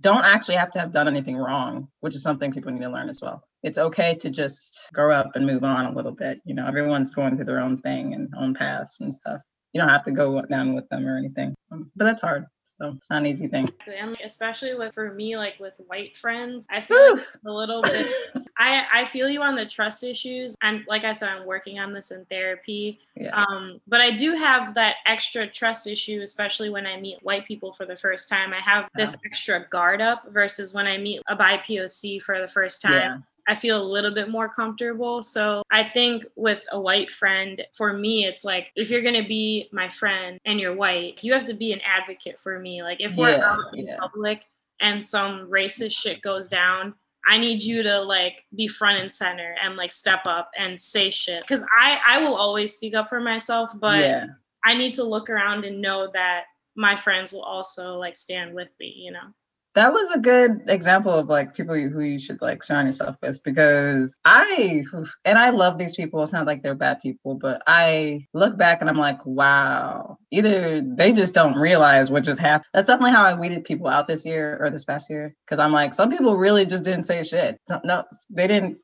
don't 0.00 0.24
actually 0.24 0.56
have 0.56 0.70
to 0.72 0.80
have 0.80 0.92
done 0.92 1.06
anything 1.06 1.36
wrong, 1.36 1.88
which 2.00 2.14
is 2.14 2.22
something 2.22 2.52
people 2.52 2.72
need 2.72 2.80
to 2.80 2.88
learn 2.88 3.10
as 3.10 3.20
well. 3.20 3.44
It's 3.62 3.78
okay 3.78 4.14
to 4.16 4.30
just 4.30 4.88
grow 4.92 5.12
up 5.12 5.32
and 5.34 5.46
move 5.46 5.64
on 5.64 5.86
a 5.86 5.92
little 5.92 6.12
bit. 6.12 6.40
You 6.44 6.54
know, 6.54 6.66
everyone's 6.66 7.10
going 7.10 7.36
through 7.36 7.46
their 7.46 7.60
own 7.60 7.78
thing 7.78 8.14
and 8.14 8.32
own 8.38 8.54
paths 8.54 9.00
and 9.00 9.12
stuff. 9.12 9.40
You 9.72 9.80
don't 9.80 9.90
have 9.90 10.04
to 10.04 10.12
go 10.12 10.40
down 10.42 10.74
with 10.74 10.88
them 10.88 11.06
or 11.06 11.18
anything. 11.18 11.54
Um, 11.70 11.90
But 11.96 12.04
that's 12.04 12.22
hard. 12.22 12.46
So 12.80 12.92
it's 12.96 13.08
not 13.08 13.18
an 13.20 13.26
easy 13.26 13.46
thing. 13.46 13.70
and 13.86 14.10
like, 14.12 14.20
especially 14.24 14.74
with 14.74 14.92
for 14.94 15.12
me 15.14 15.36
like 15.36 15.54
with 15.60 15.74
white 15.86 16.16
friends 16.16 16.66
i 16.70 16.80
feel 16.80 17.14
like 17.16 17.24
a 17.46 17.50
little 17.50 17.82
bit 17.82 18.06
i 18.58 18.82
i 18.92 19.04
feel 19.04 19.28
you 19.28 19.42
on 19.42 19.54
the 19.54 19.64
trust 19.64 20.02
issues 20.02 20.56
i'm 20.60 20.84
like 20.88 21.04
i 21.04 21.12
said 21.12 21.28
i'm 21.28 21.46
working 21.46 21.78
on 21.78 21.92
this 21.92 22.10
in 22.10 22.24
therapy 22.26 22.98
Yeah. 23.14 23.30
um 23.34 23.80
but 23.86 24.00
i 24.00 24.10
do 24.10 24.34
have 24.34 24.74
that 24.74 24.96
extra 25.06 25.46
trust 25.46 25.86
issue 25.86 26.20
especially 26.22 26.68
when 26.68 26.84
i 26.86 26.98
meet 27.00 27.18
white 27.22 27.46
people 27.46 27.72
for 27.72 27.86
the 27.86 27.96
first 27.96 28.28
time 28.28 28.52
i 28.52 28.60
have 28.60 28.88
this 28.96 29.16
extra 29.24 29.66
guard 29.70 30.00
up 30.00 30.24
versus 30.32 30.74
when 30.74 30.86
i 30.86 30.96
meet 30.98 31.22
a 31.28 31.36
bipoc 31.36 32.22
for 32.22 32.40
the 32.40 32.48
first 32.48 32.82
time 32.82 32.92
Yeah. 32.92 33.16
I 33.46 33.54
feel 33.54 33.80
a 33.80 33.84
little 33.84 34.12
bit 34.14 34.30
more 34.30 34.48
comfortable. 34.48 35.22
So 35.22 35.62
I 35.70 35.84
think 35.84 36.24
with 36.34 36.60
a 36.72 36.80
white 36.80 37.10
friend, 37.10 37.62
for 37.72 37.92
me, 37.92 38.24
it's 38.24 38.44
like 38.44 38.72
if 38.74 38.90
you're 38.90 39.02
gonna 39.02 39.26
be 39.26 39.68
my 39.72 39.88
friend 39.88 40.38
and 40.46 40.58
you're 40.58 40.74
white, 40.74 41.22
you 41.22 41.32
have 41.32 41.44
to 41.44 41.54
be 41.54 41.72
an 41.72 41.80
advocate 41.82 42.38
for 42.38 42.58
me. 42.58 42.82
Like 42.82 43.00
if 43.00 43.16
we're 43.16 43.30
Yeah, 43.30 43.50
out 43.52 43.74
in 43.74 43.86
yeah. 43.86 43.98
public 43.98 44.42
and 44.80 45.04
some 45.04 45.48
racist 45.50 45.92
shit 45.92 46.22
goes 46.22 46.48
down, 46.48 46.94
I 47.26 47.38
need 47.38 47.62
you 47.62 47.82
to 47.82 48.00
like 48.00 48.44
be 48.54 48.68
front 48.68 49.00
and 49.00 49.12
center 49.12 49.56
and 49.62 49.76
like 49.76 49.92
step 49.92 50.22
up 50.26 50.50
and 50.58 50.80
say 50.80 51.10
shit. 51.10 51.42
Because 51.42 51.64
I 51.78 51.98
I 52.06 52.18
will 52.18 52.34
always 52.34 52.72
speak 52.72 52.94
up 52.94 53.08
for 53.08 53.20
myself, 53.20 53.70
but 53.78 54.00
yeah. 54.00 54.26
I 54.64 54.74
need 54.74 54.94
to 54.94 55.04
look 55.04 55.28
around 55.28 55.64
and 55.64 55.80
know 55.82 56.10
that 56.12 56.44
my 56.76 56.96
friends 56.96 57.32
will 57.32 57.42
also 57.42 57.98
like 57.98 58.16
stand 58.16 58.54
with 58.54 58.68
me. 58.80 58.94
You 58.96 59.12
know. 59.12 59.28
That 59.74 59.92
was 59.92 60.08
a 60.10 60.20
good 60.20 60.62
example 60.68 61.12
of 61.12 61.28
like 61.28 61.54
people 61.54 61.74
who 61.74 62.00
you 62.00 62.20
should 62.20 62.40
like 62.40 62.62
surround 62.62 62.86
yourself 62.86 63.16
with 63.20 63.42
because 63.42 64.20
I 64.24 64.84
and 65.24 65.36
I 65.36 65.50
love 65.50 65.78
these 65.78 65.96
people. 65.96 66.22
It's 66.22 66.32
not 66.32 66.46
like 66.46 66.62
they're 66.62 66.76
bad 66.76 67.00
people, 67.00 67.34
but 67.34 67.60
I 67.66 68.26
look 68.34 68.56
back 68.56 68.80
and 68.80 68.88
I'm 68.88 68.98
like, 68.98 69.26
wow, 69.26 70.18
either 70.30 70.80
they 70.80 71.12
just 71.12 71.34
don't 71.34 71.56
realize 71.58 72.08
what 72.08 72.22
just 72.22 72.38
happened. 72.38 72.68
That's 72.72 72.86
definitely 72.86 73.12
how 73.12 73.24
I 73.24 73.34
weeded 73.34 73.64
people 73.64 73.88
out 73.88 74.06
this 74.06 74.24
year 74.24 74.58
or 74.60 74.70
this 74.70 74.84
past 74.84 75.10
year 75.10 75.34
because 75.44 75.58
I'm 75.58 75.72
like, 75.72 75.92
some 75.92 76.08
people 76.08 76.36
really 76.36 76.66
just 76.66 76.84
didn't 76.84 77.04
say 77.04 77.24
shit. 77.24 77.58
No, 77.82 78.04
they 78.30 78.46
didn't. 78.46 78.78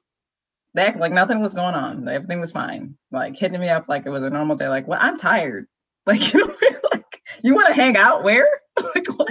They 0.75 0.87
act 0.87 0.99
like 0.99 1.13
nothing 1.13 1.41
was 1.41 1.55
going 1.55 1.75
on. 1.75 2.09
Everything 2.09 2.41
was 2.41 2.53
fine. 2.53 2.97
Like 3.13 3.37
hitting 3.39 3.61
me 3.61 3.69
up 3.69 3.87
like 3.89 4.07
it 4.07 4.11
was 4.11 4.25
a 4.25 4.31
normal 4.31 4.57
day. 4.57 4.69
Like, 4.69 4.89
well, 4.89 4.99
I'm 5.01 5.19
tired. 5.19 5.67
Like, 6.07 6.33
you 6.33 6.41
know, 6.41 6.55
like 6.93 7.21
you 7.43 7.55
want 7.55 7.69
to 7.69 7.75
hang 7.75 7.95
out? 7.97 8.25
Where? 8.25 8.49
like, 8.83 9.07
what? 9.09 9.29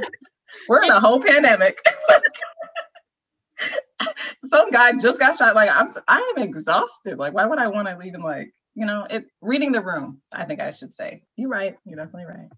We're 0.70 0.84
in 0.84 0.92
a 0.92 1.00
whole 1.00 1.20
pandemic. 1.20 1.80
Some 4.46 4.70
guy 4.70 4.94
just 5.02 5.20
got 5.20 5.36
shot. 5.36 5.56
Like 5.56 5.70
I'm, 5.70 5.92
I 6.08 6.34
am 6.38 6.44
exhausted. 6.44 7.18
Like, 7.18 7.34
why 7.34 7.46
would 7.46 7.58
I 7.58 7.68
want 7.68 7.88
to 7.88 7.98
leave 7.98 8.14
him? 8.14 8.22
Like, 8.22 8.54
you 8.76 8.86
know, 8.86 9.06
it 9.10 9.26
reading 9.42 9.72
the 9.72 9.82
room. 9.82 10.22
I 10.34 10.46
think 10.46 10.60
I 10.60 10.70
should 10.70 10.94
say. 10.94 11.24
You're 11.36 11.50
right. 11.50 11.76
You're 11.86 11.98
definitely 11.98 12.28
right. 12.28 12.50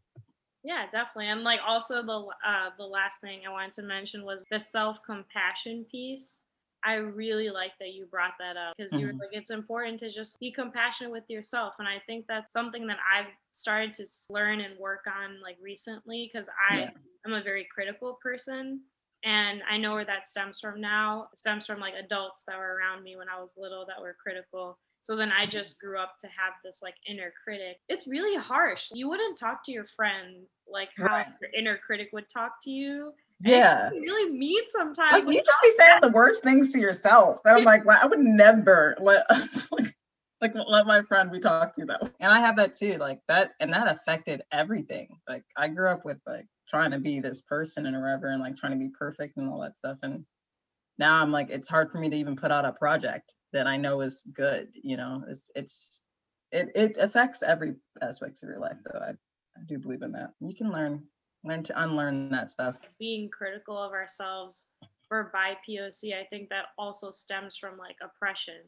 Yeah, 0.63 0.85
definitely. 0.91 1.29
And 1.29 1.43
like 1.43 1.61
also 1.65 2.03
the 2.03 2.25
uh 2.45 2.71
the 2.77 2.83
last 2.83 3.21
thing 3.21 3.41
I 3.47 3.51
wanted 3.51 3.73
to 3.73 3.83
mention 3.83 4.25
was 4.25 4.45
the 4.51 4.59
self-compassion 4.59 5.85
piece. 5.89 6.43
I 6.83 6.95
really 6.95 7.49
like 7.49 7.71
that 7.79 7.93
you 7.93 8.05
brought 8.05 8.33
that 8.39 8.57
up 8.57 8.75
because 8.75 8.97
you're 8.97 9.13
Mhm. 9.13 9.19
like 9.19 9.29
it's 9.33 9.51
important 9.51 9.99
to 9.99 10.11
just 10.11 10.39
be 10.39 10.51
compassionate 10.51 11.11
with 11.11 11.29
yourself 11.29 11.75
and 11.79 11.87
I 11.87 11.99
think 12.07 12.25
that's 12.27 12.51
something 12.51 12.87
that 12.87 12.97
I've 12.99 13.31
started 13.51 13.93
to 13.95 14.05
learn 14.29 14.61
and 14.61 14.77
work 14.79 15.05
on 15.07 15.41
like 15.41 15.57
recently 15.61 16.29
because 16.31 16.49
I 16.69 16.79
Yeah. 16.79 16.89
I'm 17.25 17.33
a 17.33 17.43
very 17.43 17.65
critical 17.65 18.17
person. 18.21 18.81
And 19.23 19.61
I 19.69 19.77
know 19.77 19.93
where 19.93 20.05
that 20.05 20.27
stems 20.27 20.59
from 20.59 20.81
now. 20.81 21.27
It 21.31 21.37
stems 21.37 21.67
from 21.67 21.79
like 21.79 21.93
adults 21.93 22.43
that 22.47 22.57
were 22.57 22.75
around 22.75 23.03
me 23.03 23.15
when 23.15 23.29
I 23.29 23.39
was 23.39 23.55
little 23.55 23.85
that 23.85 24.01
were 24.01 24.15
critical. 24.15 24.79
So 25.01 25.15
then 25.15 25.31
I 25.31 25.45
just 25.45 25.79
grew 25.79 25.99
up 25.99 26.15
to 26.19 26.27
have 26.27 26.53
this 26.63 26.81
like 26.81 26.95
inner 27.07 27.31
critic. 27.43 27.77
It's 27.87 28.07
really 28.07 28.35
harsh. 28.35 28.89
You 28.93 29.07
wouldn't 29.09 29.37
talk 29.37 29.63
to 29.65 29.71
your 29.71 29.85
friend 29.85 30.47
like 30.67 30.89
how 30.97 31.05
right. 31.05 31.27
your 31.39 31.51
inner 31.55 31.77
critic 31.77 32.09
would 32.13 32.29
talk 32.29 32.53
to 32.63 32.71
you. 32.71 33.13
Yeah. 33.43 33.89
really 33.89 34.31
mean 34.31 34.63
sometimes. 34.67 35.25
Like, 35.25 35.35
you 35.35 35.43
just 35.43 35.61
be 35.63 35.71
saying 35.71 35.99
the 36.01 36.09
worst 36.09 36.43
things 36.43 36.71
to 36.73 36.79
yourself. 36.79 37.39
And 37.45 37.57
I'm 37.57 37.63
like, 37.63 37.85
well, 37.85 37.99
I 38.01 38.05
would 38.05 38.19
never 38.19 38.95
let 38.99 39.29
us 39.29 39.67
like 39.71 39.95
like 40.41 40.53
let 40.67 40.87
my 40.87 41.03
friend 41.03 41.29
we 41.29 41.39
talk 41.39 41.75
to 41.75 41.85
that 41.85 42.01
way. 42.01 42.09
And 42.19 42.31
I 42.31 42.39
have 42.39 42.55
that 42.55 42.73
too. 42.73 42.97
Like 42.97 43.19
that 43.27 43.51
and 43.59 43.71
that 43.73 43.87
affected 43.87 44.41
everything. 44.51 45.19
Like 45.29 45.43
I 45.55 45.67
grew 45.67 45.89
up 45.89 46.03
with 46.03 46.17
like 46.25 46.47
trying 46.67 46.91
to 46.91 46.99
be 46.99 47.19
this 47.19 47.41
person 47.41 47.85
and 47.85 47.99
whatever 48.01 48.27
and 48.27 48.41
like 48.41 48.55
trying 48.55 48.73
to 48.73 48.79
be 48.79 48.89
perfect 48.89 49.37
and 49.37 49.49
all 49.49 49.61
that 49.61 49.77
stuff. 49.77 49.97
And 50.01 50.25
now 50.97 51.21
I'm 51.21 51.31
like, 51.31 51.49
it's 51.49 51.69
hard 51.69 51.91
for 51.91 51.99
me 51.99 52.09
to 52.09 52.15
even 52.15 52.35
put 52.35 52.51
out 52.51 52.65
a 52.65 52.71
project 52.71 53.35
that 53.53 53.67
I 53.67 53.77
know 53.77 54.01
is 54.01 54.25
good. 54.33 54.69
You 54.83 54.97
know, 54.97 55.23
it's 55.27 55.51
it's 55.55 56.03
it 56.51 56.69
it 56.75 56.97
affects 56.97 57.43
every 57.43 57.75
aspect 58.01 58.39
of 58.41 58.49
your 58.49 58.59
life 58.59 58.77
though. 58.83 58.99
I, 58.99 59.11
I 59.11 59.63
do 59.67 59.77
believe 59.77 60.01
in 60.01 60.13
that. 60.13 60.31
You 60.39 60.55
can 60.55 60.71
learn 60.71 61.03
learn 61.43 61.63
to 61.63 61.83
unlearn 61.83 62.29
that 62.29 62.51
stuff. 62.51 62.75
Being 62.99 63.29
critical 63.29 63.77
of 63.77 63.91
ourselves 63.91 64.67
for 65.07 65.29
by 65.33 65.55
POC, 65.67 66.13
I 66.13 66.25
think 66.29 66.49
that 66.49 66.67
also 66.77 67.11
stems 67.11 67.57
from 67.57 67.77
like 67.77 67.97
oppression 68.01 68.61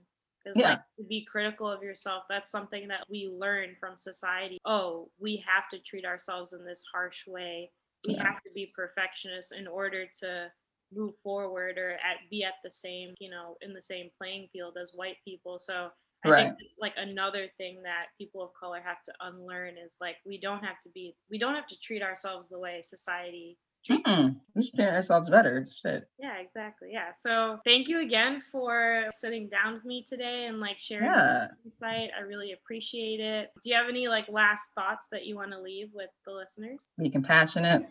because 0.43 0.57
yeah. 0.57 0.69
like 0.71 0.79
to 0.97 1.03
be 1.05 1.25
critical 1.25 1.69
of 1.69 1.81
yourself 1.81 2.23
that's 2.29 2.49
something 2.49 2.87
that 2.87 3.05
we 3.09 3.31
learn 3.33 3.69
from 3.79 3.97
society 3.97 4.59
oh 4.65 5.09
we 5.19 5.43
have 5.47 5.69
to 5.69 5.79
treat 5.79 6.05
ourselves 6.05 6.53
in 6.53 6.65
this 6.65 6.83
harsh 6.93 7.25
way 7.27 7.71
we 8.07 8.15
yeah. 8.15 8.23
have 8.23 8.43
to 8.43 8.49
be 8.53 8.71
perfectionists 8.75 9.51
in 9.51 9.67
order 9.67 10.05
to 10.13 10.47
move 10.93 11.13
forward 11.23 11.77
or 11.77 11.93
at 11.93 12.17
be 12.29 12.43
at 12.43 12.53
the 12.63 12.71
same 12.71 13.13
you 13.19 13.29
know 13.29 13.55
in 13.61 13.73
the 13.73 13.81
same 13.81 14.09
playing 14.17 14.47
field 14.51 14.77
as 14.79 14.93
white 14.95 15.17
people 15.25 15.57
so 15.57 15.89
I 16.25 16.29
right. 16.29 16.43
think 16.47 16.57
it's 16.61 16.75
like 16.79 16.93
another 16.97 17.47
thing 17.57 17.83
that 17.83 18.07
people 18.17 18.43
of 18.43 18.51
color 18.59 18.81
have 18.83 19.01
to 19.03 19.13
unlearn 19.21 19.75
is 19.77 19.97
like 19.99 20.17
we 20.25 20.39
don't 20.39 20.63
have 20.63 20.79
to 20.83 20.89
be 20.93 21.15
we 21.29 21.37
don't 21.37 21.55
have 21.55 21.67
to 21.67 21.79
treat 21.79 22.01
ourselves 22.01 22.49
the 22.49 22.59
way 22.59 22.81
society 22.83 23.57
Mm-mm. 23.89 24.37
We 24.55 24.63
should 24.63 24.75
treat 24.75 24.87
ourselves 24.87 25.29
better. 25.29 25.67
Shit. 25.81 26.07
Yeah, 26.19 26.37
exactly. 26.37 26.89
Yeah. 26.91 27.11
So 27.13 27.59
thank 27.65 27.89
you 27.89 28.01
again 28.01 28.39
for 28.39 29.05
sitting 29.11 29.49
down 29.49 29.73
with 29.73 29.85
me 29.85 30.05
today 30.07 30.45
and 30.47 30.59
like 30.59 30.79
sharing 30.79 31.05
yeah. 31.05 31.47
insight. 31.65 32.11
I 32.17 32.21
really 32.21 32.53
appreciate 32.53 33.19
it. 33.19 33.51
Do 33.61 33.69
you 33.69 33.75
have 33.75 33.89
any 33.89 34.07
like 34.07 34.25
last 34.29 34.73
thoughts 34.73 35.07
that 35.11 35.25
you 35.25 35.35
want 35.35 35.51
to 35.51 35.59
leave 35.59 35.89
with 35.93 36.09
the 36.25 36.31
listeners? 36.31 36.87
Be 36.97 37.09
compassionate, 37.09 37.85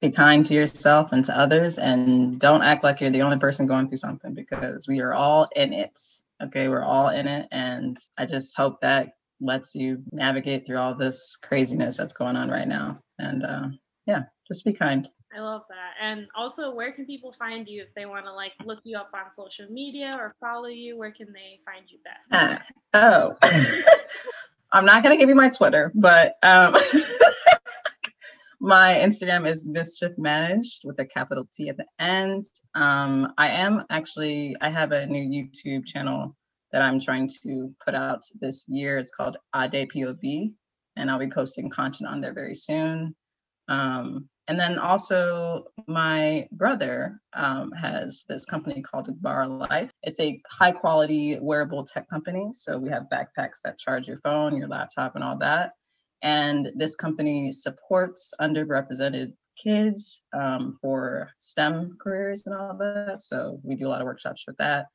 be 0.00 0.10
kind 0.10 0.44
to 0.46 0.54
yourself 0.54 1.12
and 1.12 1.24
to 1.24 1.38
others, 1.38 1.78
and 1.78 2.38
don't 2.38 2.62
act 2.62 2.84
like 2.84 3.00
you're 3.00 3.10
the 3.10 3.22
only 3.22 3.38
person 3.38 3.66
going 3.66 3.88
through 3.88 3.98
something 3.98 4.34
because 4.34 4.86
we 4.86 5.00
are 5.00 5.14
all 5.14 5.48
in 5.56 5.72
it. 5.72 5.98
Okay, 6.42 6.68
we're 6.68 6.84
all 6.84 7.08
in 7.08 7.26
it. 7.26 7.48
And 7.50 7.96
I 8.16 8.26
just 8.26 8.56
hope 8.56 8.80
that 8.82 9.08
lets 9.40 9.74
you 9.74 10.02
navigate 10.12 10.66
through 10.66 10.78
all 10.78 10.94
this 10.94 11.36
craziness 11.42 11.96
that's 11.96 12.12
going 12.12 12.36
on 12.36 12.48
right 12.48 12.68
now. 12.68 13.00
And 13.18 13.44
uh, 13.44 13.68
yeah, 14.06 14.22
just 14.46 14.64
be 14.64 14.72
kind. 14.72 15.08
I 15.36 15.40
love 15.40 15.62
that. 15.68 15.92
And 16.02 16.26
also, 16.36 16.74
where 16.74 16.92
can 16.92 17.04
people 17.06 17.32
find 17.32 17.68
you 17.68 17.82
if 17.82 17.88
they 17.94 18.06
want 18.06 18.24
to 18.24 18.32
like 18.32 18.52
look 18.64 18.80
you 18.84 18.96
up 18.96 19.10
on 19.14 19.30
social 19.30 19.66
media 19.70 20.10
or 20.18 20.34
follow 20.40 20.68
you? 20.68 20.96
Where 20.96 21.12
can 21.12 21.32
they 21.32 21.60
find 21.64 21.84
you 21.88 21.98
best? 22.04 22.32
Uh, 22.32 22.58
oh, 22.94 23.36
I'm 24.72 24.84
not 24.84 25.02
going 25.02 25.14
to 25.14 25.20
give 25.20 25.28
you 25.28 25.34
my 25.34 25.50
Twitter, 25.50 25.92
but 25.94 26.36
um, 26.42 26.76
my 28.60 28.94
Instagram 28.94 29.46
is 29.46 29.64
mischief 29.64 30.12
managed 30.18 30.82
with 30.84 30.98
a 30.98 31.04
capital 31.04 31.48
T 31.54 31.68
at 31.68 31.76
the 31.76 31.86
end. 31.98 32.44
Um, 32.74 33.32
I 33.38 33.48
am 33.50 33.84
actually, 33.90 34.56
I 34.60 34.70
have 34.70 34.92
a 34.92 35.06
new 35.06 35.24
YouTube 35.24 35.86
channel 35.86 36.36
that 36.72 36.82
I'm 36.82 37.00
trying 37.00 37.28
to 37.44 37.74
put 37.84 37.94
out 37.94 38.22
this 38.40 38.64
year. 38.68 38.98
It's 38.98 39.10
called 39.10 39.36
Ade 39.54 39.88
POV, 39.90 40.52
and 40.96 41.10
I'll 41.10 41.18
be 41.18 41.30
posting 41.30 41.70
content 41.70 42.10
on 42.10 42.20
there 42.20 42.34
very 42.34 42.54
soon. 42.54 43.14
Um, 43.68 44.28
and 44.48 44.58
then 44.58 44.78
also 44.78 45.64
my 45.86 46.48
brother 46.50 47.20
um, 47.34 47.70
has 47.72 48.24
this 48.28 48.46
company 48.46 48.80
called 48.80 49.08
Agbara 49.08 49.68
Life. 49.68 49.92
It's 50.02 50.20
a 50.20 50.40
high 50.50 50.72
quality 50.72 51.38
wearable 51.38 51.84
tech 51.84 52.08
company. 52.08 52.48
So 52.52 52.78
we 52.78 52.88
have 52.88 53.04
backpacks 53.12 53.60
that 53.64 53.78
charge 53.78 54.08
your 54.08 54.16
phone, 54.16 54.56
your 54.56 54.68
laptop, 54.68 55.14
and 55.14 55.22
all 55.22 55.38
that. 55.38 55.72
And 56.22 56.70
this 56.74 56.96
company 56.96 57.52
supports 57.52 58.34
underrepresented 58.40 59.32
kids 59.56 60.22
um, 60.36 60.78
for 60.80 61.30
STEM 61.38 61.98
careers 62.00 62.44
and 62.46 62.54
all 62.54 62.70
of 62.70 62.78
that. 62.78 63.20
So 63.20 63.60
we 63.62 63.76
do 63.76 63.86
a 63.86 63.90
lot 63.90 64.00
of 64.00 64.06
workshops 64.06 64.44
with 64.46 64.56
that. 64.58 64.86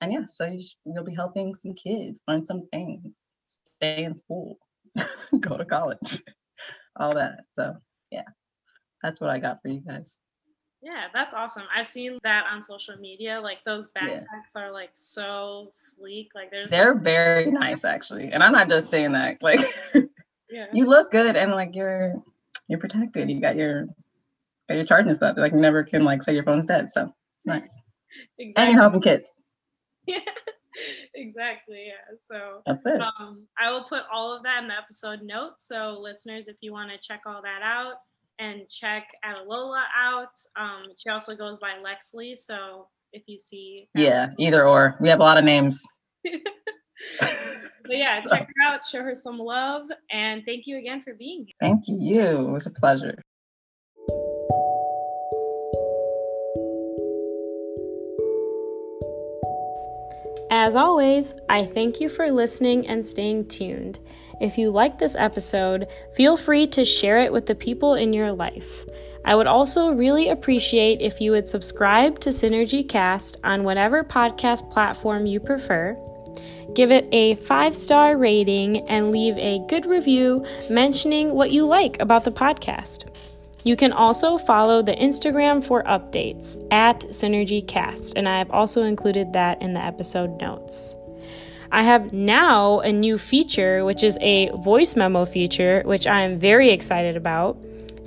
And 0.00 0.12
yeah, 0.12 0.24
so 0.28 0.46
you 0.46 0.58
just, 0.58 0.76
you'll 0.86 1.04
be 1.04 1.14
helping 1.14 1.54
some 1.54 1.74
kids 1.74 2.22
learn 2.26 2.42
some 2.42 2.66
things, 2.72 3.16
stay 3.76 4.04
in 4.04 4.16
school, 4.16 4.58
go 5.40 5.58
to 5.58 5.64
college, 5.64 6.22
all 6.96 7.14
that. 7.14 7.40
So 7.56 7.76
yeah 8.10 8.22
that's 9.02 9.20
what 9.20 9.30
I 9.30 9.38
got 9.38 9.62
for 9.62 9.68
you 9.68 9.80
guys. 9.80 10.18
Yeah, 10.82 11.06
that's 11.12 11.34
awesome. 11.34 11.64
I've 11.74 11.86
seen 11.86 12.18
that 12.22 12.44
on 12.50 12.62
social 12.62 12.96
media. 12.96 13.40
Like 13.40 13.58
those 13.66 13.88
backpacks 13.88 14.54
yeah. 14.56 14.62
are 14.62 14.72
like 14.72 14.90
so 14.94 15.68
sleek. 15.72 16.30
Like 16.34 16.50
there's 16.50 16.70
they're 16.70 16.98
very 16.98 17.50
nice 17.50 17.84
actually. 17.84 18.30
And 18.32 18.42
I'm 18.42 18.52
not 18.52 18.68
just 18.68 18.88
saying 18.88 19.12
that. 19.12 19.42
Like 19.42 19.60
yeah. 20.50 20.66
you 20.72 20.86
look 20.86 21.10
good 21.10 21.36
and 21.36 21.52
like 21.52 21.74
you're 21.74 22.14
you're 22.68 22.78
protected. 22.78 23.30
You 23.30 23.40
got 23.40 23.56
your 23.56 23.86
got 24.68 24.76
your 24.76 24.84
charging 24.84 25.14
stuff. 25.14 25.36
Like 25.36 25.52
you 25.52 25.60
never 25.60 25.84
can 25.84 26.04
like 26.04 26.22
say 26.22 26.34
your 26.34 26.44
phone's 26.44 26.66
dead. 26.66 26.90
So 26.90 27.12
it's 27.36 27.46
nice. 27.46 27.74
exactly. 28.38 28.52
And 28.56 28.72
you're 28.72 28.82
helping 28.82 29.00
kids. 29.00 29.24
Yeah. 30.06 30.18
exactly. 31.14 31.88
Yeah. 31.88 32.16
So 32.20 32.62
that's 32.66 32.84
it. 32.86 33.00
Um, 33.00 33.46
I 33.58 33.70
will 33.70 33.84
put 33.84 34.02
all 34.12 34.34
of 34.34 34.42
that 34.44 34.62
in 34.62 34.68
the 34.68 34.74
episode 34.74 35.20
notes. 35.22 35.68
So 35.68 35.98
listeners, 36.00 36.48
if 36.48 36.56
you 36.62 36.72
want 36.72 36.90
to 36.90 36.98
check 36.98 37.20
all 37.26 37.42
that 37.42 37.60
out, 37.62 37.96
and 38.40 38.68
check 38.70 39.06
Adalola 39.24 39.82
out. 39.94 40.34
Um, 40.56 40.86
she 40.96 41.10
also 41.10 41.36
goes 41.36 41.60
by 41.60 41.74
Lexley. 41.84 42.36
So 42.36 42.88
if 43.12 43.22
you 43.26 43.38
see. 43.38 43.88
Yeah, 43.94 44.30
either 44.38 44.66
or. 44.66 44.96
We 45.00 45.08
have 45.10 45.20
a 45.20 45.22
lot 45.22 45.38
of 45.38 45.44
names. 45.44 45.82
but 47.20 47.96
yeah, 47.96 48.20
check 48.20 48.48
her 48.48 48.66
out, 48.66 48.86
show 48.86 49.02
her 49.02 49.14
some 49.14 49.38
love, 49.38 49.86
and 50.10 50.44
thank 50.44 50.66
you 50.66 50.78
again 50.78 51.02
for 51.02 51.14
being 51.14 51.46
here. 51.46 51.54
Thank 51.60 51.88
you. 51.88 52.20
It 52.20 52.50
was 52.50 52.66
a 52.66 52.70
pleasure. 52.70 53.16
As 60.52 60.74
always, 60.74 61.34
I 61.48 61.64
thank 61.64 62.00
you 62.00 62.08
for 62.08 62.30
listening 62.32 62.86
and 62.88 63.06
staying 63.06 63.46
tuned. 63.46 64.00
If 64.40 64.58
you 64.58 64.70
like 64.70 64.98
this 64.98 65.14
episode, 65.14 65.86
feel 66.12 66.36
free 66.36 66.66
to 66.68 66.84
share 66.84 67.20
it 67.20 67.32
with 67.32 67.46
the 67.46 67.54
people 67.54 67.94
in 67.94 68.12
your 68.12 68.32
life. 68.32 68.84
I 69.24 69.34
would 69.34 69.46
also 69.46 69.92
really 69.92 70.28
appreciate 70.28 71.00
if 71.00 71.20
you 71.20 71.30
would 71.32 71.46
subscribe 71.46 72.18
to 72.20 72.30
Synergy 72.30 72.88
Cast 72.88 73.36
on 73.44 73.64
whatever 73.64 74.02
podcast 74.02 74.70
platform 74.72 75.26
you 75.26 75.38
prefer. 75.38 75.96
Give 76.74 76.90
it 76.90 77.08
a 77.12 77.34
five 77.34 77.74
star 77.74 78.16
rating 78.16 78.88
and 78.88 79.10
leave 79.10 79.36
a 79.36 79.64
good 79.68 79.86
review 79.86 80.44
mentioning 80.68 81.34
what 81.34 81.50
you 81.50 81.66
like 81.66 82.00
about 82.00 82.24
the 82.24 82.32
podcast. 82.32 83.06
You 83.64 83.76
can 83.76 83.92
also 83.92 84.38
follow 84.38 84.80
the 84.80 84.94
Instagram 84.94 85.62
for 85.62 85.82
updates 85.82 86.56
at 86.70 87.00
SynergyCast, 87.00 88.14
and 88.16 88.28
I 88.28 88.38
have 88.38 88.50
also 88.50 88.84
included 88.84 89.34
that 89.34 89.60
in 89.60 89.74
the 89.74 89.84
episode 89.84 90.40
notes. 90.40 90.94
I 91.72 91.82
have 91.82 92.12
now 92.12 92.80
a 92.80 92.90
new 92.90 93.18
feature, 93.18 93.84
which 93.84 94.02
is 94.02 94.18
a 94.20 94.50
voice 94.56 94.96
memo 94.96 95.24
feature, 95.24 95.82
which 95.84 96.06
I 96.06 96.22
am 96.22 96.38
very 96.38 96.70
excited 96.70 97.16
about. 97.16 97.58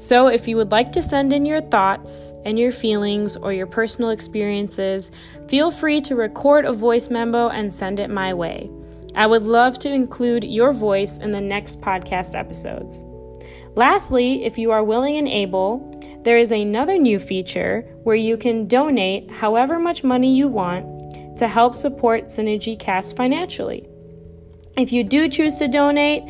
So, 0.04 0.28
if 0.28 0.50
you 0.50 0.58
would 0.58 0.70
like 0.72 0.92
to 0.92 1.02
send 1.02 1.32
in 1.32 1.46
your 1.46 1.62
thoughts 1.62 2.34
and 2.44 2.60
your 2.60 2.74
feelings 2.74 3.38
or 3.38 3.54
your 3.54 3.66
personal 3.66 4.10
experiences, 4.10 5.12
feel 5.48 5.72
free 5.72 6.02
to 6.02 6.18
record 6.18 6.66
a 6.66 6.74
voice 6.74 7.10
memo 7.10 7.48
and 7.48 7.74
send 7.74 8.02
it 8.02 8.10
my 8.10 8.34
way. 8.34 8.70
I 9.16 9.28
would 9.28 9.44
love 9.44 9.80
to 9.80 9.90
include 9.90 10.44
your 10.44 10.74
voice 10.74 11.20
in 11.20 11.32
the 11.32 11.40
next 11.40 11.80
podcast 11.80 12.38
episodes. 12.38 13.06
Lastly, 13.78 14.44
if 14.44 14.58
you 14.58 14.72
are 14.72 14.84
willing 14.84 15.16
and 15.16 15.28
able, 15.30 15.80
there 16.26 16.38
is 16.38 16.52
another 16.52 16.98
new 16.98 17.18
feature 17.18 17.84
where 18.04 18.18
you 18.18 18.36
can 18.36 18.68
donate 18.68 19.32
however 19.32 19.80
much 19.80 20.04
money 20.04 20.36
you 20.36 20.50
want 20.50 21.38
to 21.38 21.48
help 21.48 21.76
support 21.76 22.26
Synergy 22.26 22.78
Cast 22.78 23.16
financially. 23.16 23.88
If 24.76 24.92
you 24.92 25.06
do 25.06 25.30
choose 25.30 25.56
to 25.60 25.70
donate, 25.70 26.24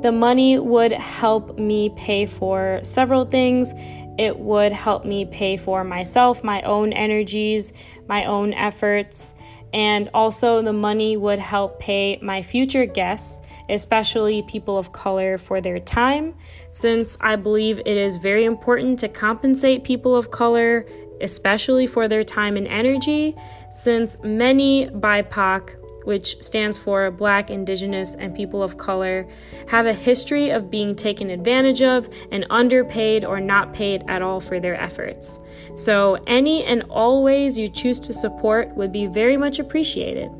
the 0.00 0.12
money 0.12 0.58
would 0.58 0.92
help 0.92 1.58
me 1.58 1.90
pay 1.96 2.26
for 2.26 2.80
several 2.82 3.24
things. 3.24 3.74
It 4.18 4.38
would 4.38 4.72
help 4.72 5.04
me 5.04 5.24
pay 5.24 5.56
for 5.56 5.84
myself, 5.84 6.42
my 6.42 6.62
own 6.62 6.92
energies, 6.92 7.72
my 8.08 8.24
own 8.24 8.52
efforts, 8.54 9.34
And 9.72 10.08
also, 10.14 10.62
the 10.62 10.72
money 10.72 11.16
would 11.16 11.38
help 11.38 11.78
pay 11.78 12.18
my 12.22 12.40
future 12.42 12.86
guests, 12.86 13.42
especially 13.68 14.42
people 14.42 14.78
of 14.78 14.92
color, 14.92 15.36
for 15.36 15.60
their 15.60 15.78
time, 15.78 16.34
since 16.70 17.18
I 17.20 17.36
believe 17.36 17.78
it 17.80 17.86
is 17.86 18.16
very 18.16 18.44
important 18.44 18.98
to 19.00 19.08
compensate 19.08 19.84
people 19.84 20.16
of 20.16 20.30
color, 20.30 20.86
especially 21.20 21.86
for 21.86 22.08
their 22.08 22.24
time 22.24 22.56
and 22.56 22.66
energy, 22.66 23.36
since 23.70 24.22
many 24.22 24.88
BIPOC 24.88 25.74
which 26.08 26.42
stands 26.42 26.78
for 26.78 27.10
Black, 27.10 27.50
Indigenous, 27.50 28.14
and 28.14 28.34
People 28.34 28.62
of 28.62 28.78
Color, 28.78 29.28
have 29.68 29.84
a 29.84 29.92
history 29.92 30.48
of 30.48 30.70
being 30.70 30.96
taken 30.96 31.28
advantage 31.28 31.82
of 31.82 32.08
and 32.32 32.46
underpaid 32.48 33.26
or 33.26 33.40
not 33.40 33.74
paid 33.74 34.02
at 34.08 34.22
all 34.22 34.40
for 34.40 34.58
their 34.58 34.74
efforts. 34.80 35.38
So, 35.74 36.14
any 36.26 36.64
and 36.64 36.82
all 36.88 37.22
ways 37.22 37.58
you 37.58 37.68
choose 37.68 38.00
to 38.00 38.14
support 38.14 38.74
would 38.74 38.90
be 38.90 39.06
very 39.06 39.36
much 39.36 39.58
appreciated. 39.58 40.30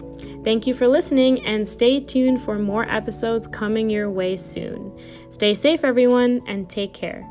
Thank 0.43 0.67
you 0.67 0.73
for 0.73 0.89
listening 0.89 1.45
and 1.47 1.69
stay 1.69 2.01
tuned 2.01 2.41
for 2.41 2.59
more 2.59 2.89
episodes 2.89 3.47
coming 3.47 3.91
your 3.91 4.09
way 4.09 4.39
soon. 4.39 4.99
Stay 5.29 5.53
safe, 5.53 5.85
everyone, 5.85 6.41
and 6.47 6.71
take 6.71 6.95
care. 6.95 7.29